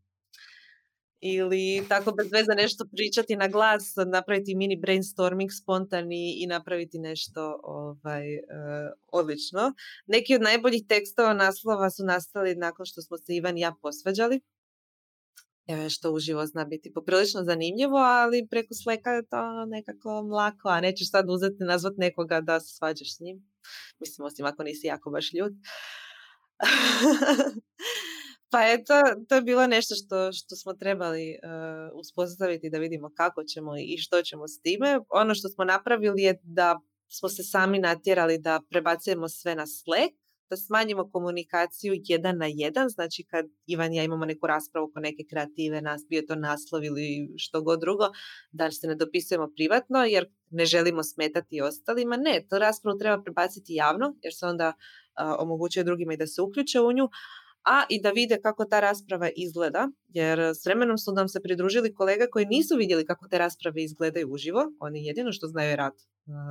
ili 1.20 1.84
tako 1.88 2.12
bez 2.12 2.32
veze 2.32 2.54
nešto 2.56 2.84
pričati 2.96 3.36
na 3.36 3.48
glas, 3.48 3.94
napraviti 4.06 4.54
mini 4.54 4.76
brainstorming 4.80 5.50
spontani 5.62 6.42
i 6.42 6.46
napraviti 6.46 6.98
nešto 6.98 7.60
ovaj, 7.62 8.34
uh, 8.34 8.90
odlično. 9.12 9.72
Neki 10.06 10.34
od 10.34 10.42
najboljih 10.42 10.82
tekstova 10.88 11.34
naslova 11.34 11.90
su 11.90 12.04
nastali 12.04 12.54
nakon 12.54 12.86
što 12.86 13.02
smo 13.02 13.18
se 13.18 13.34
Ivan 13.34 13.58
i 13.58 13.60
ja 13.60 13.74
posvađali, 13.82 14.40
što 15.90 16.12
uživo 16.12 16.46
zna 16.46 16.64
biti 16.64 16.92
poprilično 16.92 17.44
zanimljivo, 17.44 17.96
ali 17.96 18.46
preko 18.50 18.74
sleka 18.74 19.10
je 19.10 19.26
to 19.26 19.66
nekako 19.66 20.22
mlako, 20.22 20.68
a 20.68 20.80
nećeš 20.80 21.10
sad 21.10 21.24
uzeti 21.28 21.64
nazvat 21.64 21.94
nekoga 21.96 22.40
da 22.40 22.60
se 22.60 22.76
svađaš 22.76 23.16
s 23.16 23.20
njim. 23.20 23.50
Mislim, 24.00 24.26
osim 24.26 24.46
ako 24.46 24.62
nisi 24.62 24.86
jako 24.86 25.10
baš 25.10 25.32
ljud. 25.32 25.52
Pa 28.50 28.58
eto, 28.66 28.94
to 29.28 29.34
je 29.34 29.42
bilo 29.42 29.66
nešto 29.66 29.94
što, 29.94 30.32
što 30.32 30.56
smo 30.56 30.72
trebali 30.72 31.30
uh, 31.30 31.98
uspostaviti 32.00 32.70
da 32.70 32.78
vidimo 32.78 33.10
kako 33.16 33.44
ćemo 33.44 33.72
i 33.78 33.96
što 33.98 34.22
ćemo 34.22 34.48
s 34.48 34.60
time. 34.60 34.98
Ono 35.08 35.34
što 35.34 35.48
smo 35.48 35.64
napravili 35.64 36.22
je 36.22 36.40
da 36.42 36.80
smo 37.08 37.28
se 37.28 37.42
sami 37.42 37.78
natjerali 37.78 38.38
da 38.38 38.60
prebacujemo 38.70 39.28
sve 39.28 39.54
na 39.54 39.66
Slack, 39.66 40.14
da 40.50 40.56
smanjimo 40.56 41.10
komunikaciju 41.10 41.94
jedan 42.04 42.38
na 42.38 42.46
jedan, 42.54 42.88
znači 42.88 43.24
kad 43.30 43.46
Ivan 43.66 43.92
i 43.92 43.96
ja 43.96 44.04
imamo 44.04 44.24
neku 44.24 44.46
raspravu 44.46 44.86
oko 44.86 45.00
neke 45.00 45.24
kreative, 45.30 45.82
nas, 45.82 46.02
bio 46.08 46.22
to 46.28 46.34
naslov 46.34 46.84
ili 46.84 47.34
što 47.36 47.62
god 47.62 47.80
drugo, 47.80 48.04
da 48.52 48.70
se 48.70 48.86
ne 48.86 48.94
dopisujemo 48.94 49.48
privatno 49.56 50.04
jer 50.04 50.26
ne 50.50 50.64
želimo 50.64 51.02
smetati 51.02 51.60
ostalima. 51.60 52.16
Ne, 52.16 52.46
to 52.50 52.58
raspravu 52.58 52.98
treba 52.98 53.22
prebaciti 53.22 53.74
javno 53.74 54.16
jer 54.22 54.32
se 54.34 54.46
onda 54.46 54.68
uh, 54.68 55.36
omogućuje 55.38 55.84
drugima 55.84 56.14
i 56.14 56.16
da 56.16 56.26
se 56.26 56.42
uključe 56.42 56.80
u 56.80 56.92
nju, 56.92 57.08
a 57.68 57.84
i 57.88 58.00
da 58.02 58.10
vide 58.10 58.38
kako 58.42 58.64
ta 58.64 58.80
rasprava 58.80 59.30
izgleda, 59.36 59.88
jer 60.08 60.40
s 60.40 60.66
vremenom 60.66 60.98
su 60.98 61.12
nam 61.12 61.28
se 61.28 61.42
pridružili 61.42 61.94
kolega 61.94 62.26
koji 62.30 62.46
nisu 62.46 62.76
vidjeli 62.76 63.06
kako 63.06 63.28
te 63.28 63.38
rasprave 63.38 63.82
izgledaju 63.84 64.32
uživo, 64.32 64.72
oni 64.80 65.04
jedino 65.04 65.32
što 65.32 65.46
znaju 65.46 65.70
je 65.70 65.76
rad 65.76 65.92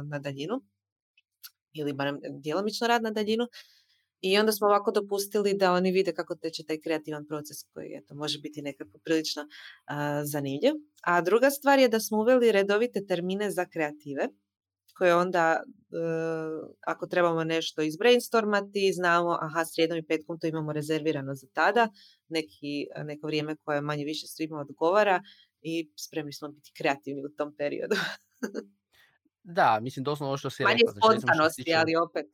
na 0.10 0.20
daljinu, 0.20 0.62
ili 1.74 1.94
barem 1.94 2.20
djelomično 2.44 2.88
rad 2.88 3.04
na 3.04 3.12
daljinu, 3.12 3.48
i 4.22 4.38
onda 4.38 4.52
smo 4.52 4.68
ovako 4.68 4.92
dopustili 4.92 5.54
da 5.54 5.74
oni 5.74 5.92
vide 5.92 6.14
kako 6.14 6.36
teče 6.36 6.64
taj 6.64 6.80
kreativan 6.82 7.26
proces 7.28 7.58
koji 7.74 7.94
eto, 7.98 8.16
može 8.16 8.40
biti 8.40 8.62
nekako 8.62 9.00
prilično 9.04 9.44
zanimljiv. 10.24 10.74
A 11.02 11.22
druga 11.22 11.50
stvar 11.50 11.80
je 11.80 11.90
da 11.90 12.00
smo 12.00 12.18
uveli 12.18 12.52
redovite 12.52 13.06
termine 13.06 13.52
za 13.52 13.66
kreative, 13.66 14.28
koje 14.98 15.16
onda 15.16 15.64
uh, 15.64 16.70
ako 16.88 17.08
trebamo 17.08 17.44
nešto 17.44 17.82
izbrainstormati, 17.82 18.94
znamo 18.94 19.38
aha 19.42 19.66
srijedom 19.66 19.98
i 19.98 20.08
petkom 20.08 20.40
to 20.40 20.48
imamo 20.48 20.74
rezervirano 20.74 21.36
za 21.36 21.48
tada, 21.54 21.90
neki, 22.28 22.88
neko 23.04 23.28
vrijeme 23.28 23.56
koje 23.56 23.82
manje 23.82 24.06
više 24.06 24.28
svima 24.28 24.58
odgovara 24.60 25.22
i 25.62 25.92
spremni 25.96 26.34
smo 26.34 26.48
biti 26.48 26.72
kreativni 26.78 27.26
u 27.26 27.30
tom 27.38 27.56
periodu. 27.58 27.96
da, 29.58 29.80
mislim 29.82 30.04
doslovno 30.04 30.30
ovo 30.30 30.38
što 30.38 30.50
si 30.50 30.64
Manje 30.64 30.76
rekao. 30.76 31.10
Manje 31.10 31.20
spontanosti, 31.20 31.74
ali 31.76 31.96
opet 31.96 32.26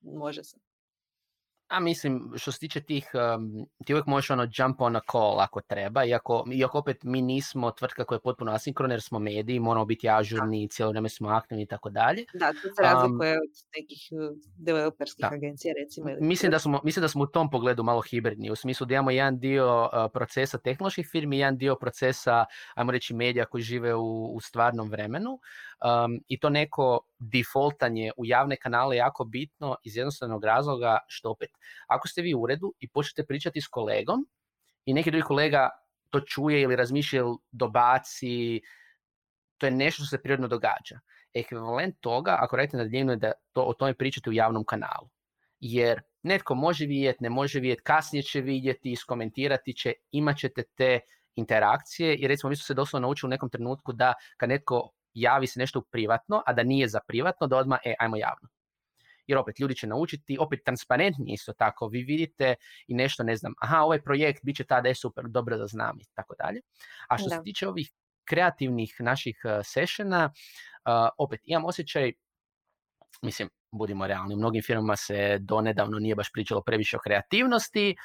može 0.00 0.44
se. 0.44 0.65
A 1.68 1.80
mislim, 1.80 2.32
što 2.36 2.52
se 2.52 2.58
tiče 2.58 2.80
tih, 2.80 3.10
um, 3.14 3.66
ti 3.84 3.94
uvijek 3.94 4.06
možeš 4.06 4.30
ono 4.30 4.48
jump 4.58 4.80
on 4.80 4.96
a 4.96 5.00
call 5.12 5.40
ako 5.40 5.60
treba, 5.60 6.04
iako, 6.04 6.44
iako 6.52 6.78
opet 6.78 7.04
mi 7.04 7.22
nismo 7.22 7.70
tvrtka 7.70 8.04
koja 8.04 8.16
je 8.16 8.20
potpuno 8.20 8.52
asinkrona 8.52 8.94
jer 8.94 9.02
smo 9.02 9.18
mediji, 9.18 9.60
moramo 9.60 9.84
biti 9.84 10.08
ažurni, 10.08 10.68
cijelo 10.68 10.90
vrijeme 10.90 11.08
smo 11.08 11.28
aktivni 11.28 11.62
i 11.62 11.66
tako 11.66 11.90
dalje. 11.90 12.24
Da, 12.34 12.52
to 12.52 12.60
se 12.60 12.82
razlikuje 12.82 13.32
um, 13.32 13.38
od 13.38 13.64
nekih 13.76 14.08
uh, 14.12 14.38
developerskih 14.56 15.22
da. 15.22 15.30
agencija 15.32 15.74
recimo. 15.84 16.10
Ili 16.10 16.20
mislim, 16.20 16.50
da 16.50 16.58
smo, 16.58 16.80
mislim 16.84 17.00
da 17.00 17.08
smo 17.08 17.22
u 17.22 17.26
tom 17.26 17.50
pogledu 17.50 17.82
malo 17.82 18.00
hibridni, 18.00 18.50
u 18.50 18.56
smislu 18.56 18.86
da 18.86 18.94
imamo 18.94 19.10
jedan 19.10 19.38
dio 19.38 19.82
uh, 19.82 20.10
procesa 20.12 20.58
tehnoloških 20.58 21.08
firmi, 21.10 21.38
jedan 21.38 21.56
dio 21.56 21.76
procesa, 21.76 22.44
ajmo 22.74 22.92
reći, 22.92 23.14
medija 23.14 23.44
koji 23.44 23.62
žive 23.62 23.94
u, 23.94 24.34
u 24.34 24.40
stvarnom 24.40 24.90
vremenu 24.90 25.40
um, 25.84 26.20
i 26.28 26.40
to 26.40 26.50
neko 26.50 27.00
defaultanje 27.18 28.12
u 28.16 28.26
javne 28.26 28.56
kanale 28.56 28.96
jako 28.96 29.24
bitno 29.24 29.76
iz 29.84 29.96
jednostavnog 29.96 30.44
razloga 30.44 30.98
što 31.08 31.30
opet, 31.30 31.50
ako 31.86 32.08
ste 32.08 32.22
vi 32.22 32.34
u 32.34 32.40
uredu 32.40 32.74
i 32.80 32.88
počnete 32.88 33.26
pričati 33.26 33.60
s 33.60 33.68
kolegom 33.68 34.26
i 34.84 34.94
neki 34.94 35.10
drugi 35.10 35.22
kolega 35.22 35.70
to 36.10 36.20
čuje 36.20 36.60
ili 36.60 36.76
razmišlja 36.76 37.20
ili 37.20 37.36
dobaci, 37.50 38.60
to 39.58 39.66
je 39.66 39.70
nešto 39.70 40.02
što 40.02 40.16
se 40.16 40.22
prirodno 40.22 40.48
događa. 40.48 41.00
Ekvivalent 41.34 41.96
toga, 42.00 42.36
ako 42.40 42.56
radite 42.56 42.76
na 42.76 42.84
daljinu, 42.84 43.12
je 43.12 43.16
da 43.16 43.32
to, 43.52 43.62
o 43.62 43.74
tome 43.74 43.94
pričate 43.94 44.30
u 44.30 44.32
javnom 44.32 44.64
kanalu. 44.64 45.08
Jer 45.60 46.00
netko 46.22 46.54
može 46.54 46.86
vidjeti, 46.86 47.18
ne 47.20 47.30
može 47.30 47.60
vidjeti, 47.60 47.82
kasnije 47.82 48.22
će 48.22 48.40
vidjeti, 48.40 48.92
iskomentirati 48.92 49.74
će, 49.74 49.92
imat 50.10 50.38
ćete 50.38 50.62
te 50.62 51.00
interakcije 51.34 52.16
i 52.16 52.28
recimo 52.28 52.50
mi 52.50 52.56
smo 52.56 52.64
se 52.64 52.74
doslovno 52.74 53.06
naučili 53.06 53.28
u 53.28 53.30
nekom 53.30 53.50
trenutku 53.50 53.92
da 53.92 54.14
kad 54.36 54.48
netko 54.48 54.90
javi 55.20 55.46
se 55.46 55.60
nešto 55.60 55.80
privatno, 55.90 56.42
a 56.46 56.52
da 56.52 56.62
nije 56.62 56.88
za 56.88 57.00
privatno, 57.08 57.46
da 57.46 57.56
odmah, 57.56 57.78
e, 57.84 57.94
ajmo 57.98 58.16
javno. 58.16 58.48
Jer 59.26 59.38
opet, 59.38 59.58
ljudi 59.58 59.74
će 59.74 59.86
naučiti, 59.86 60.36
opet 60.40 60.60
transparentnije 60.64 61.34
isto 61.34 61.52
tako, 61.52 61.88
vi 61.88 62.02
vidite 62.02 62.54
i 62.86 62.94
nešto, 62.94 63.22
ne 63.22 63.36
znam, 63.36 63.54
aha, 63.60 63.80
ovaj 63.80 64.02
projekt 64.02 64.44
bit 64.44 64.56
će 64.56 64.64
tada 64.64 64.88
je 64.88 64.94
super, 64.94 65.24
dobro 65.28 65.58
da 65.58 65.66
znam 65.66 65.98
i 66.00 66.04
tako 66.14 66.34
dalje. 66.38 66.60
A 67.08 67.18
što 67.18 67.28
se 67.28 67.40
tiče 67.44 67.68
ovih 67.68 67.90
kreativnih 68.24 68.96
naših 68.98 69.40
uh, 69.44 69.60
sessiona, 69.64 70.24
uh, 70.26 71.08
opet, 71.18 71.40
imam 71.44 71.64
osjećaj, 71.64 72.12
mislim, 73.22 73.48
budimo 73.72 74.06
realni, 74.06 74.34
u 74.34 74.38
mnogim 74.38 74.62
firmama 74.62 74.96
se 74.96 75.38
donedavno 75.40 75.98
nije 75.98 76.14
baš 76.14 76.32
pričalo 76.32 76.62
previše 76.62 76.96
o 76.96 77.00
kreativnosti, 77.00 77.96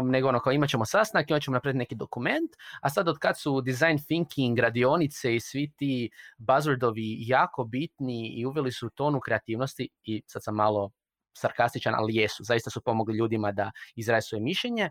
um, 0.00 0.10
nego 0.10 0.28
ono 0.28 0.40
kao 0.40 0.52
imat 0.52 0.70
ćemo 0.70 0.84
sastanak, 0.84 1.30
imat 1.30 1.42
ćemo 1.42 1.54
napraviti 1.54 1.78
neki 1.78 1.94
dokument, 1.94 2.50
a 2.82 2.90
sad 2.90 3.08
od 3.08 3.18
kad 3.18 3.40
su 3.40 3.60
design 3.60 3.98
thinking, 4.06 4.58
radionice 4.58 5.34
i 5.34 5.40
svi 5.40 5.72
ti 5.76 6.10
buzzwordovi 6.38 7.16
jako 7.18 7.64
bitni 7.64 8.28
i 8.28 8.46
uveli 8.46 8.72
su 8.72 8.90
tonu 8.90 9.20
kreativnosti 9.20 9.88
i 10.04 10.22
sad 10.26 10.44
sam 10.44 10.54
malo 10.54 10.90
sarkastičan, 11.36 11.94
ali 11.94 12.16
jesu, 12.16 12.44
zaista 12.44 12.70
su 12.70 12.80
pomogli 12.82 13.16
ljudima 13.16 13.52
da 13.52 13.70
izraje 13.96 14.22
svoje 14.22 14.42
mišlje. 14.42 14.90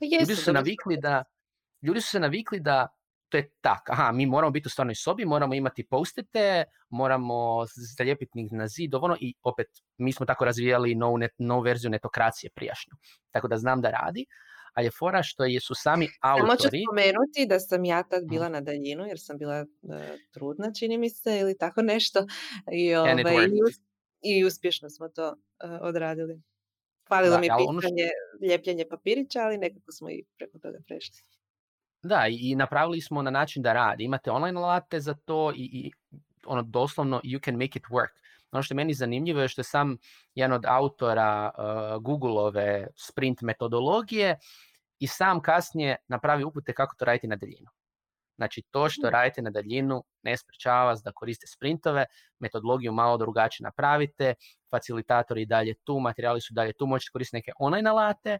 Pa 0.00 0.06
ljudi 0.20 0.36
su 0.36 0.44
se 0.44 0.52
navikli 0.52 0.96
da 1.00 1.24
ljudi 1.82 2.00
su 2.00 2.08
se 2.08 2.20
navikli 2.20 2.60
da 2.60 2.88
to 3.32 3.38
je 3.38 3.50
tak, 3.60 3.90
aha, 3.90 4.12
mi 4.12 4.26
moramo 4.26 4.50
biti 4.50 4.66
u 4.66 4.70
stvarnoj 4.70 4.94
sobi, 4.94 5.24
moramo 5.24 5.54
imati 5.54 5.86
postite, 5.86 6.64
moramo 6.88 7.64
zalijepiti 7.98 8.46
na 8.50 8.68
zid, 8.68 8.94
ono, 8.94 9.16
i 9.20 9.34
opet, 9.42 9.66
mi 9.98 10.12
smo 10.12 10.26
tako 10.26 10.44
razvijali 10.44 10.94
novu, 10.94 11.18
net, 11.18 11.30
novu 11.38 11.62
verziju 11.62 11.90
netokracije 11.90 12.50
prijašnju. 12.54 12.94
Tako 13.30 13.48
da 13.48 13.56
znam 13.56 13.80
da 13.80 13.90
radi, 13.90 14.26
ali 14.72 14.86
je 14.86 14.90
fora 14.90 15.22
što 15.22 15.44
je, 15.44 15.60
su 15.60 15.74
sami 15.74 16.08
autori... 16.20 16.46
Samo 16.46 16.56
ću 16.56 16.68
spomenuti 16.88 17.46
da 17.48 17.60
sam 17.60 17.84
ja 17.84 18.02
tad 18.02 18.22
bila 18.28 18.48
na 18.48 18.60
daljinu, 18.60 19.06
jer 19.06 19.18
sam 19.20 19.38
bila 19.38 19.60
uh, 19.82 19.96
trudna, 20.32 20.72
čini 20.78 20.98
mi 20.98 21.10
se, 21.10 21.38
ili 21.40 21.58
tako 21.58 21.82
nešto. 21.92 22.26
I, 22.72 22.94
ovaj, 22.94 23.14
i, 24.22 24.38
i 24.38 24.44
uspješno 24.44 24.90
smo 24.90 25.08
to 25.08 25.28
uh, 25.28 25.70
odradili. 25.80 26.42
Hvalilo 27.08 27.34
da, 27.34 27.40
mi 27.40 27.46
pitanje 27.46 27.66
ono 27.68 27.80
ljepljenje 28.50 28.84
papirića, 28.90 29.40
ali 29.40 29.58
nekako 29.58 29.92
smo 29.92 30.10
i 30.10 30.24
preko 30.38 30.58
toga 30.58 30.78
prešli. 30.86 31.22
Da, 32.02 32.26
i 32.30 32.54
napravili 32.54 33.00
smo 33.00 33.22
na 33.22 33.30
način 33.30 33.62
da 33.62 33.72
radi. 33.72 34.04
Imate 34.04 34.30
online 34.30 34.60
alate 34.60 35.00
za 35.00 35.14
to 35.14 35.52
i, 35.56 35.70
i 35.72 35.92
ono 36.46 36.62
doslovno 36.62 37.20
you 37.24 37.44
can 37.44 37.54
make 37.54 37.78
it 37.78 37.84
work. 37.90 38.22
ono 38.52 38.62
što 38.62 38.74
je 38.74 38.76
meni 38.76 38.94
zanimljivo 38.94 39.40
je 39.40 39.48
što 39.48 39.60
je 39.60 39.64
sam 39.64 39.96
jedan 40.34 40.52
od 40.52 40.64
autora 40.66 41.50
uh, 41.50 42.02
Googleove 42.02 42.86
sprint 42.96 43.42
metodologije 43.42 44.38
i 44.98 45.06
sam 45.06 45.40
kasnije 45.42 45.96
napravi 46.08 46.44
upute 46.44 46.72
kako 46.72 46.96
to 46.98 47.04
raditi 47.04 47.26
na 47.26 47.36
daljinu. 47.36 47.70
Znači 48.36 48.62
to 48.70 48.88
što 48.88 49.06
mm. 49.06 49.10
radite 49.10 49.42
na 49.42 49.50
daljinu 49.50 50.04
ne 50.22 50.36
sprečava 50.36 50.84
vas 50.84 51.02
da 51.02 51.12
koriste 51.12 51.46
sprintove, 51.46 52.06
metodologiju 52.38 52.92
malo 52.92 53.18
drugačije 53.18 53.64
napravite, 53.64 54.34
facilitatori 54.70 55.46
dalje 55.46 55.74
tu, 55.84 56.00
materijali 56.00 56.40
su 56.40 56.54
dalje 56.54 56.72
tu, 56.72 56.86
možete 56.86 57.10
koristiti 57.12 57.36
neke 57.36 57.52
online 57.58 57.90
alate, 57.90 58.38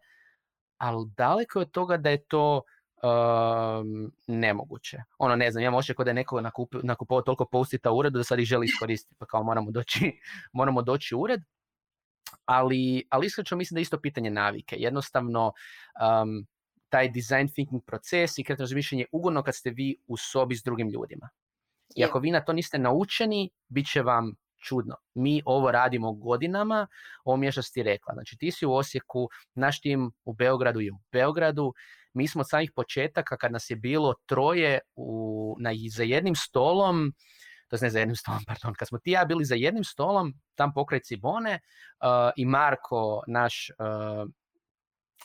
ali 0.78 1.10
daleko 1.16 1.58
je 1.58 1.62
od 1.62 1.70
toga 1.70 1.96
da 1.96 2.10
je 2.10 2.24
to 2.24 2.62
um, 3.02 4.12
nemoguće. 4.26 4.98
Ono, 5.18 5.36
ne 5.36 5.50
znam, 5.50 5.62
imam 5.62 5.74
osjećaj 5.74 6.04
da 6.04 6.10
je 6.10 6.14
neko 6.14 6.40
nakupovao 6.82 7.22
toliko 7.22 7.44
postita 7.44 7.90
u 7.90 7.98
uredu 7.98 8.18
da 8.18 8.24
sad 8.24 8.38
ih 8.38 8.46
želi 8.46 8.64
iskoristiti, 8.64 9.16
pa 9.18 9.26
kao 9.26 9.42
moramo 9.42 9.70
doći, 9.70 10.12
moramo 10.58 10.82
doći 10.82 11.14
u 11.14 11.20
ured. 11.20 11.40
Ali, 12.44 13.06
ali 13.10 13.26
iskreno 13.26 13.56
mislim 13.56 13.74
da 13.74 13.80
je 13.80 13.82
isto 13.82 14.00
pitanje 14.00 14.30
navike. 14.30 14.76
Jednostavno, 14.78 15.46
um, 15.46 16.46
taj 16.88 17.08
design 17.08 17.48
thinking 17.48 17.82
proces 17.86 18.38
i 18.38 18.44
kreativno 18.44 18.64
razmišljanje 18.64 19.04
ugodno 19.12 19.42
kad 19.42 19.54
ste 19.54 19.70
vi 19.70 19.96
u 20.06 20.16
sobi 20.16 20.56
s 20.56 20.62
drugim 20.62 20.88
ljudima. 20.88 21.28
I 21.96 22.04
ako 22.04 22.18
vi 22.18 22.30
na 22.30 22.40
to 22.44 22.52
niste 22.52 22.78
naučeni, 22.78 23.50
bit 23.68 23.86
će 23.92 24.02
vam 24.02 24.34
čudno. 24.62 24.96
Mi 25.14 25.42
ovo 25.44 25.70
radimo 25.70 26.12
godinama, 26.12 26.86
ovo 27.24 27.36
mi 27.36 27.46
je 27.46 27.52
što 27.52 27.62
ti 27.62 27.82
rekla. 27.82 28.14
Znači 28.14 28.36
ti 28.36 28.50
si 28.50 28.66
u 28.66 28.72
Osijeku, 28.72 29.28
naš 29.54 29.80
tim 29.80 30.12
u 30.24 30.32
Beogradu 30.32 30.80
i 30.80 30.90
u 30.90 30.98
Beogradu. 31.12 31.74
Mi 32.14 32.28
smo 32.28 32.40
od 32.40 32.48
samih 32.48 32.72
početaka 32.76 33.36
kad 33.36 33.52
nas 33.52 33.70
je 33.70 33.76
bilo 33.76 34.14
troje 34.26 34.78
u, 34.94 35.56
na, 35.60 35.70
za 35.90 36.02
jednim 36.02 36.34
stolom, 36.34 37.12
to 37.68 37.76
ne 37.82 37.90
za 37.90 37.98
jednim 37.98 38.16
stolom, 38.22 38.40
pardon, 38.46 38.74
kad 38.74 38.88
smo 38.88 38.98
ti 38.98 39.10
ja 39.10 39.24
bili 39.24 39.44
za 39.44 39.54
jednim 39.54 39.84
stolom, 39.84 40.34
tam 40.54 40.72
pokraj 40.74 41.00
Cibone 41.00 41.58
uh, 41.60 42.30
i 42.36 42.44
Marko, 42.44 43.22
naš 43.26 43.70
uh, 43.78 44.30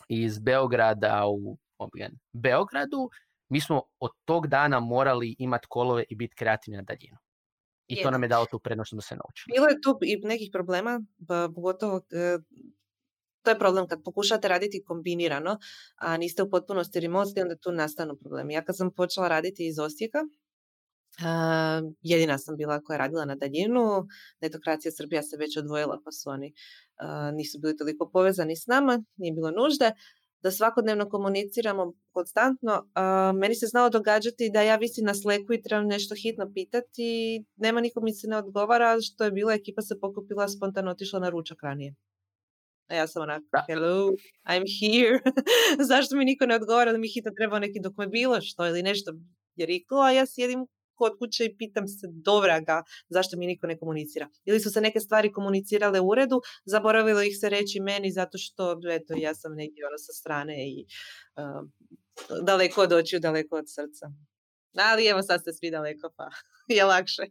iz 0.09 0.39
Beograda 0.39 1.23
u 1.27 1.57
Beogradu, 2.33 3.09
mi 3.49 3.61
smo 3.61 3.81
od 3.99 4.11
tog 4.25 4.47
dana 4.47 4.79
morali 4.79 5.35
imati 5.39 5.67
kolove 5.69 6.03
i 6.09 6.15
biti 6.15 6.35
kreativni 6.35 6.77
na 6.77 6.83
daljinu. 6.83 7.17
I 7.87 8.03
to 8.03 8.11
nam 8.11 8.23
je 8.23 8.29
dalo 8.29 8.45
tu 8.45 8.59
prednost 8.59 8.93
da 8.93 9.01
se 9.01 9.15
naučili. 9.15 9.53
Bilo 9.55 9.67
je 9.67 9.81
tu 9.81 9.99
i 10.01 10.27
nekih 10.27 10.49
problema, 10.53 11.01
pa 11.27 11.49
pogotovo 11.55 12.01
e, 12.11 12.37
to 13.47 13.51
je 13.51 13.59
problem 13.59 13.87
kad 13.87 14.03
pokušate 14.03 14.47
raditi 14.47 14.83
kombinirano, 14.83 15.57
a 15.95 16.17
niste 16.17 16.43
u 16.43 16.49
potpunosti 16.49 16.99
remote, 16.99 17.41
onda 17.41 17.55
tu 17.55 17.71
nastanu 17.71 18.17
problemi. 18.17 18.53
Ja 18.53 18.63
kad 18.63 18.77
sam 18.77 18.91
počela 18.91 19.27
raditi 19.27 19.67
iz 19.67 19.79
Osijeka, 19.79 20.19
Uh, 21.19 21.93
jedina 22.01 22.37
sam 22.37 22.57
bila 22.57 22.81
koja 22.81 22.95
je 22.95 22.97
radila 22.97 23.25
na 23.25 23.35
daljinu, 23.35 24.05
netokracija 24.41 24.91
Srbija 24.91 25.21
se 25.21 25.37
već 25.37 25.57
odvojila 25.57 25.99
pa 26.05 26.11
su 26.11 26.29
oni 26.29 26.53
nisu 27.33 27.59
bili 27.61 27.77
toliko 27.77 28.09
povezani 28.13 28.55
s 28.55 28.67
nama, 28.67 29.03
nije 29.15 29.33
bilo 29.33 29.51
nužde 29.51 29.91
da 30.43 30.51
svakodnevno 30.51 31.09
komuniciramo 31.09 31.93
konstantno. 32.11 32.89
meni 33.39 33.55
se 33.55 33.65
znalo 33.65 33.89
događati 33.89 34.51
da 34.53 34.61
ja 34.61 34.75
visim 34.75 35.05
na 35.05 35.13
sleku 35.13 35.53
i 35.53 35.61
trebam 35.61 35.87
nešto 35.87 36.15
hitno 36.15 36.51
pitati, 36.53 37.09
nema 37.55 37.81
nikom 37.81 38.03
mi 38.03 38.13
se 38.13 38.27
ne 38.27 38.37
odgovara, 38.37 38.97
što 39.01 39.23
je 39.23 39.31
bila 39.31 39.53
ekipa 39.53 39.81
se 39.81 39.99
pokupila, 40.01 40.47
spontano 40.47 40.91
otišla 40.91 41.19
na 41.19 41.29
ručak 41.29 41.63
ranije. 41.63 41.95
A 42.87 42.95
ja 42.95 43.07
sam 43.07 43.21
onako, 43.21 43.45
hello, 43.67 44.11
I'm 44.45 44.65
here. 44.79 45.19
Zašto 45.89 46.15
mi 46.15 46.25
niko 46.25 46.45
ne 46.45 46.55
odgovara 46.55 46.91
da 46.91 46.97
mi 46.97 47.07
hitno 47.07 47.31
treba 47.37 47.59
neki 47.59 47.79
dokument 47.79 48.11
bilo 48.11 48.41
što 48.41 48.67
ili 48.67 48.83
nešto 48.83 49.11
je 49.55 49.65
rekla, 49.65 50.05
a 50.05 50.11
ja 50.11 50.25
sjedim 50.25 50.67
kod 50.97 51.17
kuće 51.19 51.45
i 51.45 51.57
pitam 51.57 51.87
se 51.87 52.07
ga 52.65 52.83
zašto 53.09 53.37
mi 53.37 53.47
niko 53.47 53.67
ne 53.67 53.77
komunicira. 53.77 54.29
Ili 54.45 54.59
su 54.59 54.69
se 54.69 54.81
neke 54.81 54.99
stvari 54.99 55.31
komunicirale 55.31 55.99
u 55.99 56.07
uredu, 56.07 56.41
zaboravilo 56.65 57.21
ih 57.21 57.37
se 57.39 57.49
reći 57.49 57.79
meni 57.79 58.11
zato 58.11 58.37
što 58.37 58.79
eto, 58.91 59.13
ja 59.17 59.35
sam 59.35 59.51
negdje 59.55 59.87
ono 59.87 59.97
sa 59.97 60.13
strane 60.13 60.55
i 60.69 60.85
uh, 61.35 61.69
daleko 62.45 62.81
od 62.81 62.93
očiju, 62.93 63.19
daleko 63.19 63.55
od 63.55 63.65
srca. 63.67 64.05
Ali 64.77 65.07
evo 65.07 65.21
sad 65.21 65.41
ste 65.41 65.53
svi 65.53 65.71
daleko 65.71 66.09
pa 66.17 66.29
je 66.77 66.85
lakše. 66.85 67.21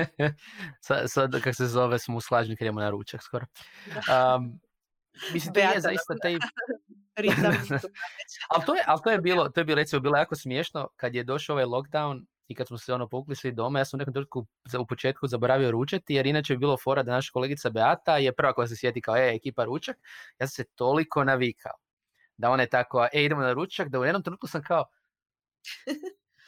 sad, 0.86 1.10
sad 1.10 1.42
kak 1.42 1.54
se 1.54 1.66
zove 1.66 1.98
smo 1.98 2.20
slažni 2.20 2.56
kad 2.56 2.74
na 2.74 2.90
ručak 2.90 3.22
skoro. 3.22 3.46
Um, 4.36 4.60
mislim, 5.32 5.54
to 5.54 5.60
je 5.60 5.80
zaista 5.80 6.14
taj... 6.22 6.32
ali, 8.50 8.64
to 8.66 8.74
je, 8.74 8.82
ali 8.86 9.00
to 9.04 9.10
je 9.10 9.18
bilo, 9.18 9.48
to 9.48 9.60
je 9.60 9.64
bilo 9.64 9.76
recimo 9.76 10.00
bilo 10.00 10.16
jako 10.16 10.34
smiješno 10.34 10.88
kad 10.96 11.14
je 11.14 11.24
došao 11.24 11.54
ovaj 11.54 11.64
lockdown 11.64 12.24
i 12.48 12.54
kad 12.54 12.66
smo 12.66 12.78
se 12.78 12.94
ono 12.94 13.08
povukli 13.08 13.36
svi 13.36 13.52
doma, 13.52 13.78
ja 13.78 13.84
sam 13.84 13.98
u 13.98 13.98
nekom 13.98 14.14
trenutku 14.14 14.46
u 14.80 14.86
početku 14.86 15.26
zaboravio 15.26 15.70
ručati, 15.70 16.14
jer 16.14 16.26
inače 16.26 16.52
je 16.52 16.58
bilo 16.58 16.76
fora 16.76 17.02
da 17.02 17.12
naša 17.12 17.30
kolegica 17.32 17.70
Beata 17.70 18.16
je 18.16 18.32
prva 18.32 18.52
koja 18.52 18.66
se 18.66 18.76
sjeti 18.76 19.00
kao, 19.00 19.16
e, 19.16 19.34
ekipa 19.34 19.64
ručak, 19.64 19.96
ja 20.38 20.46
sam 20.46 20.54
se 20.54 20.64
toliko 20.74 21.24
navikao 21.24 21.72
da 22.36 22.50
ona 22.50 22.62
je 22.62 22.68
tako, 22.68 23.08
e, 23.12 23.24
idemo 23.24 23.42
na 23.42 23.52
ručak, 23.52 23.88
da 23.88 24.00
u 24.00 24.04
jednom 24.04 24.22
trenutku 24.22 24.46
sam 24.46 24.62
kao, 24.62 24.84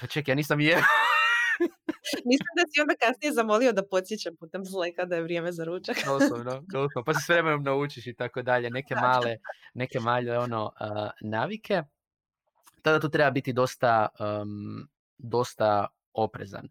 pa 0.00 0.06
čekaj, 0.06 0.32
ja 0.32 0.36
nisam 0.36 0.60
je. 0.60 0.76
Mislim 2.30 2.52
da 2.56 2.62
si 2.70 2.80
onda 2.80 2.94
kasnije 3.00 3.32
zamolio 3.32 3.72
da 3.72 3.86
podsjećam 3.86 4.36
putem 4.36 4.64
zleka 4.64 5.04
da 5.04 5.16
je 5.16 5.22
vrijeme 5.22 5.52
za 5.52 5.64
ručak. 5.64 5.96
doslovno, 6.06 6.62
doslovno. 6.72 7.04
Pa 7.06 7.14
se 7.14 7.20
s 7.26 7.28
vremenom 7.28 7.62
naučiš 7.62 8.06
i 8.06 8.14
tako 8.14 8.42
dalje. 8.42 8.70
Neke 8.70 8.94
male, 8.94 9.36
neke 9.74 10.00
male 10.00 10.38
ono, 10.38 10.64
uh, 10.64 11.10
navike. 11.20 11.82
Tada 12.82 13.00
tu 13.00 13.08
treba 13.08 13.30
biti 13.30 13.52
dosta 13.52 14.08
um, 14.18 14.88
dosta 15.18 15.86
oprezan. 16.16 16.68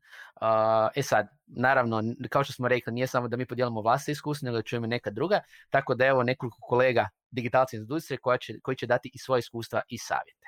e 0.95 1.03
sad, 1.03 1.27
naravno, 1.45 2.03
kao 2.29 2.43
što 2.43 2.53
smo 2.53 2.67
rekli, 2.67 2.93
nije 2.93 3.07
samo 3.07 3.27
da 3.27 3.37
mi 3.37 3.45
podijelimo 3.45 3.81
vlastne 3.81 4.11
iskustvo, 4.11 4.45
nego 4.45 4.57
da 4.57 4.63
čujemo 4.63 4.87
neka 4.87 5.11
druga, 5.11 5.39
tako 5.69 5.95
da 5.95 6.05
evo 6.05 6.23
nekoliko 6.23 6.57
kolega 6.61 7.09
digitalci 7.31 7.75
iz 7.75 7.79
industrije 7.79 8.19
koji 8.61 8.75
će 8.75 8.87
dati 8.87 9.11
i 9.13 9.17
svoje 9.17 9.39
iskustva 9.39 9.81
i 9.87 9.97
savjete. 9.97 10.44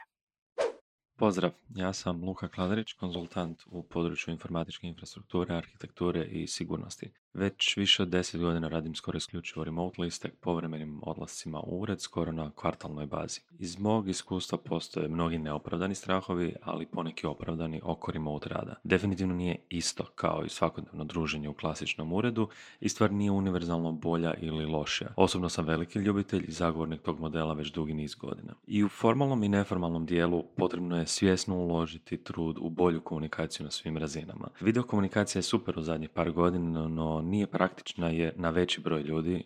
Pozdrav, 1.20 1.52
ja 1.76 1.94
sam 1.94 2.24
Luka 2.24 2.48
Kladarić, 2.48 2.94
konzultant 2.94 3.64
u 3.72 3.84
području 3.84 4.32
informatičke 4.32 4.88
infrastrukture, 4.88 5.56
arhitekture 5.56 6.26
i 6.26 6.48
sigurnosti. 6.48 7.12
Već 7.34 7.78
više 7.78 8.04
od 8.04 8.10
deset 8.10 8.42
godina 8.42 8.68
radim 8.68 8.96
skoro 8.96 9.18
isključivo 9.18 9.64
remote 9.64 10.10
s 10.10 10.22
povremenim 10.42 11.00
odlascima 11.04 11.60
u 11.60 11.80
ured, 11.80 12.02
skoro 12.02 12.32
na 12.32 12.52
kvartalnoj 12.56 13.06
bazi. 13.06 13.42
Iz 13.60 13.80
mog 13.80 14.10
iskustva 14.10 14.58
postoje 14.58 15.08
mnogi 15.08 15.38
neopravdani 15.38 15.96
strahovi, 15.96 16.56
ali 16.62 16.86
poneki 16.86 17.28
opravdani 17.28 17.82
oko 17.84 18.12
remote 18.12 18.50
rada. 18.50 18.76
Definitivno 18.84 19.36
nije 19.36 19.56
isto 19.70 20.06
kao 20.16 20.46
i 20.46 20.50
svakodnevno 20.50 21.04
druženje 21.04 21.50
u 21.50 21.54
klasičnom 21.54 22.14
uredu 22.14 22.50
i 22.80 22.90
stvar 22.90 23.12
nije 23.12 23.32
univerzalno 23.32 23.92
bolja 23.92 24.34
ili 24.34 24.66
lošija. 24.66 25.14
Osobno 25.16 25.50
sam 25.50 25.66
veliki 25.66 26.00
ljubitelj 26.00 26.46
i 26.48 26.52
zagovornik 26.52 27.02
tog 27.02 27.20
modela 27.20 27.54
već 27.54 27.72
dugi 27.72 27.94
niz 27.94 28.16
godina. 28.16 28.54
I 28.68 28.84
u 28.84 28.90
formalnom 28.90 29.44
i 29.44 29.50
neformalnom 29.50 30.06
dijelu 30.06 30.44
potrebno 30.58 30.98
je 30.98 31.07
svjesno 31.08 31.56
uložiti 31.56 32.18
trud 32.18 32.58
u 32.62 32.70
bolju 32.70 33.02
komunikaciju 33.02 33.64
na 33.64 33.72
svim 33.72 33.98
razinama. 33.98 34.48
Video 34.62 34.84
komunikacija 34.84 35.40
je 35.40 35.44
super 35.44 35.80
u 35.80 35.82
zadnjih 35.82 36.10
par 36.10 36.32
godina, 36.32 36.88
no 36.88 37.22
nije 37.22 37.48
praktična 37.48 38.10
je 38.10 38.34
na 38.36 38.50
veći 38.50 38.82
broj 38.82 39.02
ljudi 39.02 39.44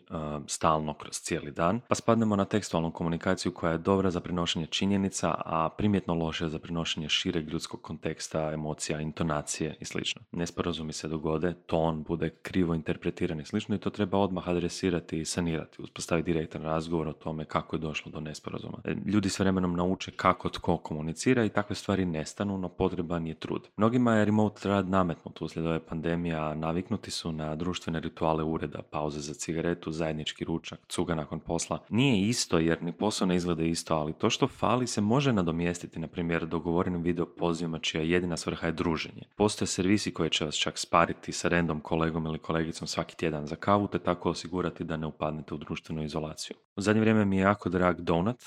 stalno 0.47 0.93
kroz 0.93 1.19
cijeli 1.19 1.51
dan, 1.51 1.81
pa 1.87 1.95
spadnemo 1.95 2.35
na 2.35 2.45
tekstualnu 2.45 2.91
komunikaciju 2.91 3.51
koja 3.51 3.71
je 3.71 3.77
dobra 3.77 4.11
za 4.11 4.19
prenošenje 4.19 4.65
činjenica, 4.65 5.33
a 5.45 5.69
primjetno 5.77 6.13
loše 6.13 6.49
za 6.49 6.59
prenošenje 6.59 7.09
šireg 7.09 7.49
ljudskog 7.49 7.81
konteksta, 7.81 8.51
emocija, 8.53 9.01
intonacije 9.01 9.75
i 9.79 9.85
sl. 9.85 9.99
Nesporazumi 10.31 10.93
se 10.93 11.07
dogode, 11.07 11.53
ton 11.65 12.03
bude 12.03 12.29
krivo 12.29 12.73
interpretiran 12.73 13.39
i 13.39 13.45
slično 13.45 13.75
i 13.75 13.79
to 13.79 13.89
treba 13.89 14.17
odmah 14.17 14.49
adresirati 14.49 15.19
i 15.19 15.25
sanirati, 15.25 15.81
uspostaviti 15.81 16.33
direktan 16.33 16.61
razgovor 16.61 17.07
o 17.07 17.13
tome 17.13 17.45
kako 17.45 17.75
je 17.75 17.79
došlo 17.79 18.11
do 18.11 18.19
nesporazuma. 18.19 18.77
E, 18.83 18.95
ljudi 19.05 19.29
s 19.29 19.39
vremenom 19.39 19.75
nauče 19.75 20.11
kako 20.11 20.49
tko 20.49 20.77
komunicira 20.77 21.45
i 21.45 21.49
takve 21.51 21.75
stvari 21.75 22.05
nestanu, 22.05 22.57
no 22.57 22.69
potreban 22.69 23.27
je 23.27 23.33
trud. 23.33 23.67
Mnogima 23.77 24.15
je 24.15 24.25
remote 24.25 24.69
rad 24.69 24.89
nametnut 24.89 25.41
uslijed 25.41 25.65
ove 25.65 25.79
pandemije, 25.79 26.35
a 26.35 26.55
naviknuti 26.55 27.11
su 27.11 27.31
na 27.31 27.55
društvene 27.55 27.99
rituale 27.99 28.43
ureda, 28.43 28.81
pauze 28.81 29.19
za 29.19 29.33
cigaretu, 29.33 29.91
zajednički 29.91 30.45
ručak, 30.45 30.79
cuga 30.89 31.15
nakon 31.15 31.39
posla. 31.39 31.79
Nije 31.89 32.27
isto 32.29 32.59
jer 32.59 32.83
ni 32.83 32.91
posao 32.91 33.27
ne 33.27 33.35
izgleda 33.35 33.63
isto, 33.63 33.95
ali 33.95 34.13
to 34.13 34.29
što 34.29 34.47
fali 34.47 34.87
se 34.87 35.01
može 35.01 35.33
nadomjestiti, 35.33 35.99
na 35.99 36.07
primjer, 36.07 36.45
dogovorenim 36.47 37.01
video 37.01 37.25
pozivima 37.25 37.79
čija 37.79 38.03
jedina 38.03 38.37
svrha 38.37 38.67
je 38.67 38.73
druženje. 38.73 39.23
Postoje 39.35 39.67
servisi 39.67 40.13
koji 40.13 40.29
će 40.29 40.45
vas 40.45 40.55
čak 40.55 40.77
spariti 40.77 41.31
sa 41.31 41.47
random 41.47 41.79
kolegom 41.79 42.25
ili 42.25 42.39
kolegicom 42.39 42.87
svaki 42.87 43.17
tjedan 43.17 43.47
za 43.47 43.55
kavu, 43.55 43.87
te 43.87 43.99
tako 43.99 44.29
osigurati 44.29 44.83
da 44.83 44.97
ne 44.97 45.07
upadnete 45.07 45.53
u 45.53 45.57
društvenu 45.57 46.03
izolaciju. 46.03 46.57
U 46.75 46.81
zadnje 46.81 47.01
vrijeme 47.01 47.25
mi 47.25 47.37
je 47.37 47.41
jako 47.41 47.69
drag 47.69 48.01
Donut, 48.01 48.43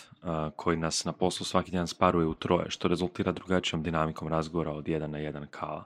koji 0.57 0.77
nas 0.77 1.05
na 1.05 1.13
poslu 1.13 1.47
svaki 1.47 1.71
tjedan 1.71 1.87
sparuje 1.87 2.27
u 2.27 2.35
troje, 2.35 2.71
što 2.71 2.89
rezultira 2.89 3.33
drugačijom 3.33 3.83
dinamikom 3.83 4.29
razgovora 4.29 4.73
od 4.73 4.89
jedan 4.89 5.11
na 5.11 5.19
jedan 5.19 5.47
kava. 5.51 5.85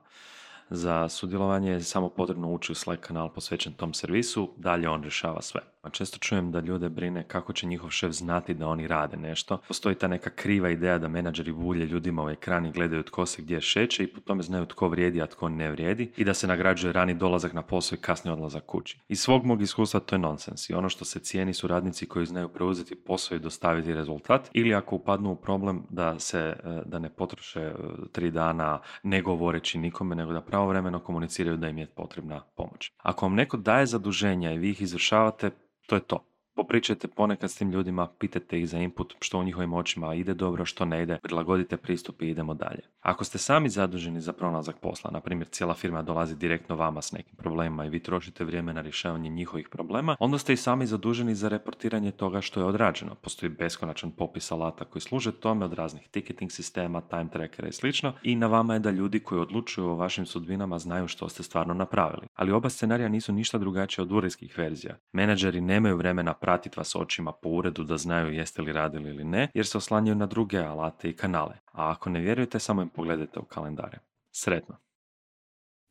Za 0.71 1.09
sudjelovanje 1.09 1.71
je 1.71 1.83
samo 1.83 2.09
potrebno 2.09 2.53
ući 2.53 2.73
u 2.73 2.75
Slack 2.75 3.03
kanal 3.03 3.29
posvećen 3.29 3.73
tom 3.73 3.95
servisu, 3.95 4.51
dalje 4.57 4.89
on 4.89 5.03
rješava 5.03 5.43
sve. 5.43 5.61
Često 5.91 6.19
čujem 6.19 6.53
da 6.53 6.61
ljude 6.61 6.89
brine 6.89 7.25
kako 7.29 7.53
će 7.53 7.67
njihov 7.67 7.91
šef 7.91 8.13
znati 8.13 8.55
da 8.55 8.69
oni 8.69 8.87
rade 8.87 9.17
nešto. 9.17 9.59
Postoji 9.69 9.95
ta 9.95 10.09
neka 10.09 10.31
kriva 10.31 10.71
ideja 10.71 10.99
da 10.99 11.09
menadžeri 11.09 11.53
bulje 11.53 11.87
ljudima 11.87 12.25
u 12.25 12.31
ekran 12.31 12.67
i 12.67 12.73
gledaju 12.73 13.03
tko 13.03 13.27
se 13.27 13.43
gdje 13.43 13.61
šeće 13.61 14.05
i 14.05 14.07
po 14.07 14.21
tome 14.21 14.43
znaju 14.43 14.67
tko 14.67 14.89
vrijedi, 14.89 15.23
a 15.23 15.27
tko 15.27 15.49
ne 15.49 15.71
vrijedi 15.71 16.13
i 16.17 16.25
da 16.25 16.35
se 16.35 16.47
nagrađuje 16.47 16.93
rani 16.93 17.15
dolazak 17.15 17.53
na 17.53 17.63
posao 17.63 17.97
i 17.97 18.01
kasni 18.01 18.31
odlazak 18.31 18.67
kući. 18.67 18.99
Iz 19.09 19.21
svog 19.21 19.45
mog 19.45 19.63
iskustva 19.63 20.01
to 20.01 20.15
je 20.15 20.19
nonsens 20.19 20.71
i 20.71 20.75
ono 20.75 20.89
što 20.89 21.05
se 21.05 21.21
cijeni 21.21 21.55
su 21.55 21.67
radnici 21.67 22.07
koji 22.07 22.27
znaju 22.27 22.49
preuzeti 22.49 22.95
posao 22.95 23.37
i 23.37 23.41
dostaviti 23.41 23.95
rezultat 23.95 24.51
ili 24.53 24.75
ako 24.75 24.97
upadnu 24.97 25.31
u 25.31 25.37
problem 25.37 25.83
da 25.91 26.19
se 26.19 26.39
e, 26.39 26.83
da 26.87 26.99
ne 26.99 27.11
potroše 27.11 27.61
e, 27.61 27.75
tri 28.13 28.31
dana 28.31 28.81
ne 29.03 29.23
govoreći 29.23 29.79
nikome 29.79 30.15
nego 30.15 30.33
da 30.33 30.41
pravovremeno 30.41 31.01
komuniciraju 31.01 31.57
da 31.57 31.69
im 31.69 31.79
je 31.79 31.87
potrebna 31.87 32.41
pomoć. 32.57 32.93
Ako 32.99 33.27
vam 33.27 33.35
neko 33.35 33.57
daje 33.57 33.87
zaduženja 33.87 34.53
i 34.53 34.59
vi 34.59 34.71
ih 34.71 34.83
izvršavate, 34.83 35.51
to 35.89 35.95
je 35.97 36.01
to. 36.01 36.28
Popričajte 36.59 37.09
ponekad 37.09 37.51
s 37.51 37.57
tim 37.57 37.71
ljudima, 37.71 38.07
pitajte 38.19 38.59
ih 38.59 38.69
za 38.69 38.79
input 38.79 39.15
što 39.21 39.39
u 39.39 39.45
njihovim 39.45 39.75
očima 39.75 40.15
ide 40.15 40.35
dobro, 40.35 40.65
što 40.65 40.85
ne 40.85 41.03
ide, 41.03 41.19
prilagodite 41.23 41.77
pristup 41.77 42.23
i 42.23 42.29
idemo 42.29 42.55
dalje. 42.55 42.81
Ako 43.01 43.25
ste 43.25 43.39
sami 43.39 43.69
zaduženi 43.69 44.21
za 44.21 44.33
pronalazak 44.33 44.77
posla, 44.81 45.11
na 45.11 45.21
primjer 45.21 45.49
cijela 45.49 45.75
firma 45.75 46.03
dolazi 46.03 46.37
direktno 46.37 46.77
vama 46.77 47.03
s 47.03 47.13
nekim 47.13 47.37
problemima 47.37 47.85
i 47.85 47.89
vi 47.89 48.03
trošite 48.03 48.45
vrijeme 48.45 48.73
na 48.73 48.81
rješavanje 48.81 49.31
njihovih 49.31 49.69
problema, 49.69 50.17
onda 50.21 50.39
ste 50.39 50.53
i 50.53 50.57
sami 50.57 50.87
zaduženi 50.87 51.35
za 51.35 51.49
reportiranje 51.49 52.11
toga 52.11 52.41
što 52.41 52.61
je 52.61 52.67
odrađeno. 52.67 53.15
Postoji 53.15 53.51
beskonačan 53.51 54.11
popis 54.11 54.53
alata 54.53 54.85
koji 54.85 55.03
služe 55.03 55.33
tome 55.33 55.65
od 55.65 55.73
raznih 55.73 56.09
ticketing 56.09 56.53
sistema, 56.53 57.01
time 57.01 57.29
trackera 57.33 57.69
i 57.69 57.73
slično 57.73 58.13
i 58.23 58.37
na 58.37 58.47
vama 58.47 58.75
je 58.75 58.81
da 58.81 58.91
ljudi 58.91 59.21
koji 59.21 59.41
odlučuju 59.41 59.87
o 59.87 59.95
vašim 59.95 60.27
sudbinama 60.27 60.79
znaju 60.79 61.09
što 61.09 61.29
ste 61.29 61.43
stvarno 61.43 61.75
napravili. 61.75 62.27
Ali 62.35 62.53
oba 62.53 62.69
scenarija 62.71 63.09
nisu 63.09 63.33
ništa 63.33 63.59
drugačije 63.59 64.03
od 64.03 64.13
uredskih 64.13 64.59
verzija. 64.59 64.97
Menadžeri 65.13 65.61
nemaju 65.61 65.97
vremena 65.97 66.35
pratiti 66.49 66.79
vas 66.79 66.97
očima 66.97 67.33
po 67.33 67.49
uredu 67.49 67.85
da 67.85 67.97
znaju 67.97 68.33
jeste 68.33 68.63
li 68.63 68.73
radili 68.73 69.11
ili 69.11 69.25
ne, 69.25 69.49
jer 69.55 69.67
se 69.67 69.79
oslanjaju 69.79 70.15
na 70.15 70.27
druge 70.27 70.59
alate 70.59 71.09
i 71.09 71.17
kanale. 71.17 71.55
A 71.73 71.91
ako 71.91 72.11
ne 72.11 72.21
vjerujete, 72.21 72.59
samo 72.59 72.83
im 72.83 72.89
pogledajte 72.89 73.39
u 73.39 73.45
kalendare. 73.45 73.99
Sretno! 74.31 74.77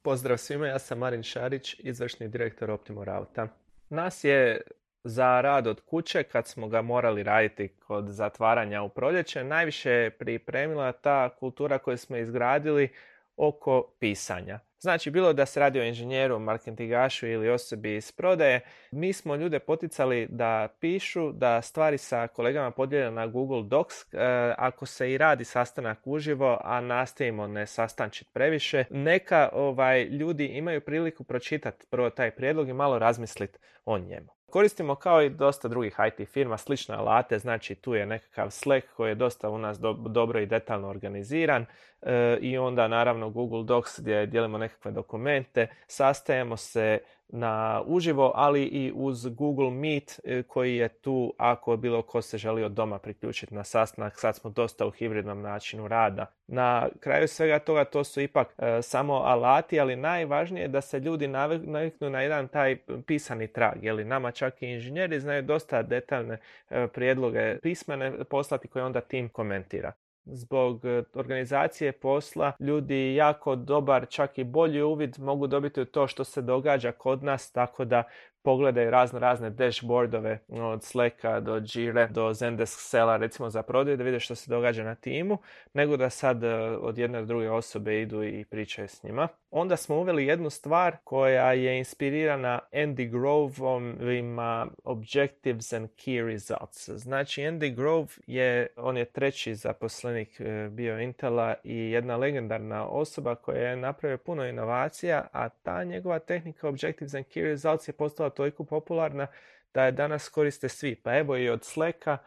Pozdrav 0.03 0.38
svima, 0.38 0.68
ja 0.68 0.80
sam 0.80 0.97
Marin 0.97 1.24
Šarić, 1.24 1.76
izvršni 1.80 2.28
direktor 2.28 2.72
Optimo 2.72 3.05
Rauta. 3.05 3.47
Nas 3.89 4.24
je 4.24 4.62
za 5.03 5.41
rad 5.41 5.68
od 5.68 5.82
kuće, 5.82 6.24
kad 6.24 6.47
smo 6.47 6.68
ga 6.68 6.82
morali 6.82 7.24
raditi 7.24 7.68
kod 7.68 8.08
zatvaranja 8.08 8.82
u 8.82 8.89
proljeće, 8.89 9.43
najviše 9.43 10.10
pripremila 10.20 10.91
ta 10.91 11.30
kultura 11.39 11.78
koju 11.78 11.97
smo 11.97 12.18
izgradili 12.18 12.89
oko 13.38 13.94
pisanja. 14.00 14.60
Znači, 14.80 15.12
bilo 15.12 15.34
da 15.34 15.46
se 15.46 15.60
radi 15.60 15.80
o 15.80 15.84
inženjeru, 15.84 16.40
marketingašu 16.40 17.28
ili 17.28 17.50
osobi 17.50 17.96
iz 17.96 18.12
prodaje, 18.12 18.62
mi 18.92 19.14
smo 19.14 19.36
ljude 19.36 19.60
poticali 19.60 20.28
da 20.30 20.68
pišu, 20.80 21.32
da 21.32 21.62
stvari 21.62 21.98
sa 21.98 22.28
kolegama 22.28 22.72
podijele 22.72 23.12
na 23.12 23.28
Google 23.28 23.64
Docs. 23.64 23.96
E, 24.14 24.18
ako 24.58 24.86
se 24.86 25.12
i 25.12 25.18
radi 25.18 25.46
sastanak 25.46 26.08
uživo, 26.08 26.58
a 26.64 26.82
nastavimo 26.82 27.48
ne 27.48 27.68
sastančiti 27.68 28.32
previše, 28.34 28.86
neka 28.90 29.50
ovaj, 29.54 30.04
ljudi 30.04 30.46
imaju 30.46 30.82
priliku 30.82 31.24
pročitati 31.24 31.86
prvo 31.90 32.10
taj 32.10 32.32
prijedlog 32.32 32.70
i 32.70 32.74
malo 32.74 33.00
razmisliti 33.00 33.60
o 33.86 34.00
njemu. 34.00 34.37
Koristimo 34.52 34.95
kao 34.95 35.22
i 35.22 35.30
dosta 35.30 35.68
drugih 35.68 35.95
IT 36.08 36.30
firma 36.30 36.58
slične 36.58 36.95
alate, 36.95 37.39
znači 37.39 37.76
tu 37.76 37.95
je 37.95 38.06
nekakav 38.06 38.52
Slack 38.52 38.88
koji 38.95 39.10
je 39.10 39.16
dosta 39.16 39.50
u 39.50 39.58
nas 39.58 39.80
dobro 40.10 40.39
i 40.39 40.45
detaljno 40.45 40.89
organiziran 40.89 41.66
e, 42.02 42.38
i 42.41 42.58
onda 42.58 42.88
naravno 42.88 43.30
Google 43.30 43.64
Docs 43.64 44.00
gdje 44.00 44.26
dijelimo 44.26 44.58
nekakve 44.58 44.91
dokumente, 44.91 45.68
sastajemo 45.88 46.58
se 46.58 47.00
na 47.30 47.84
uživo, 47.86 48.32
ali 48.36 48.63
i 48.63 48.91
uz 48.95 49.28
Google 49.28 49.71
Meet 49.71 50.19
e, 50.23 50.43
koji 50.43 50.75
je 50.75 50.89
tu 50.89 51.34
ako 51.38 51.78
bilo 51.78 52.01
ko 52.01 52.21
se 52.21 52.38
želi 52.38 52.63
od 52.63 52.71
doma 52.71 52.99
priključiti 52.99 53.55
na 53.55 53.63
sastanak. 53.63 54.19
Sad 54.19 54.36
smo 54.36 54.49
dosta 54.49 54.86
u 54.86 54.91
hibridnom 54.91 55.41
načinu 55.41 55.88
rada. 55.88 56.25
Na 56.47 56.89
kraju 56.99 57.28
svega 57.28 57.59
toga 57.59 57.86
to 57.86 58.03
su 58.03 58.21
ipak 58.21 58.55
e, 58.57 58.82
samo 58.82 59.13
alati, 59.13 59.80
ali 59.80 59.95
najvažnije 59.95 60.61
je 60.61 60.67
da 60.67 60.82
se 60.82 60.99
ljudi 60.99 61.28
naviknu 61.28 62.09
na 62.09 62.21
jedan 62.21 62.47
taj 62.47 62.78
pisani 63.05 63.47
trag. 63.47 63.84
Jeli 63.84 64.05
nama 64.05 64.32
čak 64.32 64.61
i 64.61 64.67
inženjeri 64.67 65.19
znaju 65.19 65.41
dosta 65.41 65.84
detaljne 65.84 66.38
e, 66.69 66.88
prijedloge 66.88 67.59
pismene 67.59 68.23
poslati 68.23 68.67
koje 68.67 68.86
onda 68.86 69.01
tim 69.01 69.30
komentira 69.30 69.91
zbog 70.32 70.86
e, 70.86 71.03
organizacije 71.13 71.91
posla 71.91 72.51
ljudi 72.59 73.15
jako 73.15 73.55
dobar, 73.55 74.07
čak 74.09 74.38
i 74.38 74.43
bolji 74.43 74.82
uvid 74.82 75.19
mogu 75.19 75.47
dobiti 75.47 75.82
u 75.82 75.86
to 75.86 76.07
što 76.07 76.23
se 76.23 76.41
događa 76.41 76.91
kod 76.91 77.23
nas, 77.23 77.51
tako 77.51 77.86
da 77.86 78.03
pogledaju 78.47 78.91
razno 78.91 79.19
razne 79.19 79.49
dashboardove 79.49 80.39
od 80.47 80.84
Slacka 80.84 81.39
do 81.39 81.61
Jira 81.73 82.07
do 82.07 82.34
Zendesk 82.34 82.80
Sela 82.80 83.17
recimo 83.17 83.49
za 83.49 83.63
prodaju 83.63 83.97
da 83.97 84.03
vide 84.03 84.19
što 84.19 84.36
se 84.36 84.51
događa 84.51 84.84
na 84.84 84.95
timu, 84.95 85.38
nego 85.73 85.97
da 85.97 86.09
sad 86.09 86.43
e, 86.43 86.55
od 86.82 86.97
jedne 86.97 87.19
do 87.19 87.25
druge 87.25 87.49
osobe 87.49 88.01
idu 88.01 88.23
i 88.23 88.45
pričaju 88.45 88.88
s 88.88 89.03
njima. 89.03 89.28
Onda 89.52 89.78
smo 89.78 89.95
uveli 89.95 90.26
jednu 90.26 90.50
stvar 90.50 90.98
koja 91.04 91.54
je 91.54 91.78
inspirirana 91.78 92.60
Andy 92.72 93.10
Groveovima 93.10 94.68
Objectives 94.84 95.74
and 95.74 95.89
Key 95.89 96.26
Results. 96.26 96.89
Znači 96.89 97.41
Andy 97.41 97.76
Grove 97.76 98.08
je, 98.28 98.68
on 98.76 98.98
je 98.98 99.06
treći 99.06 99.56
zaposlenik 99.56 100.39
e, 100.39 100.70
bio 100.72 101.00
Intela 101.00 101.56
i 101.64 101.91
jedna 101.91 102.18
legendarna 102.18 102.88
osoba 102.88 103.36
koja 103.36 103.70
je 103.70 103.76
napravio 103.76 104.18
puno 104.18 104.45
inovacija, 104.45 105.28
a 105.32 105.50
ta 105.50 105.84
njegova 105.84 106.20
tehnika 106.20 106.68
Objectives 106.68 107.14
and 107.14 107.26
Key 107.26 107.43
Results 107.43 107.88
je 107.88 107.93
postala 107.93 108.30
toliko 108.30 108.64
popularna 108.64 109.28
da 109.74 109.86
je 109.86 109.91
danas 109.91 110.30
koriste 110.30 110.70
svi. 110.70 110.95
Pa 110.95 111.18
evo 111.18 111.38
i 111.38 111.50
od 111.50 111.64
Slacka 111.64 112.18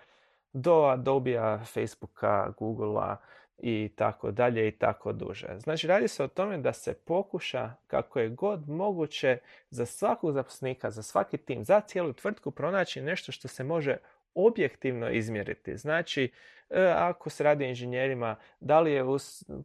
do 0.53 0.85
Adobea, 0.85 1.65
Facebooka, 1.65 2.53
Googlea 2.59 3.17
i 3.63 3.91
tako 3.97 4.31
dalje 4.31 4.69
i 4.69 4.71
tako 4.71 5.13
duže. 5.13 5.49
Znači 5.59 5.87
radi 5.87 6.09
se 6.09 6.25
o 6.25 6.29
tome 6.29 6.59
da 6.59 6.73
se 6.73 6.95
pokuša 6.95 7.71
kako 7.87 8.21
je 8.21 8.29
god 8.29 8.69
moguće 8.69 9.39
za 9.71 9.87
svakog 9.87 10.33
zaposlenika, 10.33 10.91
za 10.91 11.03
svaki 11.03 11.39
tim, 11.39 11.65
za 11.65 11.81
cijelu 11.81 12.13
tvrtku 12.13 12.51
pronaći 12.51 13.01
nešto 13.01 13.33
što 13.33 13.49
se 13.49 13.65
može 13.65 13.97
objektivno 14.35 15.11
izmjeriti. 15.11 15.77
Znači, 15.77 16.33
e, 16.71 16.93
ako 16.97 17.31
se 17.31 17.45
radi 17.45 17.65
inženjerima, 17.65 18.37
da 18.61 18.81
li 18.81 18.93
je 18.93 19.05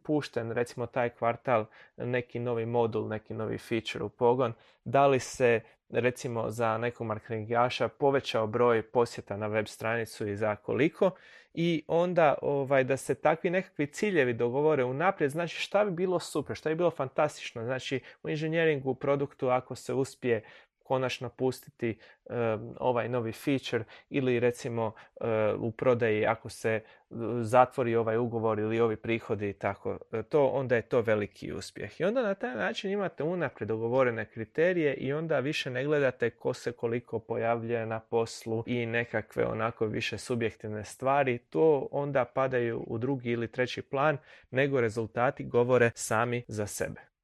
pušten 0.04 0.52
recimo 0.52 0.86
taj 0.86 1.10
kvartal 1.10 1.66
neki 1.98 2.40
novi 2.40 2.66
modul, 2.66 3.08
neki 3.08 3.34
novi 3.34 3.58
feature 3.58 4.04
u 4.04 4.10
pogon, 4.10 4.54
da 4.84 5.08
li 5.08 5.20
se 5.20 5.62
recimo 5.90 6.50
za 6.50 6.78
nekog 6.78 7.08
marketingaša 7.08 7.88
povećao 7.88 8.48
broj 8.48 8.82
posjeta 8.82 9.38
na 9.38 9.48
web 9.48 9.68
stranicu 9.68 10.28
i 10.28 10.36
za 10.36 10.56
koliko 10.56 11.12
i 11.54 11.84
onda 11.88 12.36
ovaj, 12.42 12.84
da 12.84 12.98
se 12.98 13.16
takvi 13.16 13.50
nekakvi 13.50 13.88
ciljevi 13.88 14.34
dogovore 14.34 14.84
unaprijed, 14.84 15.32
znači 15.32 15.56
šta 15.56 15.86
bi 15.86 15.92
bilo 15.92 16.20
super, 16.20 16.56
šta 16.56 16.70
bi 16.70 16.76
bilo 16.76 16.92
fantastično, 16.92 17.64
znači 17.64 18.00
u 18.24 18.30
inženjeringu, 18.30 18.90
u 18.90 18.96
produktu 18.96 19.50
ako 19.50 19.76
se 19.76 19.94
uspije 19.94 20.44
konačno 20.86 21.30
pustiti 21.30 21.98
ovaj 22.80 23.10
novi 23.10 23.32
feature 23.32 23.84
ili 24.10 24.40
recimo 24.40 24.92
u 25.58 25.72
prodaji 25.72 26.26
ako 26.26 26.50
se 26.50 26.82
zatvori 27.42 27.96
ovaj 27.96 28.18
ugovor 28.18 28.60
ili 28.60 28.80
ovi 28.80 28.96
prihodi 28.96 29.50
i 29.50 29.54
tako, 29.54 30.00
e, 30.12 30.24
to, 30.24 30.48
onda 30.48 30.76
je 30.76 30.82
to 30.82 31.02
veliki 31.02 31.54
uspjeh. 31.54 32.02
I 32.02 32.04
onda 32.04 32.22
na 32.22 32.34
taj 32.34 32.56
način 32.56 32.92
imate 32.92 33.24
unaprijed 33.24 33.68
dogovorene 33.68 34.26
kriterije 34.26 34.94
i 34.94 35.14
onda 35.14 35.40
više 35.40 35.70
ne 35.70 35.84
gledate 35.86 36.30
ko 36.30 36.54
se 36.54 36.72
koliko 36.72 37.20
pojavljuje 37.20 37.86
na 37.86 38.00
poslu 38.00 38.64
i 38.68 38.86
nekakve 38.86 39.46
onako 39.46 39.86
više 39.86 40.18
subjektivne 40.18 40.86
stvari. 40.86 41.38
To 41.38 41.88
onda 41.92 42.26
padaju 42.26 42.84
u 42.88 42.98
drugi 42.98 43.32
ili 43.32 43.48
treći 43.48 43.82
plan, 43.82 44.18
nego 44.52 44.82
rezultati 44.82 45.44
govore 45.44 45.92
sami 45.96 46.44
za 46.48 46.68
sebe. 46.68 47.15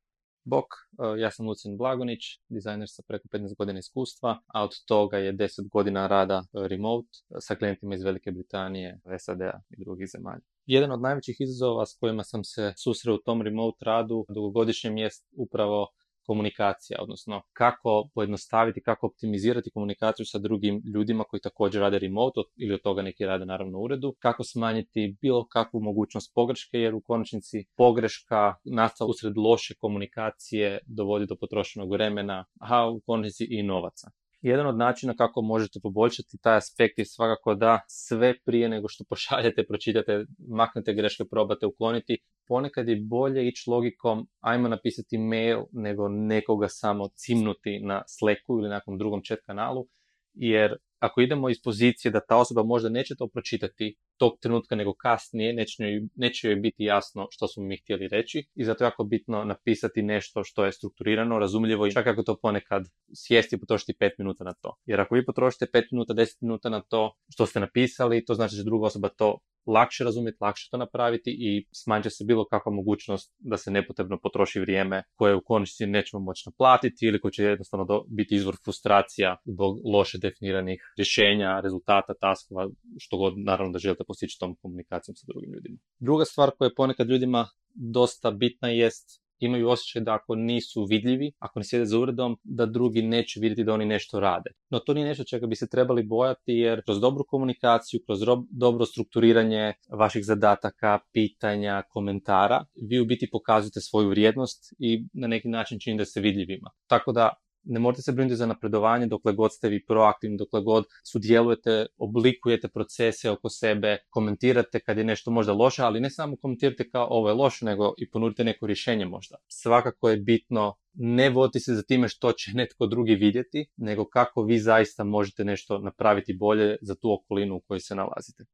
Bok, 0.44 0.66
e, 1.00 1.20
ja 1.20 1.32
sam 1.32 1.48
Lucian 1.48 1.78
Blagonić, 1.78 2.20
dizajner 2.50 2.90
sa 2.90 3.04
preko 3.08 3.28
15 3.28 3.56
godina 3.58 3.80
iskustva, 3.80 4.40
a 4.48 4.64
od 4.64 4.72
toga 4.86 5.18
je 5.18 5.34
10 5.34 5.70
godina 5.70 6.08
rada 6.08 6.44
e, 6.44 6.68
remote 6.68 7.08
sa 7.40 7.56
klijentima 7.56 7.96
iz 7.96 8.04
Velike 8.04 8.32
Britanije, 8.32 9.00
SAD-a 9.20 9.62
i 9.70 9.84
drugih 9.84 10.08
zemalja. 10.12 10.42
Jedan 10.66 10.92
od 10.92 11.02
najvećih 11.02 11.36
izazova 11.40 11.86
s 11.86 11.98
kojima 12.00 12.24
sam 12.24 12.44
se 12.44 12.74
susreo 12.78 13.16
u 13.16 13.22
tom 13.26 13.42
remote 13.42 13.86
radu 13.86 14.26
dugogodišnjem 14.30 14.98
jest 14.98 15.28
upravo 15.36 15.88
komunikacija, 16.26 17.00
odnosno 17.02 17.42
kako 17.54 18.10
pojednostaviti, 18.14 18.82
kako 18.82 19.08
optimizirati 19.08 19.72
komunikaciju 19.72 20.26
sa 20.26 20.40
drugim 20.40 20.82
ljudima 20.94 21.24
koji 21.24 21.42
također 21.42 21.82
rade 21.82 22.00
remote 22.00 22.40
ili 22.56 22.74
od 22.74 22.82
toga 22.82 23.02
neki 23.02 23.26
rade 23.26 23.46
naravno 23.46 23.80
u 23.80 23.84
uredu, 23.84 24.16
kako 24.20 24.44
smanjiti 24.44 25.18
bilo 25.22 25.48
kakvu 25.48 25.80
mogućnost 25.82 26.32
pogreške 26.36 26.78
jer 26.78 26.96
u 26.96 27.02
konačnici 27.02 27.66
pogreška 27.78 28.56
nastala 28.64 29.10
usred 29.10 29.38
loše 29.38 29.74
komunikacije 29.80 30.80
dovodi 30.86 31.26
do 31.26 31.36
potrošenog 31.36 31.92
vremena, 31.92 32.46
a 32.60 32.90
u 32.90 33.02
konačnici 33.06 33.48
i 33.50 33.64
novaca. 33.64 34.12
Jedan 34.42 34.68
od 34.68 34.78
načina 34.78 35.14
kako 35.14 35.42
možete 35.42 35.80
poboljšati 35.84 36.38
taj 36.38 36.58
aspekt 36.58 37.00
je 37.00 37.06
svakako 37.06 37.56
da 37.56 37.80
sve 37.88 38.34
prije 38.46 38.70
nego 38.70 38.88
što 38.88 39.04
pošaljete, 39.10 39.66
pročitate, 39.68 40.26
maknete 40.48 40.94
greške, 40.94 41.24
probate 41.26 41.66
ukloniti. 41.66 42.18
Ponekad 42.48 42.88
je 42.88 43.02
bolje 43.02 43.48
ići 43.48 43.70
logikom 43.70 44.28
ajmo 44.40 44.68
napisati 44.68 45.18
mail 45.18 45.60
nego 45.72 46.08
nekoga 46.10 46.68
samo 46.68 47.08
cimnuti 47.08 47.80
na 47.80 48.04
Slacku 48.08 48.60
ili 48.60 48.70
nekom 48.70 48.98
drugom 48.98 49.22
chat 49.24 49.40
kanalu 49.46 49.88
jer 50.34 50.78
ako 51.02 51.22
idemo 51.22 51.50
iz 51.50 51.62
pozicije 51.64 52.12
da 52.12 52.26
ta 52.26 52.38
osoba 52.38 52.64
možda 52.64 52.90
neće 52.90 53.16
to 53.16 53.28
pročitati 53.28 53.96
tog 54.18 54.32
trenutka 54.42 54.76
nego 54.76 54.94
kasnije, 54.94 55.54
neće 55.54 55.84
joj, 55.84 56.02
neće 56.16 56.56
biti 56.56 56.84
jasno 56.84 57.28
što 57.32 57.48
smo 57.48 57.64
mi 57.64 57.78
htjeli 57.78 58.08
reći 58.08 58.44
i 58.56 58.66
zato 58.66 58.84
je 58.84 58.86
jako 58.86 59.04
bitno 59.04 59.44
napisati 59.44 60.02
nešto 60.02 60.44
što 60.44 60.66
je 60.66 60.72
strukturirano, 60.72 61.40
razumljivo 61.40 61.88
i 61.88 61.92
čak 61.92 62.08
ako 62.08 62.24
to 62.24 62.38
ponekad 62.42 62.84
sjesti 63.16 63.56
i 63.56 63.60
potrošiti 63.60 63.98
pet 64.00 64.14
minuta 64.18 64.44
na 64.44 64.54
to. 64.54 64.76
Jer 64.86 65.02
ako 65.02 65.16
vi 65.16 65.26
potrošite 65.26 65.66
pet 65.74 65.86
minuta, 65.92 66.14
deset 66.14 66.42
minuta 66.42 66.70
na 66.70 66.82
to 66.82 67.16
što 67.30 67.46
ste 67.46 67.60
napisali, 67.60 68.26
to 68.26 68.34
znači 68.34 68.56
da 68.56 68.64
druga 68.64 68.86
osoba 68.86 69.10
to 69.10 69.38
lakše 69.66 70.04
razumjeti, 70.04 70.38
lakše 70.42 70.68
to 70.72 70.78
napraviti 70.78 71.32
i 71.40 71.68
smanjit 71.72 72.18
se 72.18 72.24
bilo 72.26 72.46
kakva 72.46 72.72
mogućnost 72.72 73.34
da 73.40 73.58
se 73.58 73.72
nepotrebno 73.72 74.20
potroši 74.24 74.60
vrijeme 74.60 75.04
koje 75.16 75.36
u 75.36 75.42
konačnici 75.46 75.86
nećemo 75.86 76.24
moći 76.24 76.44
naplatiti 76.46 77.06
ili 77.06 77.22
koje 77.22 77.32
će 77.32 77.44
jednostavno 77.44 78.06
biti 78.08 78.36
izvor 78.36 78.56
frustracija 78.64 79.38
zbog 79.46 79.78
loše 79.86 80.18
definiranih 80.18 80.82
rješenja, 80.98 81.60
rezultata, 81.60 82.14
taskova, 82.14 82.70
što 82.98 83.18
god 83.18 83.34
naravno 83.38 83.74
da 83.74 83.80
želite 83.80 84.04
postići 84.08 84.40
tom 84.40 84.56
komunikacijom 84.62 85.16
sa 85.16 85.26
drugim 85.28 85.54
ljudima. 85.54 85.78
Druga 86.00 86.26
stvar 86.26 86.52
koja 86.58 86.66
je 86.66 86.76
ponekad 86.76 87.10
ljudima 87.10 87.48
dosta 87.74 88.32
bitna 88.32 88.70
jest 88.70 89.21
imaju 89.42 89.70
osjećaj 89.70 90.02
da 90.02 90.14
ako 90.14 90.36
nisu 90.36 90.86
vidljivi, 90.86 91.32
ako 91.40 91.60
ne 91.60 91.66
sjede 91.66 91.86
za 91.86 92.00
uredom, 92.00 92.38
da 92.44 92.66
drugi 92.66 93.02
neće 93.02 93.40
vidjeti 93.40 93.64
da 93.64 93.74
oni 93.74 93.86
nešto 93.86 94.20
rade. 94.20 94.50
No 94.70 94.80
to 94.80 94.94
nije 94.94 95.08
nešto 95.08 95.24
čega 95.24 95.48
bi 95.48 95.56
se 95.56 95.70
trebali 95.70 96.04
bojati 96.04 96.54
jer 96.54 96.84
kroz 96.86 97.02
dobru 97.02 97.24
komunikaciju, 97.28 98.00
kroz 98.06 98.20
dobro 98.50 98.86
strukturiranje 98.86 99.74
vaših 99.90 100.26
zadataka, 100.26 101.00
pitanja, 101.14 101.84
komentara, 101.90 102.66
vi 102.90 103.00
u 103.00 103.06
biti 103.06 103.30
pokazujete 103.32 103.82
svoju 103.82 104.10
vrijednost 104.10 104.74
i 104.80 105.06
na 105.14 105.28
neki 105.28 105.48
način 105.48 105.80
činite 105.80 106.06
se 106.06 106.22
vidljivima. 106.22 106.70
Tako 106.88 107.12
da 107.12 107.30
ne 107.64 107.80
morate 107.80 108.02
se 108.02 108.12
brinuti 108.12 108.36
za 108.36 108.46
napredovanje 108.46 109.06
dokle 109.08 109.34
god 109.34 109.54
ste 109.54 109.70
vi 109.70 109.86
proaktivni, 109.86 110.38
dokle 110.38 110.62
god 110.62 110.86
sudjelujete, 111.04 111.86
oblikujete 111.98 112.68
procese 112.68 113.30
oko 113.30 113.50
sebe, 113.50 113.98
komentirate 114.10 114.80
kad 114.80 114.98
je 114.98 115.04
nešto 115.04 115.32
možda 115.32 115.54
loše, 115.54 115.84
ali 115.84 116.00
ne 116.00 116.10
samo 116.10 116.36
komentirate 116.36 116.90
kao 116.90 117.08
ovo 117.10 117.30
je 117.30 117.34
loše, 117.34 117.66
nego 117.66 117.94
i 117.98 118.10
ponudite 118.10 118.44
neko 118.44 118.68
rješenje 118.68 119.06
možda. 119.06 119.36
Svakako 119.48 120.10
je 120.10 120.18
bitno 120.18 120.78
ne 120.94 121.30
voditi 121.30 121.60
se 121.60 121.76
za 121.76 121.84
time 121.84 122.08
što 122.08 122.32
će 122.32 122.52
netko 122.54 122.88
drugi 122.88 123.16
vidjeti, 123.16 123.66
nego 123.78 124.06
kako 124.06 124.44
vi 124.44 124.60
zaista 124.60 125.04
možete 125.04 125.46
nešto 125.46 125.78
napraviti 125.78 126.34
bolje 126.34 126.78
za 126.82 126.96
tu 126.96 127.14
okolinu 127.14 127.56
u 127.56 127.60
kojoj 127.60 127.80
se 127.80 127.96
nalazite. 127.96 128.46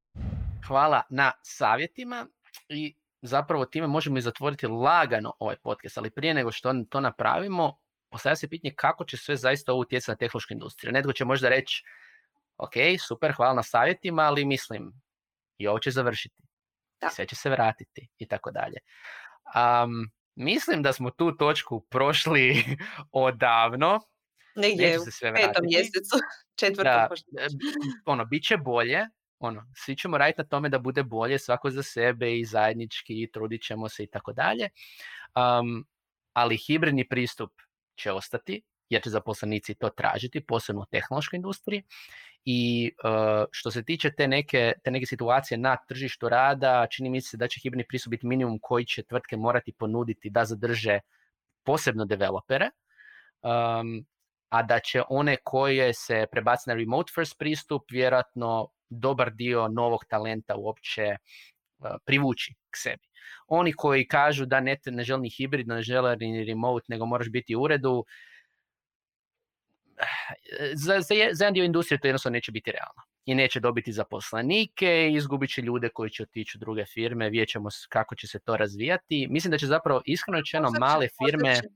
Hvala 0.67 1.01
na 1.09 1.31
savjetima 1.41 2.27
i 2.69 2.95
zapravo 3.21 3.65
time 3.65 3.87
možemo 3.87 4.17
i 4.17 4.21
zatvoriti 4.21 4.67
lagano 4.67 5.33
ovaj 5.39 5.55
podcast, 5.55 5.97
ali 5.97 6.09
prije 6.09 6.33
nego 6.33 6.51
što 6.51 6.73
to 6.89 7.01
napravimo, 7.01 7.77
postavlja 8.09 8.35
se 8.35 8.49
pitanje 8.49 8.73
kako 8.75 9.05
će 9.05 9.17
sve 9.17 9.35
zaista 9.35 9.71
ovo 9.71 9.81
utjecati 9.81 10.11
na 10.11 10.15
tehnološku 10.15 10.53
industriju. 10.53 10.91
Netko 10.93 11.13
će 11.13 11.25
možda 11.25 11.49
reći, 11.49 11.83
ok, 12.57 12.73
super, 13.07 13.31
hvala 13.31 13.53
na 13.53 13.63
savjetima, 13.63 14.21
ali 14.21 14.45
mislim, 14.45 14.93
i 15.57 15.67
ovo 15.67 15.79
će 15.79 15.91
završiti. 15.91 16.43
Da. 17.01 17.09
Sve 17.09 17.27
će 17.27 17.35
se 17.35 17.49
vratiti 17.49 18.07
i 18.17 18.27
tako 18.27 18.51
dalje. 18.51 18.77
Mislim 20.35 20.81
da 20.81 20.93
smo 20.93 21.09
tu 21.09 21.37
točku 21.37 21.81
prošli 21.89 22.63
odavno. 23.11 23.99
Negdje 24.55 24.99
u 24.99 25.03
petom 25.35 25.65
mjesecu, 25.65 26.15
četvrtom. 26.59 26.83
Da, 26.83 27.09
ono, 28.05 28.25
bit 28.25 28.43
će 28.43 28.57
bolje, 28.57 29.05
ono, 29.39 29.71
svi 29.75 29.95
ćemo 29.95 30.17
raditi 30.17 30.41
na 30.41 30.47
tome 30.47 30.69
da 30.69 30.79
bude 30.79 31.03
bolje 31.03 31.39
svako 31.39 31.69
za 31.69 31.83
sebe 31.83 32.37
i 32.37 32.45
zajednički 32.45 33.23
i 33.23 33.31
trudit 33.31 33.63
ćemo 33.63 33.89
se 33.89 34.03
i 34.03 34.07
tako 34.07 34.33
dalje. 34.33 34.69
ali 36.33 36.57
hibridni 36.57 37.07
pristup 37.07 37.51
će 37.97 38.11
ostati, 38.11 38.61
jer 38.89 39.03
će 39.03 39.09
zaposlenici 39.09 39.75
to 39.75 39.89
tražiti, 39.89 40.45
posebno 40.45 40.81
u 40.81 40.85
tehnološkoj 40.91 41.37
industriji. 41.37 41.83
I 42.45 42.91
uh, 43.03 43.45
što 43.51 43.71
se 43.71 43.83
tiče 43.83 44.11
te 44.17 44.27
neke, 44.27 44.73
te 44.83 44.91
neke 44.91 45.05
situacije 45.05 45.57
na 45.57 45.77
tržištu 45.87 46.29
rada, 46.29 46.87
čini 46.91 47.09
mi 47.09 47.21
se 47.21 47.37
da 47.37 47.47
će 47.47 47.59
hibridni 47.59 47.87
pristup 47.87 48.11
biti 48.11 48.27
minimum 48.27 48.59
koji 48.61 48.85
će 48.85 49.03
tvrtke 49.03 49.37
morati 49.37 49.73
ponuditi 49.73 50.29
da 50.29 50.45
zadrže 50.45 50.99
posebno 51.63 52.05
developere, 52.05 52.69
um, 53.41 54.05
a 54.49 54.63
da 54.63 54.79
će 54.79 55.01
one 55.09 55.37
koje 55.43 55.93
se 55.93 56.25
prebaci 56.31 56.69
na 56.69 56.75
remote 56.75 57.11
first 57.15 57.37
pristup, 57.37 57.91
vjerojatno 57.91 58.69
dobar 58.89 59.31
dio 59.31 59.67
novog 59.67 60.05
talenta 60.09 60.55
uopće 60.55 61.15
uh, 61.79 61.89
privući 62.05 62.53
k 62.53 62.77
sebi. 62.77 63.07
Oni 63.47 63.73
koji 63.73 64.07
kažu 64.07 64.45
da 64.45 64.59
ne, 64.59 64.77
ne 64.85 65.03
žele 65.03 65.21
ni 65.21 65.29
hibrid, 65.29 65.67
ne 65.67 65.81
žele 65.81 66.15
ni 66.19 66.45
remote, 66.45 66.85
nego 66.89 67.05
moraš 67.05 67.29
biti 67.29 67.55
u 67.55 67.61
uredu, 67.61 68.05
za, 70.73 71.01
za, 71.01 71.13
jedan 71.13 71.53
dio 71.53 71.63
industrije 71.63 71.99
to 71.99 72.07
jednostavno 72.07 72.33
neće 72.33 72.51
biti 72.51 72.71
realno. 72.71 73.01
I 73.25 73.35
neće 73.35 73.59
dobiti 73.59 73.91
zaposlenike, 73.91 75.09
izgubit 75.11 75.49
će 75.49 75.61
ljude 75.61 75.89
koji 75.89 76.09
će 76.09 76.23
otići 76.23 76.57
u 76.57 76.59
druge 76.59 76.85
firme, 76.85 77.29
vidjet 77.29 77.49
ćemo 77.49 77.69
kako 77.89 78.15
će 78.15 78.27
se 78.27 78.39
to 78.39 78.57
razvijati. 78.57 79.27
Mislim 79.29 79.51
da 79.51 79.57
će 79.57 79.67
zapravo 79.67 80.01
iskreno 80.05 80.37
rečeno 80.39 80.71
male 80.79 81.07
firme... 81.07 81.49
Možda 81.49 81.61
će, 81.61 81.67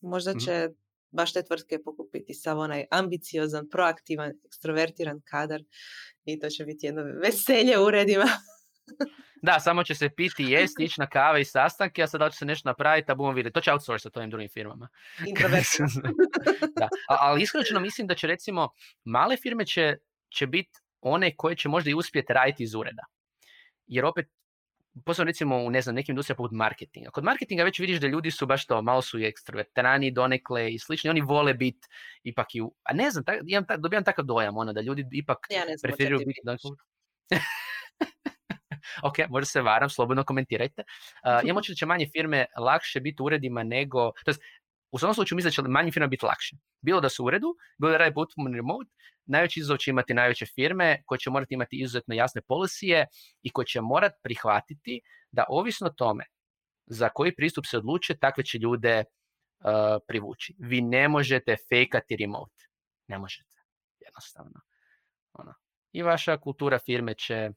možda 0.00 0.30
mhm. 0.30 0.38
će 0.38 0.68
baš 1.10 1.32
te 1.32 1.42
tvrtke 1.42 1.78
pokupiti 1.84 2.34
sav 2.34 2.58
onaj 2.58 2.84
ambiciozan, 2.90 3.68
proaktivan, 3.70 4.32
ekstrovertiran 4.46 5.20
kadar 5.24 5.62
i 6.24 6.38
to 6.38 6.48
će 6.48 6.64
biti 6.64 6.86
jedno 6.86 7.02
veselje 7.02 7.78
u 7.78 7.84
uredima. 7.84 8.26
Da, 9.42 9.60
samo 9.60 9.84
će 9.84 9.94
se 9.94 10.08
piti, 10.08 10.44
jesti, 10.44 10.84
ići 10.84 11.00
na 11.00 11.06
kave 11.06 11.40
i 11.40 11.44
sastanke, 11.44 12.02
a 12.02 12.06
sad 12.06 12.20
da 12.20 12.30
će 12.30 12.36
se 12.36 12.44
nešto 12.44 12.68
napraviti, 12.68 13.12
a 13.12 13.14
budemo 13.14 13.32
vidjeti. 13.32 13.54
To 13.54 13.60
će 13.60 13.72
outsource 13.72 14.08
ovim 14.14 14.30
drugim 14.30 14.48
firmama. 14.48 14.88
da. 16.80 16.88
Ali 17.08 17.42
iskreno 17.42 17.80
mislim 17.80 18.06
da 18.06 18.14
će 18.14 18.26
recimo 18.26 18.68
male 19.04 19.36
firme 19.36 19.66
će, 19.66 19.96
će 20.28 20.46
biti 20.46 20.78
one 21.00 21.36
koje 21.36 21.56
će 21.56 21.68
možda 21.68 21.90
i 21.90 21.94
uspjeti 21.94 22.32
raditi 22.32 22.62
iz 22.62 22.74
ureda. 22.74 23.02
Jer 23.86 24.04
opet, 24.04 24.26
posebno 25.04 25.26
recimo 25.26 25.56
u 25.56 25.70
ne 25.70 25.82
znam, 25.82 25.94
nekim 25.94 26.12
industrijama 26.12 26.36
poput 26.36 26.52
marketinga. 26.52 27.10
Kod 27.10 27.24
marketinga 27.24 27.64
već 27.64 27.78
vidiš 27.78 28.00
da 28.00 28.06
ljudi 28.06 28.30
su 28.30 28.46
baš 28.46 28.66
to, 28.66 28.82
malo 28.82 29.02
su 29.02 29.18
i 29.18 29.24
ekstrovertirani 29.24 30.10
donekle 30.10 30.72
i 30.72 30.78
slični, 30.78 31.10
oni 31.10 31.20
vole 31.20 31.54
biti 31.54 31.88
ipak 32.22 32.54
i 32.54 32.60
u... 32.60 32.74
A 32.82 32.94
ne 32.94 33.10
znam, 33.10 33.24
tak, 33.24 33.40
imam, 33.46 33.64
dobijam 33.78 34.04
takav 34.04 34.24
dojam, 34.24 34.56
ono, 34.56 34.72
da 34.72 34.80
ljudi 34.80 35.04
ipak 35.12 35.38
ja 35.50 35.62
preferiraju 35.82 36.18
biti... 36.18 36.40
ok, 39.02 39.18
možda 39.28 39.46
se 39.46 39.62
varam, 39.62 39.90
slobodno 39.90 40.24
komentirajte. 40.24 40.82
Uh, 40.82 41.44
imamo 41.44 41.60
da 41.68 41.74
će 41.74 41.86
manje 41.86 42.06
firme 42.16 42.46
lakše 42.58 43.00
biti 43.00 43.22
u 43.22 43.24
uredima 43.24 43.62
nego, 43.62 44.12
to 44.24 44.32
u 44.90 44.98
svom 44.98 45.14
slučaju 45.14 45.36
mislim 45.36 45.50
da 45.50 45.54
će 45.54 45.62
manje 45.62 45.92
firme 45.92 46.08
biti 46.08 46.26
lakše. 46.26 46.56
Bilo 46.80 47.00
da 47.00 47.08
su 47.08 47.24
u 47.24 47.26
uredu, 47.26 47.56
bilo 47.78 47.92
da 47.92 47.98
radi 47.98 48.14
potpuno 48.14 48.56
remote, 48.56 48.90
najveći 49.26 49.60
izazov 49.60 49.76
će 49.76 49.90
imati 49.90 50.14
najveće 50.14 50.46
firme 50.46 51.02
koje 51.06 51.18
će 51.18 51.30
morati 51.30 51.54
imati 51.54 51.76
izuzetno 51.76 52.14
jasne 52.14 52.42
policije 52.42 53.06
i 53.42 53.50
koje 53.50 53.66
će 53.66 53.80
morati 53.80 54.16
prihvatiti 54.22 55.00
da 55.30 55.44
ovisno 55.48 55.86
o 55.86 55.90
tome 55.90 56.24
za 56.86 57.08
koji 57.08 57.34
pristup 57.34 57.66
se 57.66 57.78
odluče, 57.78 58.16
takve 58.16 58.44
će 58.44 58.58
ljude 58.58 59.04
uh, 59.04 59.70
privući. 60.08 60.54
Vi 60.58 60.80
ne 60.80 61.08
možete 61.08 61.56
fejkati 61.68 62.16
remote. 62.16 62.64
Ne 63.08 63.18
možete. 63.18 63.56
Jednostavno. 64.00 64.60
Ono. 65.32 65.54
I 65.92 66.02
vaša 66.02 66.36
kultura 66.36 66.78
firme 66.78 67.14
će 67.14 67.50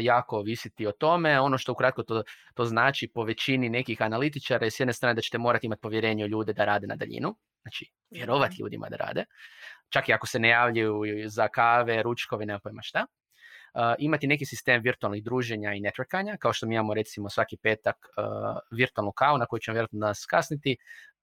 jako 0.00 0.36
ovisiti 0.36 0.86
o 0.86 0.92
tome. 0.92 1.40
Ono 1.40 1.58
što 1.58 1.72
ukratko 1.72 2.02
to, 2.02 2.22
to 2.54 2.64
znači 2.64 3.08
po 3.14 3.24
većini 3.24 3.68
nekih 3.68 4.02
analitičara 4.02 4.66
je 4.66 4.70
s 4.70 4.80
jedne 4.80 4.92
strane 4.92 5.14
da 5.14 5.20
ćete 5.20 5.38
morati 5.38 5.66
imati 5.66 5.80
povjerenje 5.80 6.24
u 6.24 6.28
ljude 6.28 6.52
da 6.52 6.64
rade 6.64 6.86
na 6.86 6.96
daljinu, 6.96 7.36
znači 7.62 7.90
vjerovati 8.10 8.56
ljudima 8.60 8.88
da 8.88 8.96
rade, 8.96 9.24
čak 9.88 10.08
i 10.08 10.12
ako 10.12 10.26
se 10.26 10.38
ne 10.38 10.48
javljaju 10.48 11.02
za 11.26 11.48
kave, 11.48 12.02
ručkove, 12.02 12.46
nema 12.46 12.58
pojma 12.58 12.82
šta. 12.82 13.06
Uh, 13.74 13.80
imati 13.98 14.26
neki 14.26 14.46
sistem 14.46 14.82
virtualnih 14.82 15.24
druženja 15.24 15.72
i 15.72 15.80
networkanja, 15.80 16.36
kao 16.38 16.52
što 16.52 16.66
mi 16.66 16.74
imamo 16.74 16.94
recimo 16.94 17.30
svaki 17.30 17.56
petak 17.56 17.96
uh, 17.96 18.58
virtualnu 18.78 19.12
kavu 19.12 19.38
na 19.38 19.46
koju 19.46 19.60
ćemo 19.60 19.72
vjerojatno 19.72 19.98
nas 19.98 20.26
kasniti, 20.30 20.76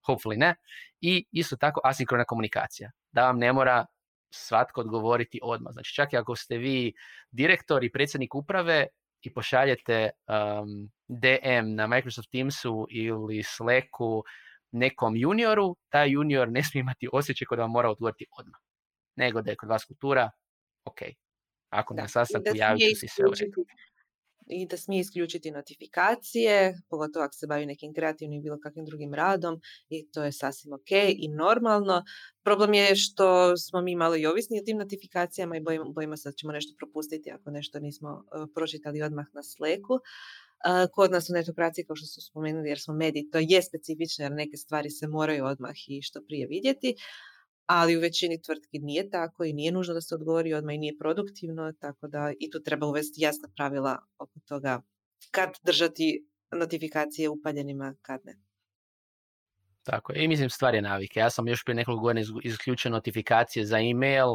hopefully 0.08 0.38
ne, 0.38 0.56
i 1.02 1.26
isto 1.32 1.56
tako 1.56 1.82
asinkrona 1.84 2.26
komunikacija, 2.26 2.92
da 3.12 3.26
vam 3.26 3.38
ne 3.38 3.54
mora 3.54 3.86
svatko 4.32 4.82
odgovoriti 4.82 5.40
odmah. 5.44 5.74
Znači 5.74 5.94
čak 5.94 6.14
i 6.14 6.18
ako 6.18 6.36
ste 6.36 6.58
vi 6.58 6.94
direktor 7.32 7.84
i 7.84 7.92
predsjednik 7.92 8.36
uprave 8.36 8.88
i 9.22 9.34
pošaljete 9.34 10.10
um, 10.28 10.92
DM 11.08 11.76
na 11.76 11.88
Microsoft 11.88 12.32
Teamsu 12.32 12.88
ili 12.90 13.44
Slacku 13.44 14.24
nekom 14.72 15.16
junioru, 15.16 15.76
taj 15.90 16.10
junior 16.10 16.50
ne 16.50 16.64
smije 16.64 16.82
imati 16.82 17.10
osjećaj 17.14 17.46
kod 17.46 17.60
vam 17.60 17.72
mora 17.72 17.90
odgovoriti 17.90 18.26
odmah. 18.40 18.60
Nego 19.16 19.42
da 19.42 19.52
je 19.52 19.56
kod 19.56 19.70
vas 19.70 19.86
kultura, 19.86 20.32
ok, 20.86 21.00
ako 21.70 21.94
na 21.94 22.08
sastanku 22.08 22.50
javite 22.56 22.96
se 22.96 23.08
sve 23.08 23.26
u 23.26 23.34
i 24.52 24.66
da 24.66 24.78
smije 24.78 25.02
isključiti 25.02 25.52
notifikacije, 25.52 26.82
pogotovo 26.90 27.26
ako 27.26 27.34
se 27.34 27.48
bavi 27.48 27.66
nekim 27.66 27.94
kreativnim 27.94 28.42
bilo 28.42 28.60
kakvim 28.64 28.86
drugim 28.86 29.14
radom 29.14 29.62
i 29.90 30.12
to 30.12 30.24
je 30.24 30.32
sasvim 30.32 30.74
ok 30.74 30.92
i 31.18 31.28
normalno. 31.28 32.04
Problem 32.44 32.74
je 32.74 32.96
što 32.96 33.58
smo 33.58 33.82
mi 33.82 33.96
malo 33.96 34.16
i 34.16 34.26
ovisni 34.26 34.60
o 34.60 34.66
tim 34.66 34.78
notifikacijama 34.78 35.58
i 35.58 35.62
bojimo, 35.62 35.92
bojimo 35.92 36.18
se 36.18 36.30
da 36.30 36.34
ćemo 36.34 36.54
nešto 36.54 36.74
propustiti 36.78 37.32
ako 37.32 37.52
nešto 37.52 37.80
nismo 37.80 38.10
uh, 38.10 38.48
pročitali 38.56 39.02
odmah 39.02 39.26
na 39.34 39.44
sleku. 39.44 39.94
Uh, 39.94 40.92
kod 40.94 41.12
nas 41.12 41.30
u 41.30 41.34
netokraciji, 41.34 41.86
kao 41.86 41.96
što 41.96 42.06
su 42.06 42.22
spomenuli, 42.22 42.70
jer 42.70 42.80
smo 42.80 42.94
mediji, 42.94 43.30
to 43.32 43.38
je 43.42 43.62
specifično 43.62 44.26
jer 44.26 44.32
neke 44.32 44.58
stvari 44.58 44.90
se 44.90 45.08
moraju 45.08 45.46
odmah 45.46 45.76
i 45.88 46.02
što 46.02 46.22
prije 46.22 46.48
vidjeti 46.48 46.96
ali 47.74 47.98
u 47.98 48.00
većini 48.00 48.42
tvrtki 48.42 48.80
nije 48.80 49.10
tako 49.10 49.44
i 49.44 49.54
nije 49.54 49.72
nužno 49.72 49.94
da 49.94 50.02
se 50.02 50.16
odgovori 50.16 50.54
odmah 50.54 50.76
i 50.76 50.78
nije 50.78 50.98
produktivno, 50.98 51.74
tako 51.80 52.08
da 52.08 52.34
i 52.40 52.50
tu 52.52 52.64
treba 52.64 52.88
uvesti 52.88 53.22
jasna 53.22 53.50
pravila 53.56 53.98
oko 54.18 54.40
toga 54.48 54.82
kad 55.32 55.50
držati 55.64 56.28
notifikacije 56.52 57.30
upaljenima, 57.30 57.96
kad 58.02 58.22
ne. 58.26 58.40
Tako. 59.84 60.14
I 60.16 60.28
mislim 60.28 60.50
stvar 60.50 60.76
je 60.76 60.82
navike. 60.82 61.20
Ja 61.20 61.30
sam 61.30 61.48
još 61.48 61.64
prije 61.64 61.76
nekoliko 61.76 62.02
godina 62.02 62.26
isključio 62.44 62.92
notifikacije 62.92 63.66
za 63.66 63.78
email. 63.78 64.28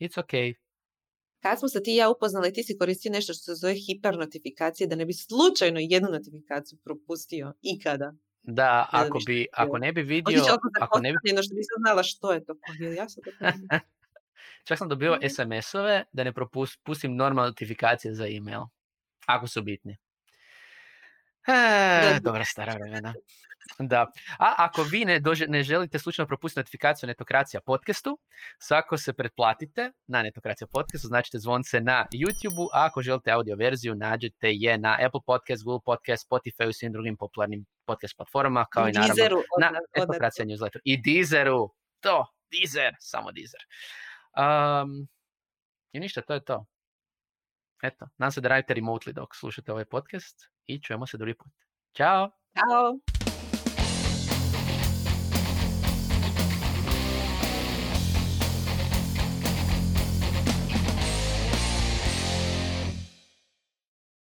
It's 0.00 0.16
okay. 0.16 0.54
Kad 1.42 1.58
smo 1.58 1.68
se 1.68 1.82
ti 1.82 1.92
i 1.92 1.96
ja 1.96 2.10
upoznali, 2.10 2.52
ti 2.52 2.62
si 2.62 2.78
koristio 2.78 3.12
nešto 3.12 3.32
što 3.32 3.42
se 3.42 3.54
zove 3.54 3.74
hipernotifikacije, 3.74 4.86
da 4.86 4.96
ne 4.96 5.06
bi 5.06 5.12
slučajno 5.12 5.80
jednu 5.82 6.08
notifikaciju 6.10 6.78
propustio 6.84 7.54
ikada. 7.62 8.14
Da, 8.42 8.88
ako, 8.90 9.18
bi, 9.26 9.46
ako 9.52 9.78
ne 9.78 9.92
bi 9.92 10.02
vidio... 10.02 10.42
Ako 10.80 11.00
ne 11.00 11.12
bi... 11.12 11.18
što 11.28 11.54
nisam 11.54 11.76
znala 11.78 12.02
što 12.02 12.32
je 12.32 12.44
to. 12.44 12.54
Ja 12.96 13.08
sam 13.08 13.22
to 13.24 13.30
Čak 14.64 14.78
sam 14.78 14.88
dobio 14.88 15.18
SMS-ove 15.28 16.04
da 16.12 16.24
ne 16.24 16.32
propustim 16.32 17.16
normalne 17.16 17.48
notifikacije 17.48 18.14
za 18.14 18.26
email. 18.26 18.60
Ako 19.26 19.46
su 19.46 19.62
bitni. 19.62 19.96
E, 21.46 22.20
dobra 22.22 22.44
stara 22.44 22.74
vremena. 22.74 23.14
Da. 23.78 24.06
A 24.38 24.54
ako 24.58 24.82
vi 24.82 25.04
ne, 25.04 25.20
dože, 25.20 25.46
ne 25.46 25.62
želite 25.62 25.98
slučajno 25.98 26.26
propustiti 26.26 26.60
notifikaciju 26.60 27.06
Netokracija 27.06 27.60
podcastu, 27.60 28.18
svako 28.58 28.96
se 28.98 29.12
pretplatite 29.12 29.92
na 30.06 30.22
Netokracija 30.22 30.68
podcastu, 30.72 31.08
značite 31.08 31.38
zvonce 31.38 31.80
na 31.80 32.06
YouTube-u, 32.12 32.68
a 32.72 32.86
ako 32.86 33.02
želite 33.02 33.30
audio 33.30 33.56
verziju, 33.56 33.94
nađete 33.94 34.52
je 34.52 34.78
na 34.78 34.96
Apple 35.06 35.20
Podcast, 35.26 35.64
Google 35.64 35.84
Podcast, 35.84 36.28
Spotify 36.30 36.68
i 36.68 36.72
svim 36.72 36.92
drugim 36.92 37.16
popularnim 37.16 37.66
podcast 37.84 38.16
platformama, 38.16 38.64
kao 38.64 38.88
i, 38.88 38.92
naravno 38.92 39.14
Deezeru, 39.14 39.42
na 39.60 39.70
Netokracija 39.96 40.46
newsletter. 40.46 40.78
I 40.84 41.02
Deezeru, 41.02 41.74
to, 42.00 42.26
Deezer, 42.50 42.94
samo 43.00 43.32
Deezer. 43.32 43.60
Um, 44.36 45.08
I 45.92 46.00
ništa, 46.00 46.20
to 46.22 46.34
je 46.34 46.44
to. 46.44 46.66
Eto, 47.82 48.08
nam 48.18 48.32
se 48.32 48.40
da 48.40 48.48
radite 48.48 48.74
remotely 48.74 49.12
dok 49.12 49.36
slušate 49.36 49.72
ovaj 49.72 49.84
podcast 49.84 50.36
i 50.66 50.82
čujemo 50.82 51.06
se 51.06 51.16
drugi 51.16 51.34
put. 51.34 51.52
Ćao! 51.96 52.30
Ćao! 52.54 53.19